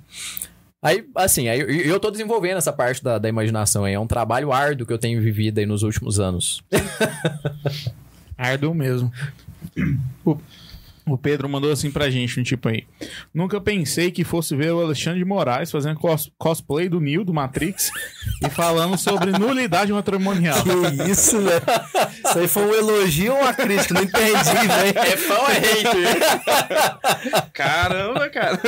[0.82, 3.94] Aí, assim, aí eu, eu tô desenvolvendo essa parte da, da imaginação aí.
[3.94, 6.64] É um trabalho árduo que eu tenho vivido aí nos últimos anos.
[8.36, 9.12] Árduo mesmo.
[11.06, 12.84] O, Pedro mandou assim pra gente, um tipo aí.
[13.34, 17.34] Nunca pensei que fosse ver o Alexandre de Moraes fazendo cos- cosplay do Neo, do
[17.34, 17.90] Matrix,
[18.44, 20.58] e falando sobre nulidade matrimonial.
[20.62, 21.52] Que isso, né?
[22.24, 23.94] Isso aí foi um elogio ou uma crítica?
[23.94, 24.98] Não entendi, velho.
[24.98, 27.50] É fã ou é hater?
[27.52, 28.60] Caramba, cara.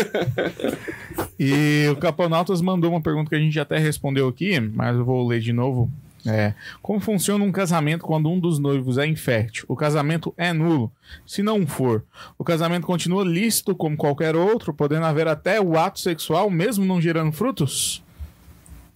[1.39, 5.26] E o Caponautas mandou uma pergunta que a gente até respondeu aqui, mas eu vou
[5.26, 5.91] ler de novo.
[6.27, 9.64] É, como funciona um casamento quando um dos noivos é infértil?
[9.68, 10.91] O casamento é nulo.
[11.27, 12.03] Se não for,
[12.39, 17.01] o casamento continua lícito como qualquer outro, podendo haver até o ato sexual, mesmo não
[17.01, 18.03] gerando frutos?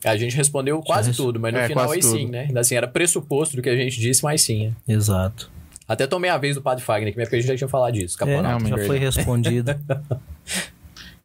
[0.04, 2.30] A gente respondeu quase tudo, mas no É, final aí sim, tudo.
[2.32, 2.44] né?
[2.48, 4.72] Ainda assim, era pressuposto do que a gente disse, mas sim.
[4.88, 4.92] é.
[4.92, 5.50] Exato.
[5.88, 8.16] Até tomei a vez do Padre Fagner, que minha PG já tinha falado disso.
[8.16, 8.70] É, Caponauta, realmente.
[8.80, 9.74] já foi respondido.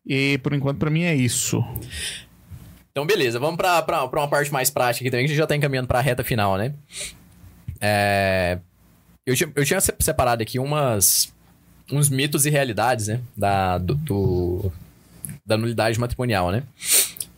[0.05, 1.63] E por enquanto, pra mim, é isso.
[2.95, 5.55] Então, beleza, vamos pra uma parte mais prática aqui também, que a gente já tá
[5.55, 6.73] encaminhando pra reta final, né?
[7.81, 8.59] É,
[9.25, 11.33] Eu, tinha, eu tinha se- separado aqui umas,
[11.91, 13.19] uns mitos e realidades, né?
[13.35, 14.71] Da, do, do-
[15.43, 16.61] da nulidade matrimonial, né?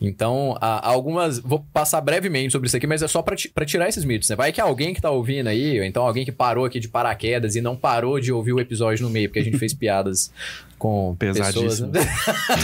[0.00, 1.38] Então, há algumas.
[1.38, 4.36] Vou passar brevemente sobre isso aqui, mas é só pra tirar esses mitos, né?
[4.36, 7.56] Vai que alguém que tá ouvindo aí, ou então alguém que parou aqui de paraquedas
[7.56, 10.30] e não parou de ouvir o episódio no meio, porque a gente fez piadas
[10.78, 11.54] com pessoas.
[11.54, 11.92] Pesadíssimo.
[11.92, 12.00] Né?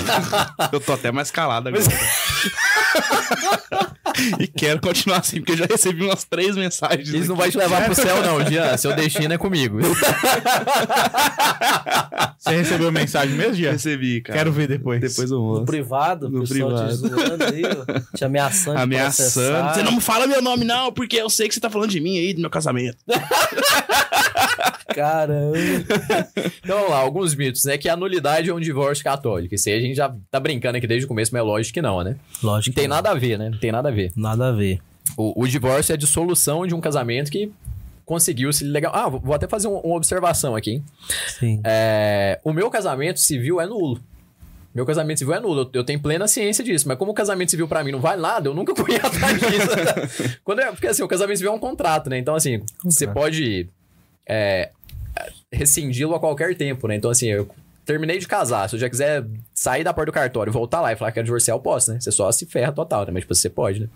[0.72, 1.82] Eu tô até mais calado agora.
[4.38, 7.08] E quero continuar assim, porque eu já recebi umas três mensagens.
[7.08, 7.42] Isso não aqui.
[7.42, 8.76] vai te levar pro céu, não, Jean.
[8.78, 9.78] Seu destino é comigo.
[12.38, 13.72] Você recebeu mensagem mesmo, Gia?
[13.72, 14.38] Recebi, cara.
[14.38, 15.00] Quero ver depois.
[15.00, 15.66] Depois eu No mostro.
[15.66, 17.26] privado, o No pessoal te privado.
[17.26, 18.78] zoando aí, ó, te ameaçando.
[18.78, 19.74] Ameaçando.
[19.74, 22.00] Você não me fala meu nome, não, porque eu sei que você tá falando de
[22.00, 22.98] mim aí, do meu casamento.
[24.94, 25.56] Caramba.
[26.62, 27.76] Então vamos lá, alguns mitos, né?
[27.78, 29.54] Que a nulidade é um divórcio católico.
[29.54, 31.82] Isso aí a gente já tá brincando aqui desde o começo, mas é lógico que
[31.82, 32.16] não, né?
[32.42, 33.50] Lógico Não tem que nada a ver, né?
[33.50, 34.12] Não tem nada a ver.
[34.16, 34.80] Nada a ver.
[35.16, 37.50] O, o divórcio é a dissolução de um casamento que
[38.04, 38.92] conseguiu se legal.
[38.94, 40.84] Ah, vou até fazer um- uma observação aqui, hein?
[41.38, 41.60] Sim.
[41.64, 44.00] É, o meu casamento civil é nulo.
[44.74, 45.68] Meu casamento civil é nulo.
[45.74, 46.88] Eu, tenho plena ciência disso.
[46.88, 50.38] Mas como o casamento civil pra mim não vale nada, eu nunca fui atrás disso.
[50.44, 52.16] Quando é, porque assim, o casamento civil é um contrato, né?
[52.18, 53.68] Então, assim, você pode
[54.26, 54.70] é,
[55.52, 56.96] rescindi-lo a qualquer tempo, né?
[56.96, 57.48] Então, assim, eu
[57.84, 58.68] terminei de casar.
[58.68, 61.24] Se eu já quiser sair da porta do cartório, voltar lá e falar que quero
[61.24, 62.00] divorciar, eu posso, né?
[62.00, 63.10] Você só se ferra total, né?
[63.12, 63.88] Mas, tipo, você pode, né?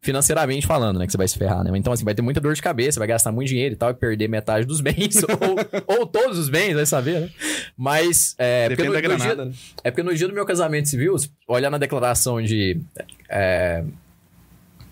[0.00, 1.04] Financeiramente falando, né?
[1.06, 1.70] Que você vai se ferrar, né?
[1.76, 3.94] Então, assim, vai ter muita dor de cabeça, vai gastar muito dinheiro e tal, e
[3.94, 7.30] perder metade dos bens, ou, ou todos os bens, vai saber, né?
[7.76, 8.68] Mas, é...
[8.70, 9.52] Depende da no- dia- granada, né?
[9.84, 11.14] é porque no dia do meu casamento civil,
[11.46, 12.80] olhar na declaração de.
[13.28, 13.84] é,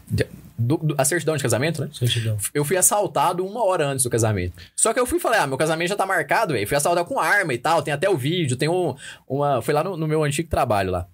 [0.06, 0.26] de-
[0.56, 1.90] do- do- a certidão de casamento, né?
[1.92, 2.36] Certidão.
[2.52, 4.54] Eu fui assaltado uma hora antes do casamento.
[4.76, 6.66] Só que eu fui e falei, ah, meu casamento já tá marcado, velho.
[6.66, 8.94] Fui assaltado com arma e tal, tem até o vídeo, tem um,
[9.28, 9.60] uma...
[9.62, 11.06] Foi lá no, no meu antigo trabalho lá.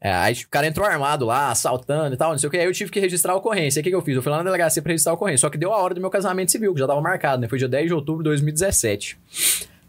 [0.00, 2.56] É, aí o cara entrou armado lá, assaltando e tal, não sei o que.
[2.56, 3.80] Aí eu tive que registrar a ocorrência.
[3.80, 4.14] Aí o que, que eu fiz?
[4.14, 5.38] Eu fui lá na delegacia pra registrar a ocorrência.
[5.40, 7.48] Só que deu a hora do meu casamento civil, que já tava marcado, né?
[7.48, 9.18] Foi dia 10 de outubro de 2017.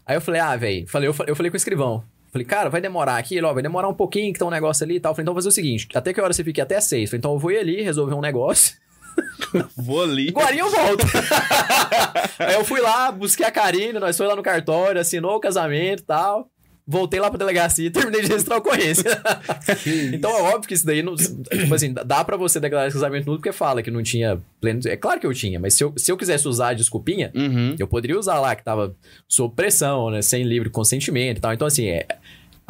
[0.04, 2.02] Aí eu falei, ah, velho, falei, eu, eu falei com o escrivão.
[2.30, 4.96] Falei, cara, vai demorar aqui, ó, vai demorar um pouquinho, que tá um negócio ali
[4.96, 5.14] e tal.
[5.14, 6.60] Falei, então vou fazer o seguinte, até que hora você fique?
[6.60, 7.10] Até seis.
[7.10, 8.76] Falei, então eu vou ir ali, resolver um negócio.
[9.76, 10.28] Vou ali.
[10.28, 11.04] Agora eu volto.
[12.38, 16.00] Aí eu fui lá, busquei a Karine, nós fomos lá no cartório, assinou o casamento
[16.00, 16.48] e tal.
[16.90, 19.04] Voltei lá pra delegacia e terminei de registrar a ocorrência.
[20.12, 23.26] então é óbvio que isso daí, não, tipo assim, dá pra você declarar esse casamento
[23.26, 24.80] nulo porque fala que não tinha pleno...
[24.86, 27.76] É claro que eu tinha, mas se eu, se eu quisesse usar a desculpinha, Uhum.
[27.78, 28.94] eu poderia usar lá que tava
[29.28, 30.20] sob pressão, né?
[30.20, 31.52] Sem livre consentimento e tal.
[31.54, 32.06] Então, assim, é,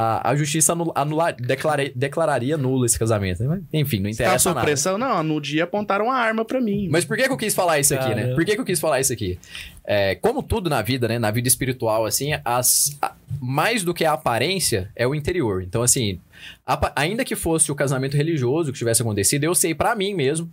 [0.03, 3.43] a, a justiça anula, anula- declara- declararia nulo esse casamento.
[3.45, 3.61] Né?
[3.73, 4.65] Enfim, não Tá interessa sob nada.
[4.67, 4.97] pressão?
[4.97, 6.89] Não, no dia apontaram uma arma pra mim.
[6.91, 8.35] Mas por que, que eu quis falar isso aqui, né?
[8.35, 9.39] Por que, que eu quis falar isso aqui?
[9.85, 11.19] É, como tudo na vida, né?
[11.19, 15.63] Na vida espiritual, assim, as, a- mais do que a aparência é o interior.
[15.63, 16.19] Então, assim,
[16.65, 20.51] apa- ainda que fosse o casamento religioso que tivesse acontecido, eu sei pra mim mesmo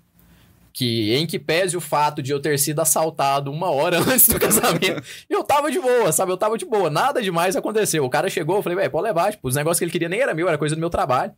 [0.77, 4.39] que em que pese o fato de eu ter sido assaltado uma hora antes do
[4.39, 6.31] casamento, eu tava de boa, sabe?
[6.31, 8.05] Eu tava de boa, nada demais aconteceu.
[8.05, 9.31] O cara chegou, eu falei, velho, pode levar.
[9.31, 11.31] Tipo, os negócios que ele queria nem era meu, era coisa do meu trabalho.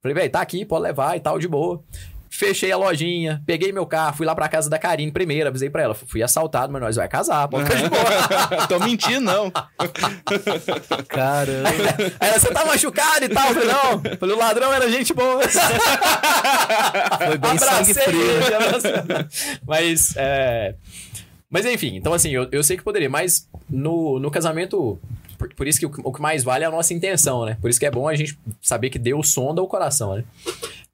[0.00, 1.82] Falei, velho, tá aqui, pode levar e tal, de boa.
[2.36, 5.82] Fechei a lojinha, peguei meu carro, fui lá pra casa da Karine primeiro, avisei pra
[5.82, 8.66] ela, fui assaltado, mas nós vai casar, pode ficar de boa.
[8.66, 9.52] Tô mentindo, não.
[11.06, 11.68] Caramba.
[12.18, 13.50] Aí ela, você tá machucado e tal?
[13.50, 14.02] Eu falei, não.
[14.18, 15.42] Falei, o ladrão era gente boa.
[17.24, 18.20] Foi bem sangue Abracei frio.
[18.20, 18.92] ele, abracei.
[19.64, 20.74] Mas, é...
[21.48, 24.98] Mas enfim, então assim, eu, eu sei que poderia, mas no, no casamento,
[25.38, 27.56] por, por isso que o, o que mais vale é a nossa intenção, né?
[27.60, 30.24] Por isso que é bom a gente saber que Deus sonda o coração, né?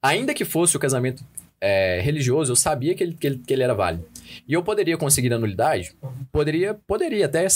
[0.02, 1.22] Ainda que fosse o casamento
[1.60, 4.04] é, religioso, eu sabia que ele, que, ele, que ele era válido.
[4.48, 5.92] E eu poderia conseguir a nulidade?
[6.32, 7.46] Poderia, poderia até.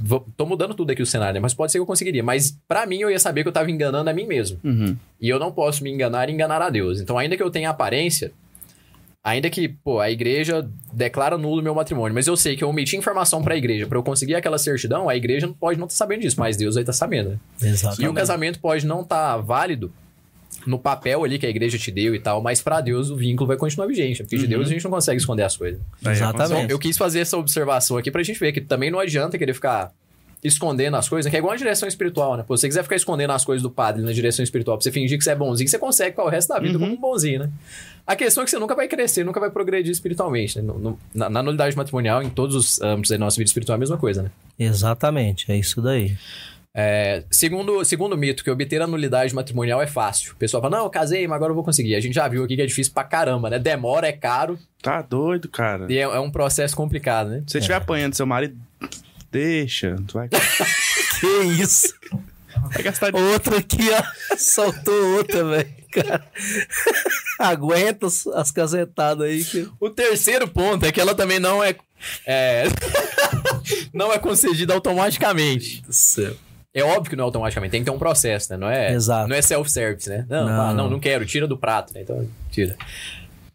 [0.00, 1.40] vou- Tô mudando tudo aqui o cenário, né?
[1.40, 2.22] Mas pode ser que eu conseguiria.
[2.22, 4.58] Mas pra mim, eu ia saber que eu tava enganando a mim mesmo.
[4.64, 4.96] Uhum.
[5.20, 7.00] E eu não posso me enganar e enganar a Deus.
[7.00, 8.32] Então, ainda que eu tenha aparência,
[9.22, 12.96] ainda que, pô, a igreja declara nulo meu matrimônio, mas eu sei que eu omiti
[12.96, 16.22] informação pra igreja pra eu conseguir aquela certidão, a igreja não pode não estar sabendo
[16.22, 17.30] disso, mas Deus vai estar sabendo.
[17.30, 17.38] né?
[17.62, 18.00] Exato.
[18.00, 19.92] E o casamento pode não estar válido
[20.66, 23.46] no papel ali que a igreja te deu e tal, mas pra Deus o vínculo
[23.48, 25.80] vai continuar vigente, porque de Deus a gente não consegue esconder as coisas.
[26.04, 26.52] Aí Exatamente.
[26.64, 29.54] Então, eu quis fazer essa observação aqui pra gente ver que também não adianta querer
[29.54, 29.92] ficar
[30.42, 32.44] escondendo as coisas, que é igual a direção espiritual, né?
[32.46, 34.90] Pô, se você quiser ficar escondendo as coisas do padre na direção espiritual pra você
[34.90, 37.40] fingir que você é bonzinho, você consegue ficar o resto da vida como um bonzinho,
[37.40, 37.50] né?
[38.06, 40.62] A questão é que você nunca vai crescer, nunca vai progredir espiritualmente, né?
[40.64, 43.76] No- no- na, na nulidade matrimonial, em todos os âmbitos da nossa vida espiritual, é
[43.76, 44.30] a mesma coisa, né?
[44.58, 46.16] Exatamente, é isso daí.
[46.72, 50.34] É, segundo, segundo mito, que obter a nulidade matrimonial é fácil.
[50.34, 51.96] O pessoal fala, não, eu casei, mas agora eu vou conseguir.
[51.96, 53.58] A gente já viu aqui que é difícil pra caramba, né?
[53.58, 55.86] Demora, é caro Tá doido, cara.
[55.92, 57.42] e é, é um processo complicado, né?
[57.46, 58.56] Se você estiver apanhando seu marido,
[59.32, 59.96] deixa.
[60.06, 60.28] Tu vai,
[61.20, 61.26] Que
[61.60, 61.92] isso?
[62.72, 64.36] vai gastar Outra aqui, ó.
[64.38, 65.80] Soltou outra, velho.
[67.38, 69.44] Aguenta as, as casetadas aí.
[69.44, 69.68] Que...
[69.80, 71.74] O terceiro ponto é que ela também não é.
[72.24, 72.64] é,
[73.92, 75.82] não é concedida automaticamente.
[75.82, 76.34] do céu.
[76.72, 78.56] É óbvio que não é automaticamente, tem que ter um processo, né?
[78.56, 79.28] Não é, Exato.
[79.28, 80.24] Não é self-service, né?
[80.28, 81.00] Não, Não, ah, não, não.
[81.00, 82.02] quero, tira do prato, né?
[82.02, 82.76] Então, tira.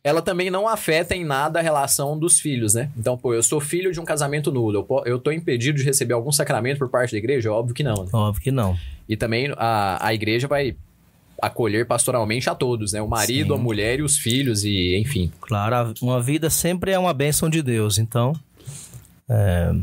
[0.03, 2.91] Ela também não afeta em nada a relação dos filhos, né?
[2.97, 6.13] Então, pô, eu sou filho de um casamento nulo, eu, eu tô impedido de receber
[6.13, 7.51] algum sacramento por parte da igreja?
[7.51, 8.09] Óbvio que não, né?
[8.11, 8.77] Óbvio que não.
[9.07, 10.75] E também a, a igreja vai
[11.41, 13.01] acolher pastoralmente a todos, né?
[13.01, 13.59] O marido, Sim.
[13.59, 15.31] a mulher e os filhos, e enfim.
[15.41, 18.33] Claro, uma vida sempre é uma bênção de Deus, então
[19.29, 19.73] é,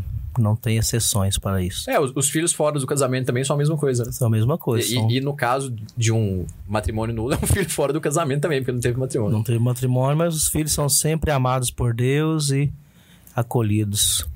[0.41, 1.91] não tem exceções para isso.
[1.91, 4.13] É, os, os filhos fora do casamento também são a mesma coisa, né?
[4.13, 4.87] São a mesma coisa.
[4.87, 8.41] E, são- e no caso de um matrimônio nulo, é um filho fora do casamento
[8.43, 9.37] também, porque não teve matrimônio.
[9.37, 12.73] Não teve matrimônio, mas os filhos são sempre amados por Deus e
[13.35, 14.27] acolhidos.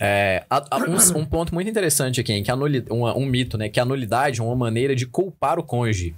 [0.00, 3.24] É, a- a- um, um ponto muito interessante aqui, hein, que a nuli- uma- um
[3.26, 3.68] mito, né?
[3.68, 6.14] Que a nulidade é uma maneira de culpar o cônjuge.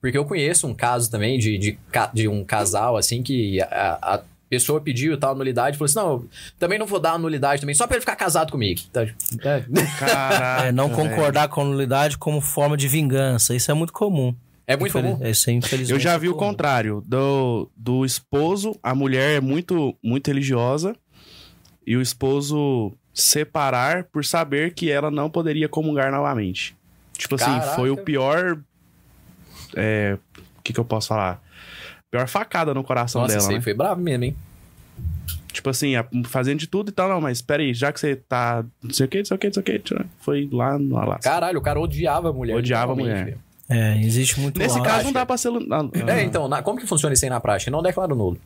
[0.00, 1.78] Porque eu conheço um caso também de, de,
[2.14, 6.28] de um casal, assim, que a pessoa pediu tal nulidade e falou assim: não,
[6.58, 8.80] também não vou dar a nulidade também, só pra ele ficar casado comigo.
[8.92, 9.64] Tá, é,
[9.98, 13.54] Caraca, É, não concordar com a nulidade como forma de vingança.
[13.54, 14.34] Isso é muito comum.
[14.66, 15.26] é muito Infeliz- comum.
[15.30, 15.92] Isso é infelizmente.
[15.92, 16.50] Eu já vi o comum.
[16.50, 17.02] contrário.
[17.06, 20.94] Do, do esposo, a mulher é muito, muito religiosa
[21.86, 26.76] e o esposo separar por saber que ela não poderia comungar novamente.
[27.16, 27.74] Tipo assim, Caraca.
[27.76, 28.58] foi o pior.
[29.74, 30.18] É.
[30.58, 31.40] O que, que eu posso falar?
[32.16, 33.60] Pior facada no coração Nossa, dela, aí né?
[33.60, 34.36] foi bravo mesmo, hein?
[35.52, 35.92] Tipo assim,
[36.24, 38.64] fazendo de tudo e tal, não, mas peraí, já que você tá.
[38.82, 39.82] Não sei o que, não sei o que, não sei o que.
[40.20, 41.30] Foi lá no Alasca.
[41.30, 42.56] Caralho, o cara odiava a mulher.
[42.56, 43.36] Odiava a mulher.
[43.68, 45.50] É, existe muito Nesse caso não dá pra ser.
[46.08, 47.70] É, então, na- como que funciona isso aí na prática?
[47.70, 48.38] Não declara nulo.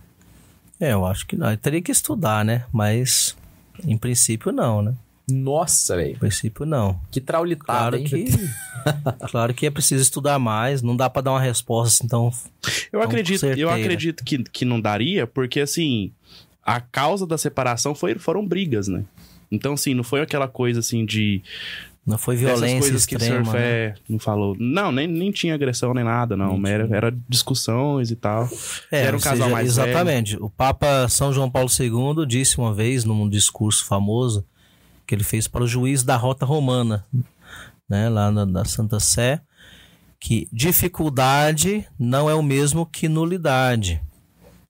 [0.80, 1.50] É, eu acho que não.
[1.50, 2.64] Eu teria que estudar, né?
[2.72, 3.36] Mas,
[3.84, 4.94] em princípio, não, né?
[5.30, 6.18] Nossa, velho.
[6.18, 7.00] Princípio, não.
[7.10, 8.04] Que traulitada, Claro hein?
[8.04, 8.50] que,
[9.30, 10.82] claro que é preciso estudar mais.
[10.82, 12.30] Não dá pra dar uma resposta assim tão.
[12.92, 13.74] Eu Não, acredito, eu certeira.
[13.74, 16.12] acredito que, que não daria, porque assim,
[16.64, 19.04] a causa da separação foi, foram brigas, né?
[19.50, 21.42] Então, assim, não foi aquela coisa assim de.
[22.06, 23.44] Não foi violência coisas que o extrema.
[23.44, 23.50] né?
[23.52, 24.56] Fé não falou.
[24.58, 26.56] Não, nem, nem tinha agressão nem nada, não.
[26.56, 28.48] Não Era, era discussões e tal.
[28.90, 30.36] É, Era um casal seja, mais Exatamente.
[30.36, 34.44] O Papa São João Paulo II disse uma vez, num discurso famoso,
[35.10, 37.04] que ele fez para o juiz da Rota Romana,
[37.88, 39.40] né, lá na, na Santa Sé,
[40.20, 44.00] que dificuldade não é o mesmo que nulidade.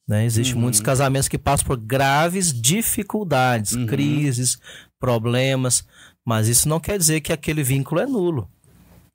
[0.09, 0.25] Né?
[0.25, 0.63] Existem Uhum.
[0.63, 3.85] muitos casamentos que passam por graves dificuldades, Uhum.
[3.87, 4.59] crises,
[4.99, 5.85] problemas,
[6.25, 8.49] mas isso não quer dizer que aquele vínculo é nulo.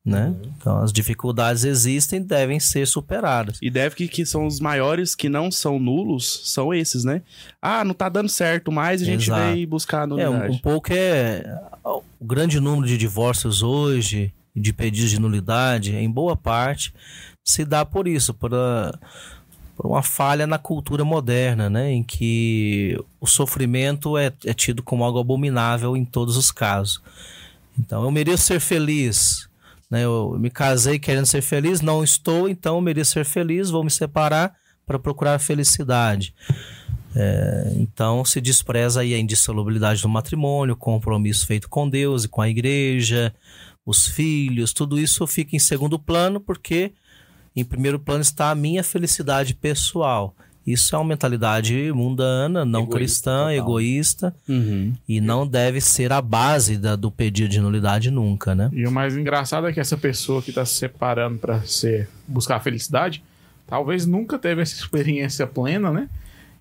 [0.06, 0.28] Né?
[0.28, 0.52] Uhum.
[0.58, 3.58] Então, as dificuldades existem e devem ser superadas.
[3.60, 7.24] E deve que, que são os maiores que não são nulos, são esses, né?
[7.60, 9.42] Ah, não tá dando certo mais, a gente Exato.
[9.42, 10.52] vai buscar a É, nulidade.
[10.52, 11.60] um, um pouco é.
[11.84, 16.94] O grande número de divórcios hoje, de pedidos de nulidade, em boa parte,
[17.44, 18.94] se dá por isso, por, a-
[19.76, 21.92] por uma falha na cultura moderna, né?
[21.92, 27.02] Em que o sofrimento é, é tido como algo abominável em todos os casos.
[27.80, 29.50] Então, eu mereço ser feliz.
[29.90, 30.04] Né?
[30.04, 34.56] Eu me casei querendo ser feliz, não estou, então mereço ser feliz, vou me separar
[34.86, 36.34] para procurar felicidade.
[37.16, 42.28] É, então se despreza aí a indissolubilidade do matrimônio, o compromisso feito com Deus e
[42.28, 43.34] com a igreja,
[43.86, 46.94] os filhos, tudo isso fica em segundo plano porque
[47.56, 50.36] em primeiro plano está a minha felicidade pessoal.
[50.66, 53.52] Isso é uma mentalidade mundana, não Egoísta, cristã, total.
[53.52, 54.94] egoísta Uhum.
[55.08, 58.70] e não deve ser a base da- do pedido de nulidade nunca, né?
[58.74, 62.56] E o mais engraçado é que essa pessoa que tá se separando pra ser, buscar
[62.56, 63.24] a felicidade,
[63.68, 66.10] talvez nunca teve essa experiência plena, né?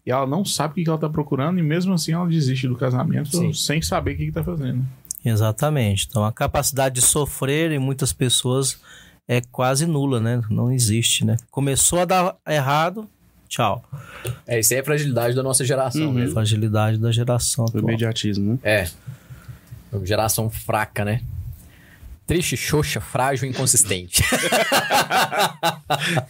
[0.06, 2.76] E ela não sabe o que ela tá procurando e mesmo assim ela desiste do
[2.76, 3.54] casamento Sim.
[3.54, 4.84] sem saber o que, que tá fazendo.
[5.24, 6.06] Exatamente.
[6.08, 8.78] Então a capacidade de sofrer em muitas pessoas
[9.26, 10.42] é quase nula, né?
[10.50, 11.36] Não existe, né?
[11.50, 13.08] Começou a dar errado,
[13.54, 13.84] tchau.
[14.46, 16.12] É, isso aí é a fragilidade da nossa geração Uhum.
[16.12, 16.32] mesmo.
[16.34, 18.58] Fragilidade da geração O imediatismo, né?
[18.62, 18.88] É.
[20.04, 21.20] Geração fraca, né?
[22.26, 24.22] Triste, xoxa, frágil e inconsistente.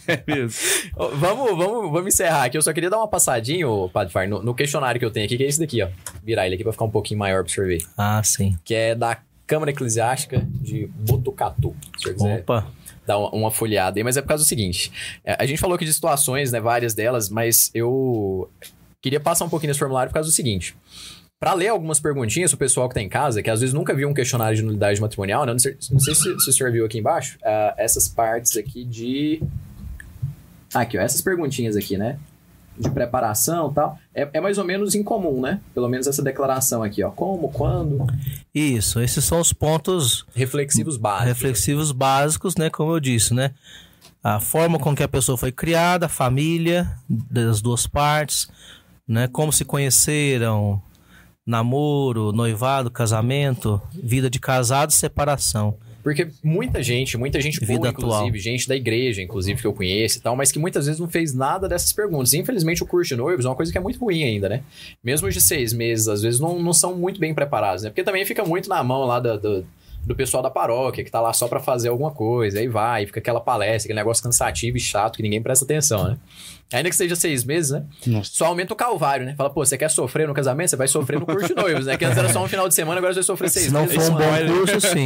[0.06, 0.60] É mesmo.
[0.96, 2.56] Vamos, vamos, vamos encerrar aqui.
[2.59, 5.36] Eu só queria dar uma passadinha, Padre Far, no, no questionário que eu tenho aqui,
[5.36, 5.88] que é esse daqui, ó.
[6.22, 7.78] Virar ele aqui pra ficar um pouquinho maior pra você ver.
[7.96, 8.59] Ah, sim.
[8.64, 11.74] Que é da Câmara Eclesiástica de Botucatu.
[11.98, 12.66] Se você quiser Opa.
[13.06, 14.05] Dar uma, folheada aí.
[14.05, 14.93] Mas é por causa do seguinte.
[15.24, 16.60] é, a gente falou aqui de situações, né?
[16.60, 18.51] Várias delas, mas eu
[19.01, 20.76] queria passar um pouquinho nesse formulário por causa do seguinte.
[21.39, 24.09] Pra ler algumas perguntinhas pro pessoal que tá em casa, que às vezes nunca viu
[24.09, 25.52] um questionário de nulidade matrimonial, né?
[25.52, 27.39] Não sei, não sei se, se o senhor viu aqui embaixo.
[27.44, 29.43] ah, essas partes aqui de.
[30.72, 31.01] Ah, aqui, ó.
[31.02, 32.18] Essas perguntinhas aqui, né?
[32.78, 33.98] De preparação e tal.
[34.14, 35.60] É, é mais ou menos incomum, né?
[35.72, 37.10] Pelo menos essa declaração aqui, ó.
[37.10, 38.06] Como, quando.
[38.55, 41.26] Isso, esses são os pontos Reflexivos básicos.
[41.28, 42.70] reflexivos básicos, né?
[42.70, 43.52] Como eu disse, né?
[44.22, 48.48] A forma com que a pessoa foi criada, a família das duas partes,
[49.06, 49.28] né?
[49.28, 50.82] Como se conheceram,
[51.46, 55.76] namoro, noivado, casamento, vida de casado, separação.
[56.05, 58.10] Porque muita gente, muita gente Vida boa, atual.
[58.26, 61.09] inclusive, gente da igreja, inclusive, que eu conheço e tal, mas que muitas vezes não
[61.09, 62.32] fez nada dessas perguntas.
[62.35, 64.62] E, infelizmente, o curso de noivos é uma coisa que é muito ruim ainda, né?
[65.02, 67.89] Mesmo os de seis meses, às vezes, não, não são muito bem preparados, né?
[67.90, 69.62] Porque também fica muito na mão lá da, da-
[70.05, 72.59] do pessoal da paróquia, que tá lá só pra fazer alguma coisa.
[72.59, 76.18] Aí vai, fica aquela palestra, aquele negócio cansativo e chato que ninguém presta atenção, né?
[76.72, 77.84] Ainda que seja seis meses, né?
[78.06, 78.30] Nossa.
[78.32, 79.34] Só aumenta o calvário, né?
[79.36, 80.70] Fala, pô, você quer sofrer no casamento?
[80.70, 81.96] Você vai sofrer no curso de noivos, né?
[81.96, 83.82] Que antes era só um final de semana, agora você vai sofrer seis Se não
[83.82, 83.96] meses.
[83.96, 85.04] for um bom curso, sim.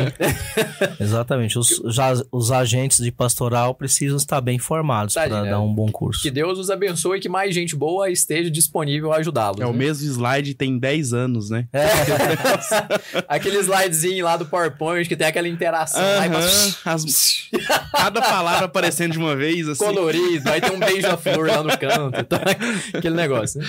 [1.01, 1.59] Exatamente.
[1.59, 5.51] Os, já, os agentes de pastoral precisam estar bem formados Tadinho, para né?
[5.51, 6.23] dar um bom curso.
[6.23, 9.61] Que Deus os abençoe e que mais gente boa esteja disponível a ajudá-los.
[9.61, 9.79] É o né?
[9.79, 11.67] mesmo slide tem 10 anos, né?
[13.29, 16.01] Aquele slidezinho lá do PowerPoint que tem aquela interação.
[16.01, 17.49] Aí, Aham, mas- as-
[17.93, 19.85] Cada palavra aparecendo de uma vez, assim.
[19.85, 22.41] colorido, aí tem um beija-flor lá no canto, tá?
[22.95, 23.61] aquele negócio.
[23.61, 23.67] né?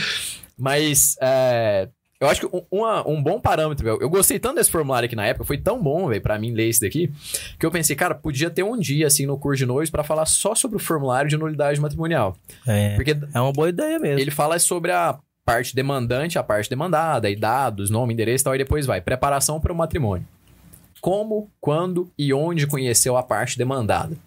[0.58, 1.88] Mas é,
[2.20, 5.16] eu acho que um, uma- um bom parâmetro, velho, eu gostei tanto desse formulário aqui
[5.16, 7.10] na época, foi tão bom, velho, pra mim ler esse daqui,
[7.58, 10.26] que eu pensei, cara, podia ter um dia, assim, no curso de noivos pra falar
[10.26, 12.36] só sobre o formulário de nulidade matrimonial.
[12.68, 14.20] É, Porque é uma boa ideia mesmo.
[14.20, 18.56] ele fala sobre a parte demandante, a parte demandada, e dados, nome, endereço e tal,
[18.56, 19.00] e depois vai.
[19.02, 20.28] Preparação para o matrimônio.
[21.02, 24.18] Como, quando e onde conheceu a parte demandada.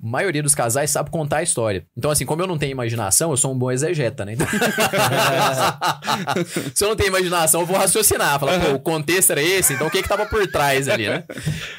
[0.00, 1.84] Maioria dos casais sabe contar a história.
[1.96, 4.34] Então, assim, como eu não tenho imaginação, eu sou um bom exegeta, né?
[4.34, 4.46] Então-
[6.74, 8.38] Se eu não tenho imaginação, eu vou raciocinar.
[8.38, 11.24] Falar, pô, o contexto era esse, então o que que tava por trás ali, né?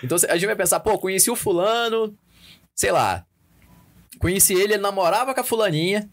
[0.03, 2.13] Então, a gente vai pensar, pô, conheci o fulano,
[2.75, 3.23] sei lá,
[4.19, 6.09] conheci ele, ele namorava com a fulaninha,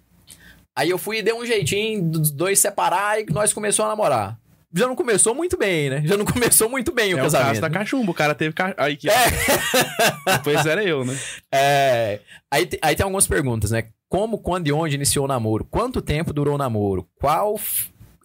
[0.78, 4.38] Aí eu fui e dei um jeitinho dos dois separar e nós começamos a namorar.
[4.74, 6.02] Já não começou muito bem, né?
[6.04, 7.48] Já não começou muito bem o É o casamento.
[7.48, 8.54] caso da cachumba, o cara teve.
[8.76, 9.08] Aí que...
[10.26, 11.16] Depois era eu, né?
[11.52, 12.20] É,
[12.50, 13.84] aí, aí tem algumas perguntas, né?
[14.08, 15.64] Como, quando e onde iniciou o namoro?
[15.64, 17.08] Quanto tempo durou o namoro?
[17.20, 17.58] Qual.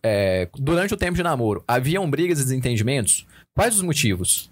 [0.03, 3.25] é, durante o tempo de namoro, haviam brigas e desentendimentos?
[3.55, 4.49] Quais os motivos?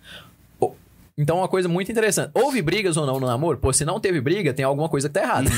[1.22, 2.32] Então, uma coisa muito interessante.
[2.34, 3.58] Houve brigas ou não no namoro?
[3.58, 5.50] Pô, se não teve briga, tem alguma coisa que tá errada.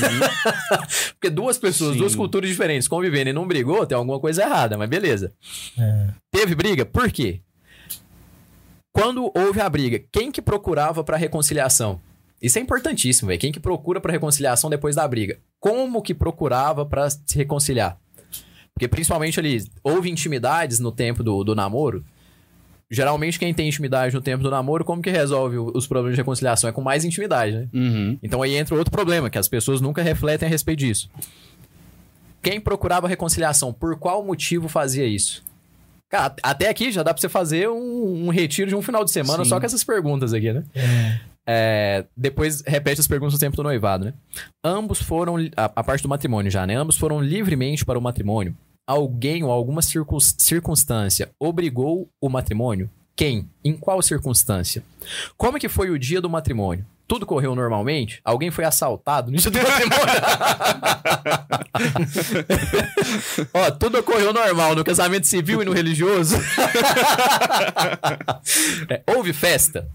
[1.14, 1.98] Porque duas pessoas, Sim.
[2.00, 5.32] duas culturas diferentes convivendo e não brigou, tem alguma coisa errada, mas beleza.
[6.32, 6.84] Teve briga?
[6.84, 7.42] Por quê?
[8.92, 12.00] Quando houve a briga, quem que procurava pra reconciliação?
[12.42, 13.38] Isso é importantíssimo, velho.
[13.38, 15.38] Quem que procura pra reconciliação depois da briga?
[15.60, 17.96] Como que procurava pra se reconciliar?
[18.74, 22.04] Porque principalmente ali, houve intimidades no tempo do, do namoro.
[22.94, 26.68] Geralmente quem tem intimidade no tempo do namoro, como que resolve os problemas de reconciliação?
[26.68, 27.68] É com mais intimidade, né?
[27.72, 28.18] Uhum.
[28.22, 31.08] Então aí entra outro problema, que as pessoas nunca refletem a respeito disso.
[32.42, 35.42] Quem procurava reconciliação, por qual motivo fazia isso?
[36.10, 39.02] Cara, at- até aqui já dá pra você fazer um, um retiro de um final
[39.04, 39.48] de semana Sim.
[39.48, 40.62] só com essas perguntas aqui, né?
[41.46, 44.12] É, depois repete as perguntas no tempo do noivado, né?
[44.62, 46.74] Ambos foram, a, a parte do matrimônio já, né?
[46.76, 48.54] Ambos foram livremente para o matrimônio.
[48.86, 52.90] Alguém ou alguma circun- circunstância obrigou o matrimônio?
[53.14, 53.48] Quem?
[53.64, 54.82] Em qual circunstância?
[55.36, 56.84] Como que foi o dia do matrimônio?
[57.06, 58.20] Tudo correu normalmente?
[58.24, 60.14] Alguém foi assaltado no dia do matrimônio?
[63.52, 66.36] Ó, tudo ocorreu normal no casamento civil e no religioso.
[68.88, 69.88] É, houve festa?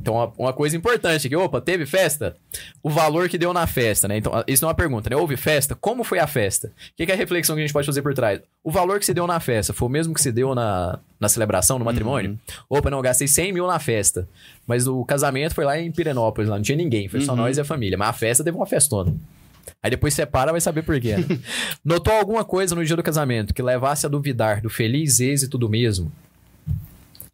[0.00, 2.36] Então, uma, uma coisa importante aqui, opa, teve festa?
[2.82, 4.16] O valor que deu na festa, né?
[4.18, 5.16] Então, isso não é uma pergunta, né?
[5.16, 5.74] Houve festa?
[5.74, 6.68] Como foi a festa?
[6.68, 8.40] O que que é a reflexão que a gente pode fazer por trás?
[8.62, 11.28] O valor que se deu na festa foi o mesmo que se deu na, na
[11.28, 12.38] celebração, no matrimônio?
[12.68, 14.28] Opa, não, eu gastei 100 mil na festa.
[14.66, 17.60] Mas o casamento foi lá em Pirenópolis, lá não tinha ninguém, foi só nós e
[17.60, 17.98] a família.
[17.98, 19.14] Mas a festa teve uma festona.
[19.82, 21.16] Aí depois separa, vai saber por quê.
[21.16, 21.38] né?
[21.84, 25.68] Notou alguma coisa no dia do casamento que levasse a duvidar do feliz êxito do
[25.68, 26.10] mesmo?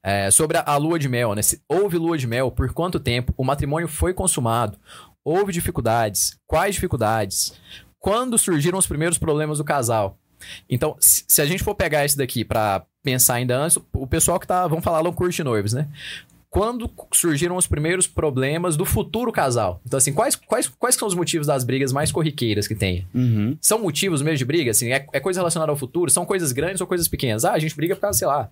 [0.02, 1.42] É, sobre a, a lua de mel, né?
[1.42, 3.34] Se houve lua de mel, por quanto tempo?
[3.36, 4.78] O matrimônio foi consumado?
[5.22, 6.38] Houve dificuldades?
[6.46, 7.52] Quais dificuldades?
[7.98, 10.18] Quando surgiram os primeiros problemas do casal?
[10.68, 14.46] Então, se, a gente for pegar esse daqui pra pensar ainda antes, o pessoal que
[14.46, 15.86] tá, vamos falar lá no curso de noivos, né?
[16.48, 19.80] Quando surgiram os primeiros problemas do futuro casal?
[19.86, 23.06] Então, assim, quais, quais, quais são os motivos das brigas mais corriqueiras que tem?
[23.14, 23.56] Uhum.
[23.60, 24.70] São motivos mesmo de briga?
[24.72, 26.10] Assim, é, é coisa relacionada ao futuro?
[26.10, 27.44] São coisas grandes ou coisas pequenas?
[27.44, 28.50] Ah, a gente briga por causa, sei lá,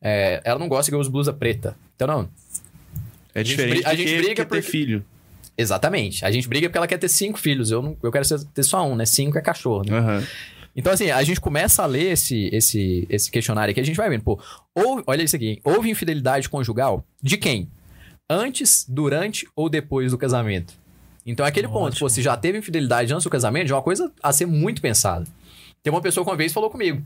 [0.00, 1.76] é, ela não gosta que eu use blusa preta.
[1.96, 2.28] Então, não.
[3.34, 5.04] É gente diferente a gente quem briga quer ter filho.
[5.56, 6.24] Exatamente.
[6.24, 7.70] A gente briga porque ela quer ter cinco filhos.
[7.70, 9.04] Eu, não, eu quero ter só um, né?
[9.04, 9.84] Cinco é cachorro.
[9.84, 9.98] Né?
[9.98, 10.24] Aham.
[10.76, 14.08] Então, assim, a gente começa a ler esse, esse, esse questionário aqui, a gente vai
[14.08, 14.40] vendo, pô,
[14.72, 15.60] houve, olha isso aqui, hein?
[15.64, 17.04] houve infidelidade conjugal?
[17.20, 17.68] De quem?
[18.30, 20.74] Antes, durante ou depois do casamento?
[21.26, 21.98] Então é aquele ponto, Ótimo.
[21.98, 25.26] pô, se já teve infidelidade antes do casamento, é uma coisa a ser muito pensada.
[25.82, 27.02] Tem uma pessoa que uma vez falou comigo.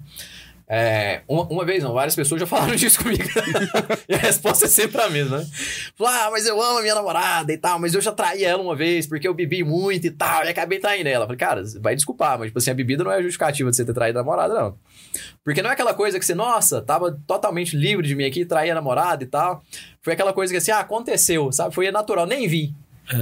[0.75, 3.23] É, uma, uma vez não, várias pessoas já falaram disso comigo.
[4.09, 5.47] e a resposta é sempre a mesma, né?
[5.95, 8.63] Falou, ah, mas eu amo a minha namorada e tal, mas eu já traí ela
[8.63, 11.27] uma vez porque eu bebi muito e tal, e acabei traindo ela.
[11.27, 13.93] Falei, cara, vai desculpar, mas tipo assim, a bebida não é justificativa de você ter
[13.93, 14.79] traído a namorada, não.
[15.45, 18.71] Porque não é aquela coisa que você, nossa, tava totalmente livre de mim aqui, traí
[18.71, 19.63] a namorada e tal.
[20.01, 21.75] Foi aquela coisa que assim, ah, aconteceu, sabe?
[21.75, 22.75] Foi natural, nem vi.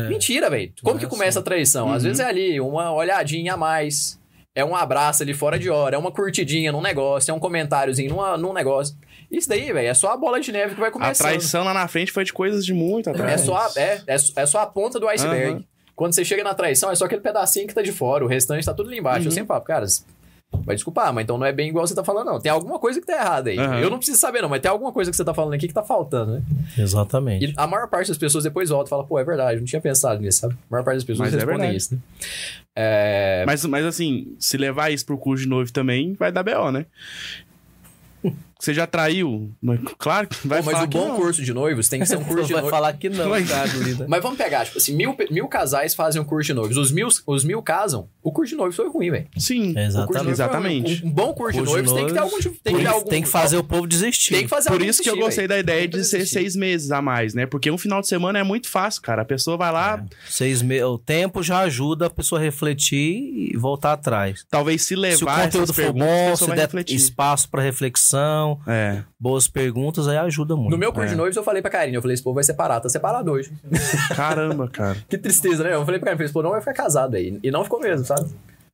[0.09, 0.73] Mentira, velho.
[0.83, 1.91] Como Não que é começa a traição?
[1.91, 2.09] Às Uhum.
[2.11, 4.20] vezes é ali, uma olhadinha a mais.
[4.55, 8.11] É um abraço ali fora de hora, é uma curtidinha num negócio, é um comentáriozinho
[8.11, 8.97] numa, num negócio.
[9.31, 11.27] Isso daí, velho, é só a bola de neve que vai A começando.
[11.29, 13.41] traição lá na frente foi de coisas de muito É atrás.
[13.43, 15.53] só, a, é, é, é só a ponta do iceberg.
[15.53, 15.65] Aham.
[15.95, 18.65] Quando você chega na traição, é só aquele pedacinho que tá de fora, o restante
[18.65, 19.21] tá tudo ali embaixo.
[19.21, 19.27] Uhum.
[19.27, 19.87] Eu sempre falo, cara,
[20.53, 22.41] vai desculpar, mas então não é bem igual você tá falando, não.
[22.41, 23.59] Tem alguma coisa que tá errada aí.
[23.59, 23.81] Aham.
[23.81, 25.75] Eu não preciso saber, não, mas tem alguma coisa que você tá falando aqui que
[25.75, 26.43] tá faltando, né?
[26.77, 27.47] Exatamente.
[27.47, 29.67] E a maior parte das pessoas depois volta e fala, pô, é verdade, eu não
[29.67, 30.55] tinha pensado nisso, sabe?
[30.55, 31.77] A maior parte das pessoas Mas é respondem verdade.
[31.77, 32.01] isso, né?
[32.77, 33.45] É...
[33.47, 36.87] Mas, mas assim, se levar isso pro curso de noivo também, vai dar B.O., né?
[38.61, 39.51] Você já traiu?
[39.63, 42.07] Mas Claro que vai Pô, mas falar o que bom curso de noivos tem que
[42.07, 42.71] ser um curso de vai noivos.
[42.71, 43.43] falar que não, Vai.
[43.45, 43.69] cara.
[44.07, 46.77] Mas vamos pegar, tipo assim, mil, mil casais fazem um curso de noivos.
[46.77, 49.27] Os mil, os mil casam, o curso de noivos foi ruim, velho.
[49.37, 49.71] Sim.
[49.71, 50.13] O de Exatamente.
[50.15, 50.33] noivos.
[50.33, 51.05] Exatamente.
[51.05, 52.63] Um, um bom curso, Curso de de noivos tem que ter algum noivos, tipo.
[52.63, 54.35] Tem Tem, que, ter algum, tem que fazer o povo desistir.
[54.35, 55.49] Tem que fazer Por isso que eu gostei velho.
[55.49, 56.35] da ideia de ser desistir.
[56.41, 57.47] seis meses a mais, né?
[57.47, 59.23] Porque um final de semana é muito fácil, cara.
[59.23, 60.83] A pessoa vai lá, Seis me...
[60.83, 63.01] O tempo já ajuda a pessoa a refletir
[63.53, 64.45] e voltar atrás.
[64.51, 66.95] talvez se Se o levar conteúdo for bom, se vai der refletir.
[66.97, 69.03] espaço para reflexão, É.
[69.19, 70.71] boas perguntas, aí ajuda muito.
[70.71, 71.11] No meu curso É.
[71.11, 73.53] de noivos, eu falei pra Karine, eu falei, esse povo vai separar, tá separado hoje.
[74.15, 74.97] Caramba, cara.
[75.09, 75.75] que tristeza, né?
[75.75, 77.39] Eu falei pra Karine, esse povo não vai ficar casado aí.
[77.43, 78.29] E não ficou mesmo, sabe?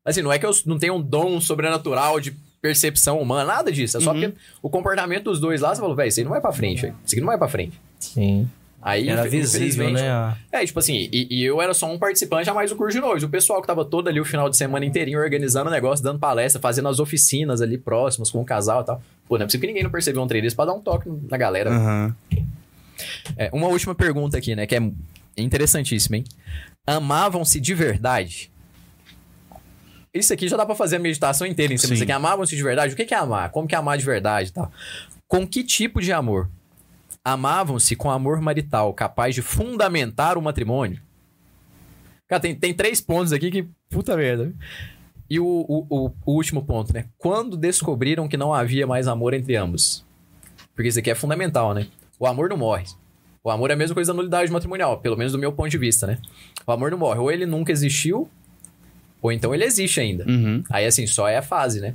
[0.04, 3.96] Assim, não é que eu não tenho um dom sobrenatural de percepção humana, nada disso.
[3.96, 4.20] É só Uhum.
[4.20, 6.82] porque o comportamento dos dois lá, você falou, velho, isso aí não vai pra frente,
[6.82, 6.94] velho.
[7.04, 7.80] Isso aqui não vai pra frente.
[7.98, 8.48] Sim.
[8.86, 10.36] Aí, Era visível, né?
[10.52, 13.00] É, tipo assim, e, e eu era só um participante a mais do curso de
[13.00, 13.24] noivos.
[13.24, 16.20] O pessoal que tava todo ali o final de semana inteirinho organizando o negócio, dando
[16.20, 19.02] palestra, fazendo as oficinas ali próximas com o casal e tal.
[19.26, 21.10] Pô, não é possível que ninguém não percebeu um trem desse pra dar um toque
[21.28, 21.68] na galera.
[21.68, 22.16] Aham.
[23.36, 24.80] É, uma última pergunta aqui, né, que é
[25.36, 26.24] interessantíssima, hein?
[26.86, 28.52] Amavam-se de verdade?
[30.14, 32.12] Isso aqui já dá pra fazer a meditação inteira em cima disso aqui.
[32.12, 32.94] Amavam-se de verdade?
[32.94, 33.50] O que que é amar?
[33.50, 34.70] Como que é amar de verdade e tal?
[35.26, 36.48] Com que tipo de amor?
[37.28, 41.00] Amavam-se com amor marital capaz de fundamentar o matrimônio?
[42.28, 43.66] Cara, tem, tem três pontos aqui que...
[43.90, 44.52] Puta merda.
[45.28, 47.06] E o, o, o- o último ponto, né?
[47.18, 50.04] Quando descobriram que não havia mais amor entre ambos?
[50.72, 51.88] Porque isso aqui é fundamental, né?
[52.16, 52.84] O amor não morre.
[53.42, 55.78] O amor é a mesma coisa da nulidade matrimonial, pelo menos do meu ponto de
[55.78, 56.18] vista, né?
[56.64, 57.18] O amor não morre.
[57.18, 58.28] Ou ele nunca existiu,
[59.20, 60.24] ou então ele existe ainda.
[60.28, 60.62] Uhum.
[60.70, 61.94] Aí, assim, só é a fase, né?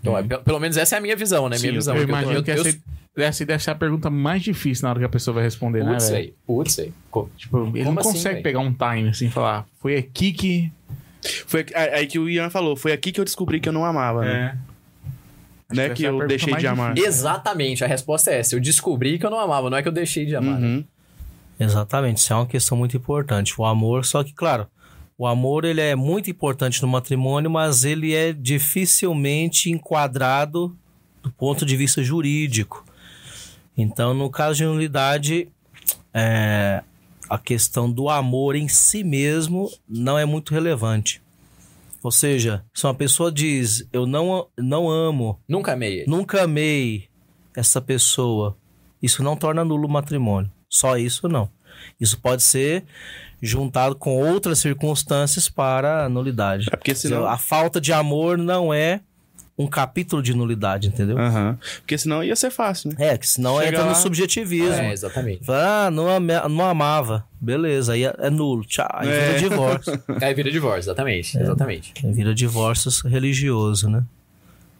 [0.00, 1.56] Então, é- pelo, pelo menos essa é a minha visão, né?
[1.56, 1.94] Sim, minha visão.
[1.94, 2.78] Eu É eu- que eu- essa,
[3.16, 5.92] essa deve ser a pergunta mais difícil na hora que a pessoa vai responder, né,
[5.92, 6.34] Putz, aí.
[6.46, 6.92] Putz, aí.
[7.36, 8.42] Tipo, ele Como não assim, consegue velho?
[8.42, 10.72] pegar um time assim e falar, foi aqui que.
[11.46, 13.84] Foi aqui- aí que o Ian falou, foi aqui que eu descobri que eu não
[13.84, 14.58] amava, né?
[15.68, 16.92] Acho Né, essa que é eu deixei de amar.
[16.94, 17.08] difícil.
[17.08, 18.54] Exatamente, a resposta é essa.
[18.56, 20.58] Eu descobri que eu não amava, não é que eu deixei de amar.
[20.60, 20.66] né?
[20.66, 20.84] Uhum.
[21.60, 23.54] Exatamente, isso é uma questão muito importante.
[23.58, 24.66] O amor, só que, claro,
[25.16, 30.76] o amor ele é muito importante no matrimônio, mas ele é dificilmente enquadrado
[31.22, 32.84] do ponto de vista jurídico.
[33.76, 35.48] Então, no caso de nulidade,
[36.12, 36.82] é,
[37.28, 41.22] a questão do amor em si mesmo não é muito relevante.
[42.02, 46.04] Ou seja, se uma pessoa diz, eu não, não amo, Nunca amei.
[46.06, 47.08] nunca amei
[47.56, 48.56] essa pessoa,
[49.00, 50.50] isso não torna nulo o matrimônio.
[50.68, 51.48] Só isso não.
[52.00, 52.84] Isso pode ser
[53.40, 56.68] juntado com outras circunstâncias para a nulidade.
[56.72, 57.26] É porque senão...
[57.26, 59.00] A falta de amor não é
[59.62, 61.18] um capítulo de nulidade, entendeu?
[61.18, 61.58] Aham.
[61.78, 62.96] Porque senão ia ser fácil, né?
[63.12, 64.74] É, que senão Chega entra lá- no subjetivismo.
[64.74, 65.44] É, exatamente.
[65.44, 67.24] Fala, Ah, não, não amava.
[67.40, 68.64] Beleza, aí é, é nulo.
[68.64, 68.88] Tchau.
[68.92, 69.26] Aí É.
[69.34, 70.02] vira divórcio.
[70.22, 71.38] Aí vira divórcio, exatamente.
[71.38, 71.92] Exatamente.
[72.04, 74.02] Aí vira divórcio religioso, né?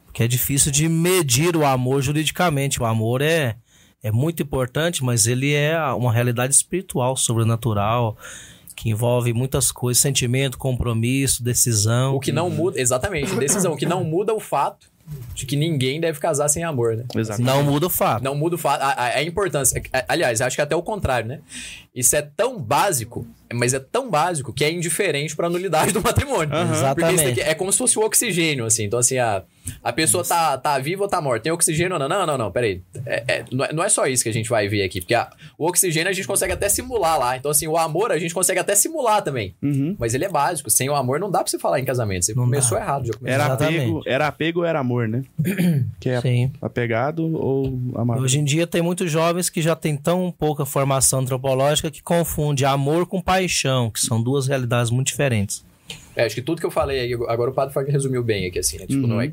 [0.05, 2.81] Porque é difícil de medir o amor juridicamente.
[2.81, 3.55] O amor é,
[4.03, 8.15] é muito importante, mas ele é uma realidade espiritual, sobrenatural,
[8.83, 12.15] que envolve muitas coisas: sentimento, compromisso, decisão.
[12.15, 13.71] O que não muda, exatamente, decisão.
[13.73, 14.91] O que não muda é o fato
[15.33, 17.05] de que ninguém deve casar sem amor, né?
[17.15, 17.41] Exato.
[17.41, 18.23] Não muda o fato.
[18.23, 19.81] Não muda o fato, a, a- a importância.
[19.93, 21.39] a- Aliás, acho que até o contrário, né?
[21.95, 26.01] Isso é tão básico, mas é tão básico que é indiferente para a nulidade do
[26.01, 26.51] matrimônio.
[26.63, 27.39] Isso Exatamente.
[27.41, 28.85] é como se fosse o oxigênio, assim.
[28.85, 29.43] Então, assim, a,
[29.83, 31.43] a pessoa tá, tá viva ou tá morta?
[31.43, 32.09] Tem oxigênio ou não?
[32.09, 32.81] Não, não, não, peraí.
[33.05, 35.01] É, é, não, é, não é só isso que a gente vai ver aqui.
[35.01, 37.37] Porque a- o oxigênio a gente consegue até simular lá.
[37.37, 39.53] Então, assim, o amor a gente consegue até simular também.
[39.61, 39.95] Uhum.
[39.99, 40.71] Mas ele é básico.
[40.71, 42.25] Sem o amor não dá pra você falar em casamento.
[42.25, 42.83] Você Não começou dá.
[42.83, 43.05] errado.
[43.05, 43.35] Já começou.
[43.43, 45.21] Era apego, era apego ou era amor, né?
[45.99, 46.51] Que é Sim.
[46.61, 48.21] apegado ou amado.
[48.21, 52.65] Hoje em dia tem muitos jovens que já têm tão pouca formação antropológica que confunde
[52.65, 55.63] amor com paixão, que são duas realidades muito diferentes.
[56.15, 58.59] É, acho que tudo que eu falei aí, agora o Padre Fag resumiu bem aqui,
[58.59, 58.85] assim, né?
[58.85, 59.07] Tipo, Uhum.
[59.07, 59.31] não é.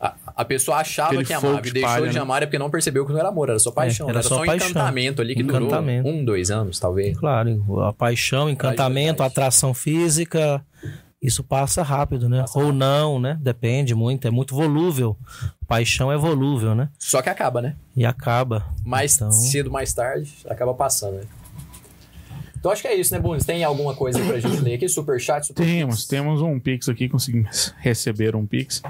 [0.00, 2.20] A, a pessoa achava Aquele que amava e de deixou palha, de né?
[2.20, 4.06] amar é porque não percebeu que não era amor, era só paixão.
[4.08, 4.20] era né?
[4.20, 4.68] era só só um paixão.
[4.70, 6.04] encantamento ali que Encantamento.
[6.04, 7.18] durou um, dois anos, talvez.
[7.18, 10.64] Claro, a paixão, encantamento, atração física,
[11.20, 12.44] isso passa rápido, né?
[12.54, 13.36] Ou não, né?
[13.40, 15.16] Depende muito, é muito volúvel.
[15.66, 16.90] Paixão é volúvel, né?
[16.96, 17.74] Só que acaba, né?
[17.96, 18.66] E acaba.
[18.84, 21.22] Mais Então- cedo, mais tarde, acaba passando, né?
[22.58, 23.44] Então acho que é isso, né, Bunes?
[23.44, 24.88] Tem alguma coisa pra gente ler aqui?
[24.88, 28.82] Superchat, super Temos, temos um Pix aqui, conseguimos receber um Pix.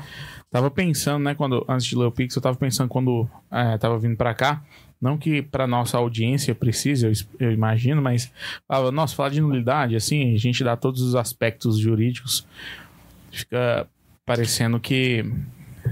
[0.51, 3.99] Tava pensando, né, quando, antes de ler o Pix, eu tava pensando quando é, tava
[3.99, 4.65] vindo pra cá,
[5.01, 8.33] não que pra nossa audiência precise, eu, eu imagino, mas,
[8.67, 12.47] falava, nossa, falar de nulidade, assim, a gente dá todos os aspectos jurídicos,
[13.31, 13.87] fica
[14.25, 15.25] parecendo que,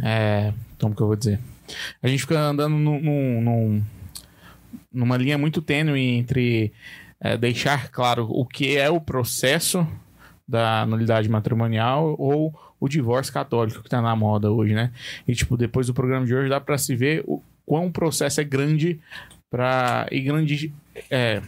[0.03, 1.39] é, como que eu vou dizer?
[2.03, 3.83] A gente fica andando num, num- num-
[4.93, 6.73] numa linha muito tênue entre
[7.27, 9.87] é, deixar claro o que é o processo
[10.47, 14.93] da nulidade matrimonial ou o divórcio católico que tá na moda hoje, né?
[15.27, 18.41] E, tipo, depois do programa de hoje dá pra se ver o quão o processo
[18.41, 19.01] é grande
[19.51, 20.07] pra...
[20.11, 20.73] e grande...
[21.11, 21.43] É,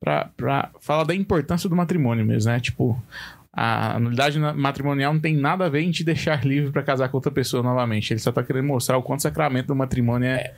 [0.00, 2.58] pra falar da importância do matrimônio mesmo, né?
[2.58, 3.00] Tipo,
[3.52, 7.16] a nulidade matrimonial não tem nada a ver em te deixar livre pra casar com
[7.18, 8.12] outra pessoa novamente.
[8.12, 10.52] Ele só tá querendo mostrar o quanto o sacramento do matrimônio é...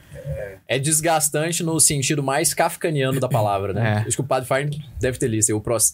[0.66, 3.84] É desgastante no sentido mais kafkaniano da palavra, né?
[4.04, 4.06] É.
[4.06, 5.44] Acho que o Padre Fine deve ter lido,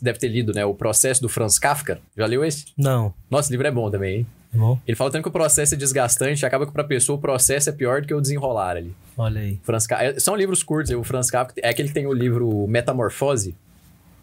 [0.00, 0.64] deve ter lido, né?
[0.64, 1.98] O processo do Franz Kafka.
[2.16, 2.66] Já leu esse?
[2.78, 3.12] Não.
[3.28, 4.26] Nossa, o livro é bom também, hein?
[4.52, 7.68] Bom, Ele fala tanto que o processo é desgastante, acaba que pra pessoa o processo
[7.70, 8.92] é pior do que o desenrolar ali.
[9.16, 9.58] olha aí.
[9.62, 12.66] Franz Ka- é, São livros curtos, o Franz Kafka é aquele que tem o livro
[12.68, 13.54] Metamorfose.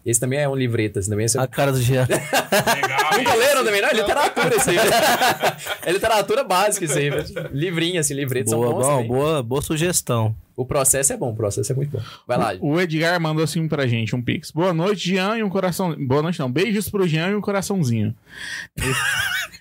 [0.04, 1.38] Esse também é um livreto, esse também é...
[1.38, 2.06] A cara do Jean.
[3.16, 3.88] Nunca leram também, não?
[3.88, 4.76] É literatura isso aí.
[5.84, 7.10] é literatura básica isso aí.
[7.52, 10.34] Livrinho, assim, livreto são boa, bons bom, boa, boa sugestão.
[10.56, 12.02] O processo é bom, o processo é muito bom.
[12.26, 12.54] Vai lá.
[12.60, 14.50] O Edgar mandou assim pra gente um pix.
[14.50, 15.94] Boa noite, Jean, e um coração...
[15.94, 16.50] Boa noite, não.
[16.50, 18.14] Beijos pro Jean e um coraçãozinho.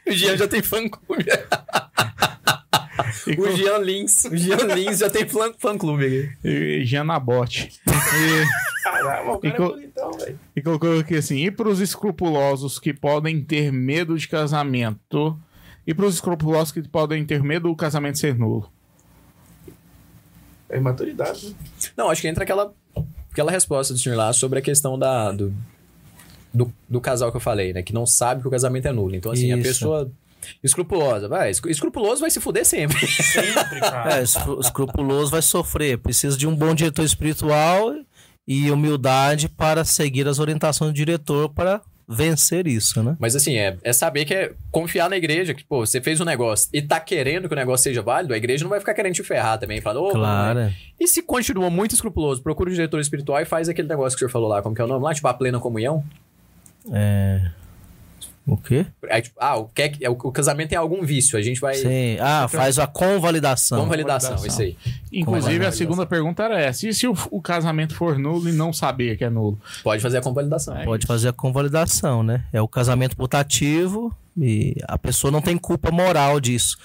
[0.08, 1.26] O Jean já tem fã-clube.
[1.28, 2.67] E,
[3.28, 4.26] O co- Jean Lins.
[4.26, 6.06] O Jean Lins já tem fã- fã-clube
[6.44, 6.86] aqui.
[6.86, 7.70] Jean Nabote.
[7.88, 10.40] E, Caramba, o cara E co- é bonitão, velho.
[10.56, 15.38] e colocou aqui assim, e pros escrupulosos que podem ter medo de casamento...
[15.86, 18.70] E pros escrupulosos que podem ter medo do casamento ser nulo.
[20.70, 21.48] É imaturidade.
[21.50, 21.56] né?
[21.96, 22.74] Não, acho que entra aquela,
[23.32, 25.54] aquela resposta do senhor lá sobre a questão da, do,
[26.54, 27.82] do, do casal que eu falei, né?
[27.82, 29.16] Que não sabe que o casamento é nulo.
[29.16, 29.66] Então, assim, a Isso.
[29.70, 30.12] pessoa
[30.64, 33.06] escrupulosa, vai, escru- escrupuloso vai se fuder sempre.
[33.08, 34.20] Sempre, cara.
[34.20, 35.98] É, escru- escrupuloso vai sofrer.
[35.98, 37.94] Precisa de um bom diretor espiritual
[38.48, 43.18] e humildade para seguir as orientações do diretor para vencer isso, né?
[43.20, 46.24] Mas assim, é, é saber que é confiar na igreja, que, pô, você fez um
[46.24, 49.14] negócio e tá querendo que o negócio seja válido, a igreja não vai ficar querendo
[49.16, 50.60] te ferrar também, falando, ô, Claro.
[50.60, 54.24] mano, e se continua muito escrupuloso, procura o diretor espiritual e faz aquele negócio que
[54.24, 55.14] o senhor falou lá, como que é o nome lá?
[55.14, 56.02] Tipo, a plena comunhão?
[56.94, 57.52] É.
[58.48, 58.86] O quê?
[59.10, 61.74] Aí, tipo, ah, o, que, o, o casamento tem algum vício, a gente vai...
[61.76, 62.18] Sim.
[62.22, 63.82] Ah, faz a convalidação.
[63.82, 64.78] Convalidação, isso aí.
[65.12, 66.88] Inclusive, a segunda pergunta era essa.
[66.88, 69.60] E se o, o casamento for nulo e não saber que é nulo?
[69.84, 70.78] Pode fazer a convalidação.
[70.86, 72.46] Pode fazer a convalidação, né?
[72.54, 76.78] É o casamento putativo e a pessoa não tem culpa moral disso.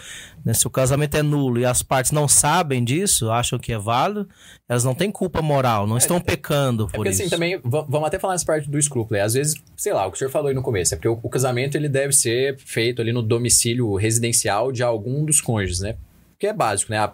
[0.44, 0.54] né?
[0.54, 4.26] Se o casamento é nulo e as partes não sabem disso, acham que é válido,
[4.68, 7.20] elas não têm culpa moral, não estão pecando É por porque isso.
[7.22, 9.18] assim, também, va- vamos até falar nessa parte do escrúpulo.
[9.18, 9.24] né?
[9.24, 11.18] Às vezes, sei lá, o que o senhor falou aí no começo, é porque o,
[11.22, 15.96] o casamento ele deve ser feito ali no domicílio residencial de algum dos cônjuges, né?
[16.38, 16.98] Que é básico, né?
[16.98, 17.12] A,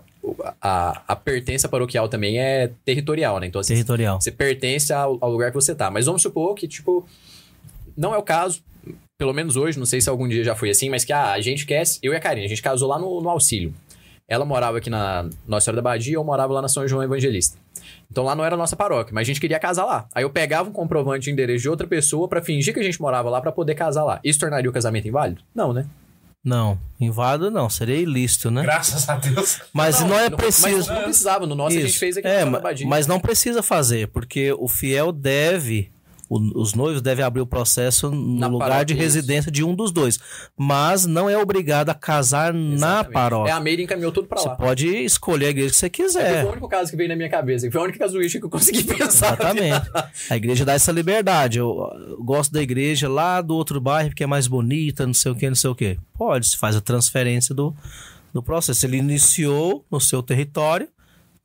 [0.60, 3.47] a, a pertença paroquial também é territorial, né?
[3.47, 4.20] Então, assim, Territorial.
[4.20, 5.90] você pertence ao, ao lugar que você tá.
[5.90, 7.06] Mas vamos supor que, tipo,
[7.97, 8.62] não é o caso,
[9.18, 11.40] pelo menos hoje, não sei se algum dia já foi assim, mas que ah, a
[11.40, 13.74] gente quer, eu e a Karine, a gente casou lá no, no auxílio.
[14.28, 17.58] Ela morava aqui na Nossa Senhora da Badia, eu morava lá na São João Evangelista.
[18.10, 20.06] Então lá não era a nossa paróquia, mas a gente queria casar lá.
[20.14, 23.00] Aí eu pegava um comprovante de endereço de outra pessoa pra fingir que a gente
[23.00, 24.20] morava lá pra poder casar lá.
[24.22, 25.42] Isso tornaria o casamento inválido?
[25.54, 25.86] Não, né?
[26.44, 28.62] Não, inválido não, seria ilícito, né?
[28.62, 29.60] Graças a Deus.
[29.72, 30.92] Mas não, é Mas preciso.
[30.92, 31.98] não precisava, no nosso a gente Isso.
[31.98, 32.86] fez aqui é, na Badia.
[32.86, 35.90] mas não precisa fazer, porque o fiel deve,
[36.28, 39.02] o- os noivos devem abrir o processo no Na lugar paróquia, de isso.
[39.02, 40.18] residência de um dos dois,
[40.56, 43.12] mas não é obrigado a casar na Exatamente.
[43.12, 43.50] paróquia.
[43.50, 44.56] É, a Meire encaminhou tudo pra Você lá.
[44.56, 46.40] pode escolher a igreja que você É, quiser.
[46.42, 47.70] Foi o único caso que veio na minha cabeça.
[47.70, 49.34] Foi a única casuística que eu consegui pensar.
[49.34, 49.90] Exatamente.
[50.30, 51.59] A igreja dá essa liberdade.
[51.59, 55.32] Eu, eu gosto da igreja lá do outro bairro porque é mais bonita, não sei
[55.32, 55.98] o que, não sei o que.
[56.16, 57.74] Pode, se faz a transferência do,
[58.34, 58.84] do processo.
[58.86, 60.88] Ele iniciou no seu território,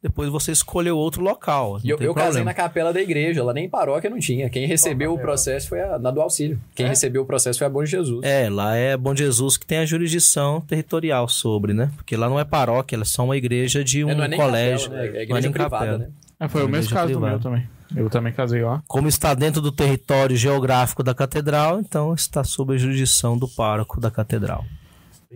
[0.03, 1.79] depois você escolheu outro local.
[1.81, 4.49] Não eu, eu casei na capela da igreja, lá nem paróquia não tinha.
[4.49, 6.59] Quem recebeu o processo foi a na do auxílio.
[6.75, 8.21] Quem recebeu o processo foi a Bom Jesus.
[8.23, 11.89] É, lá é Bom Jesus que tem a jurisdição territorial sobre, né?
[11.95, 14.27] Porque lá não é paróquia, ela é só uma igreja de um É, não é
[14.27, 14.89] nem colégio.
[14.89, 15.07] capela, né?
[15.07, 15.97] É não é igreja nem privada, capela.
[15.99, 16.07] né?
[16.37, 17.43] É, foi o mesmo caso do meu privada.
[17.43, 17.69] também.
[17.95, 18.83] Eu também casei lá.
[18.87, 24.01] Como está dentro do território geográfico da catedral, então está sob a jurisdição do pároco
[24.01, 24.65] da catedral.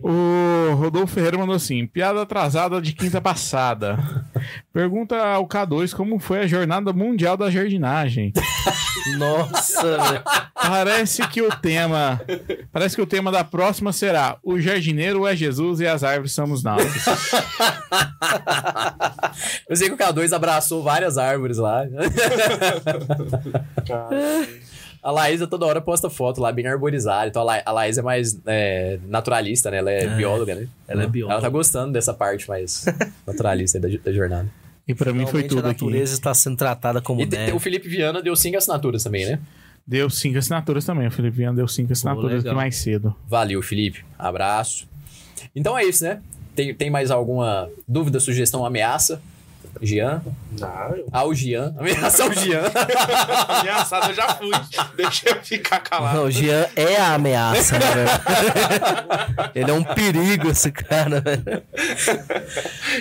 [0.02, 3.98] O Rodolfo Ferreira mandou assim: piada atrasada de quinta passada.
[4.72, 8.32] Pergunta ao K2 como foi a jornada mundial da jardinagem.
[9.18, 10.22] Nossa, velho.
[10.54, 12.20] Parece que o tema.
[12.72, 16.62] Parece que o tema da próxima será: O jardineiro é Jesus e as árvores somos
[16.62, 16.84] nós.
[19.68, 21.82] Eu sei que o K2 abraçou várias árvores lá.
[25.08, 27.28] A Laísa toda hora posta foto lá, bem arborizada.
[27.28, 29.78] Então a, La a Laísa é mais é, naturalista, né?
[29.78, 30.16] Ela é, É.
[30.16, 30.68] bióloga, né?
[30.86, 31.32] Ela é bióloga.
[31.34, 32.84] Ela tá gostando dessa parte mais
[33.26, 34.48] naturalista da, da jornada.
[34.86, 35.82] E pra mim foi tudo a aqui.
[35.82, 37.52] natureza está sendo tratada como E deve.
[37.52, 39.38] o Felipe Viana deu cinco assinaturas também, né?
[39.86, 41.06] Deu cinco assinaturas também.
[41.06, 43.16] O Felipe Viana deu cinco assinaturas aqui mais cedo.
[43.26, 44.04] Valeu, Felipe.
[44.18, 44.86] Abraço.
[45.56, 46.20] Então é isso, né?
[46.54, 49.22] Tem, tem mais alguma dúvida, sugestão, ameaça?
[49.82, 50.22] Jean?
[50.58, 51.06] Não, eu...
[51.12, 51.74] Ao Jean.
[51.78, 52.62] Ameaça ao Jean.
[53.48, 54.50] Ameaçado eu já fui.
[54.96, 56.16] Deixa eu ficar calado.
[56.16, 58.10] Não, o Jean é a ameaça, né, velho?
[59.54, 61.62] Ele é um perigo, esse cara, velho.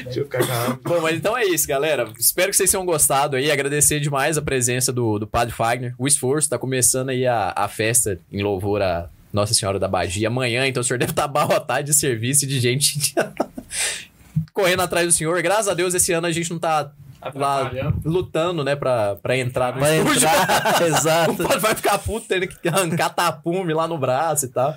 [0.04, 0.80] Deixa eu ficar calado.
[0.84, 2.10] Bom, mas então é isso, galera.
[2.20, 3.52] Espero que vocês tenham gostado aí.
[3.52, 5.94] Agradecer demais a presença do, do Padre Fagner.
[5.98, 6.50] O esforço.
[6.50, 10.28] Tá começando aí a, a festa em louvor a Nossa Senhora da Bagia.
[10.28, 13.16] Amanhã, então o senhor deve estar abarrotado de serviço e de gente
[14.54, 15.42] correndo atrás do senhor.
[15.42, 16.92] Graças a Deus, esse ano a gente não tá
[17.34, 17.70] lá
[18.06, 20.18] lutando, né, pra, pra entrar no Vai estúdio.
[20.28, 24.76] entrar, exato, vai ficar puto tendo que arrancar tapume lá no braço e tal.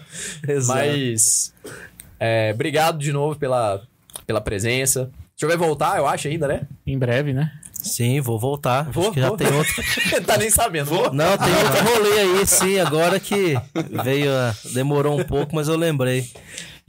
[0.48, 0.78] exato.
[0.78, 1.54] Mas,
[2.18, 3.82] é, obrigado de novo pela,
[4.26, 5.10] pela presença.
[5.36, 6.62] O senhor vai voltar, eu acho, ainda, né?
[6.86, 7.52] Em breve, né?
[7.72, 8.90] Sim, vou voltar.
[8.90, 9.36] Vou, Acho que já vou.
[9.38, 9.72] tem outro.
[10.26, 10.86] Tá nem sabendo.
[10.90, 11.14] Vou.
[11.14, 13.54] Não, tem outro rolê aí, sim, agora que
[14.04, 14.30] veio.
[14.30, 16.30] a- Demorou um pouco, mas eu lembrei.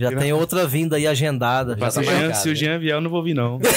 [0.09, 1.75] Já tem outra vinda aí agendada.
[1.77, 2.55] Já Se tá o, Jean, se o né?
[2.55, 3.59] Jean vier, eu não vou vir, não.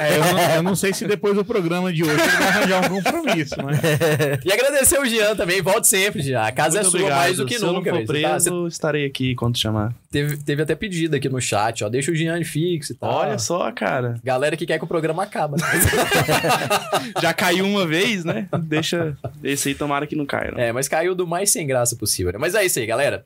[0.00, 2.92] É, eu, não, eu não sei se depois do programa de hoje ele vai arranjar
[2.92, 3.78] um compromisso, né?
[4.44, 5.62] E agradecer o Jean também.
[5.62, 6.42] Volte sempre, Jean.
[6.42, 7.18] A casa Muito é sua obrigado.
[7.18, 7.90] mais do que Se eu nunca.
[7.92, 8.06] não velho.
[8.08, 9.94] for Você tá- preso, você estarei aqui quando chamar.
[10.12, 11.88] Teve, teve até pedido aqui no chat, ó.
[11.88, 13.10] Deixa o Jean fixo e tal.
[13.12, 14.20] Olha só, cara.
[14.22, 15.56] Galera que quer que o programa acaba.
[15.56, 15.64] né?
[17.20, 18.46] Já caiu uma vez, né?
[18.64, 19.16] Deixa.
[19.42, 20.52] Esse aí tomara que não caia.
[20.52, 20.58] Não.
[20.60, 22.38] É, mas caiu do mais sem graça possível, né?
[22.38, 23.24] Mas é isso aí, galera.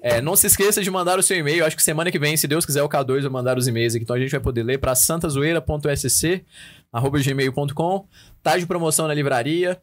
[0.00, 1.64] É, não se esqueça de mandar o seu e-mail.
[1.64, 4.02] Acho que semana que vem, se Deus quiser, o K2 vai mandar os e-mails aqui.
[4.02, 6.42] Então a gente vai poder ler para santazoeira.sc
[6.92, 8.06] arroba gmail.com.
[8.42, 9.78] Tá de promoção na livraria.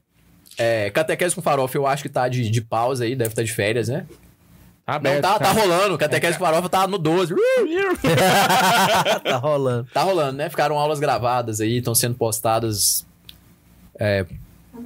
[0.57, 3.53] É, Catequese com Farofa, eu acho que tá de, de pausa aí, deve estar de
[3.53, 4.05] férias, né?
[4.93, 5.51] Tá Não, aberto, tá, tá tá.
[5.51, 5.97] rolando.
[5.97, 7.33] Catequese com Farofa tá no 12.
[7.33, 7.37] Uh!
[9.23, 9.87] tá rolando.
[9.93, 10.49] Tá rolando, né?
[10.49, 13.05] Ficaram aulas gravadas aí, estão sendo postadas
[13.99, 14.25] é,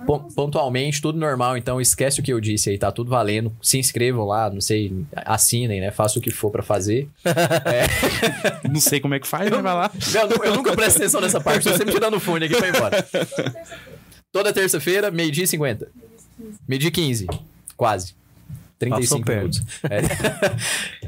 [0.06, 1.56] pon- pontualmente, tudo normal.
[1.58, 3.56] Então esquece o que eu disse aí, tá tudo valendo.
[3.62, 5.92] Se inscrevam lá, não sei, assinem, né?
[5.92, 7.08] Faça o que for pra fazer.
[8.70, 9.92] Não sei como é que faz, mas vai lá.
[10.14, 12.76] Eu, eu nunca presto atenção nessa parte, tô sempre tirando o fone aqui pra ir
[12.76, 13.06] embora.
[14.32, 15.88] Toda terça-feira, meio-dia e 50.
[16.68, 17.28] Meio-dia e 15,
[17.78, 18.16] quase.
[18.80, 19.62] 35 Passou minutos.
[19.90, 20.02] É.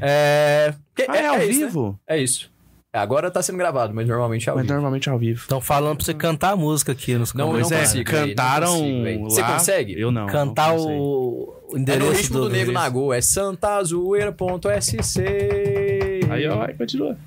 [0.00, 0.74] É,
[1.08, 1.66] Ah, é, ao isso, né?
[1.66, 2.00] vivo?
[2.08, 2.50] É isso.
[2.92, 4.74] Agora tá sendo gravado, mas normalmente é ao Mas vivo.
[4.74, 5.40] normalmente é ao vivo.
[5.42, 7.70] Estão falando pra você cantar a música aqui nos Não, comentários.
[7.70, 9.24] não é, consigo, velho, não cantaram consigo.
[9.30, 10.00] Você consegue?
[10.00, 10.26] Eu não.
[10.26, 12.72] Cantar não o, o É no endereço ritmo do, Nego endereço.
[12.72, 15.20] Nagô, é santazoeira.sc
[16.30, 17.18] Aí, ó, vai, continua.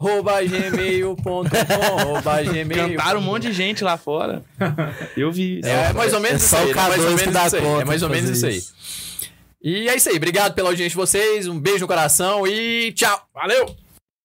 [0.00, 2.88] Rouba gmail.com, rouba gmail.
[2.90, 4.42] Cantaram um monte de gente lá fora.
[5.16, 5.60] Eu vi.
[5.64, 6.74] É, mais ou menos É aí, né?
[6.74, 7.64] mais ou K2 que menos dá isso aí.
[7.80, 8.62] É mais ou menos isso aí.
[9.62, 10.16] E é isso aí.
[10.16, 11.46] Obrigado pela audiência de vocês.
[11.46, 13.28] Um beijo no coração e tchau.
[13.34, 13.87] Valeu!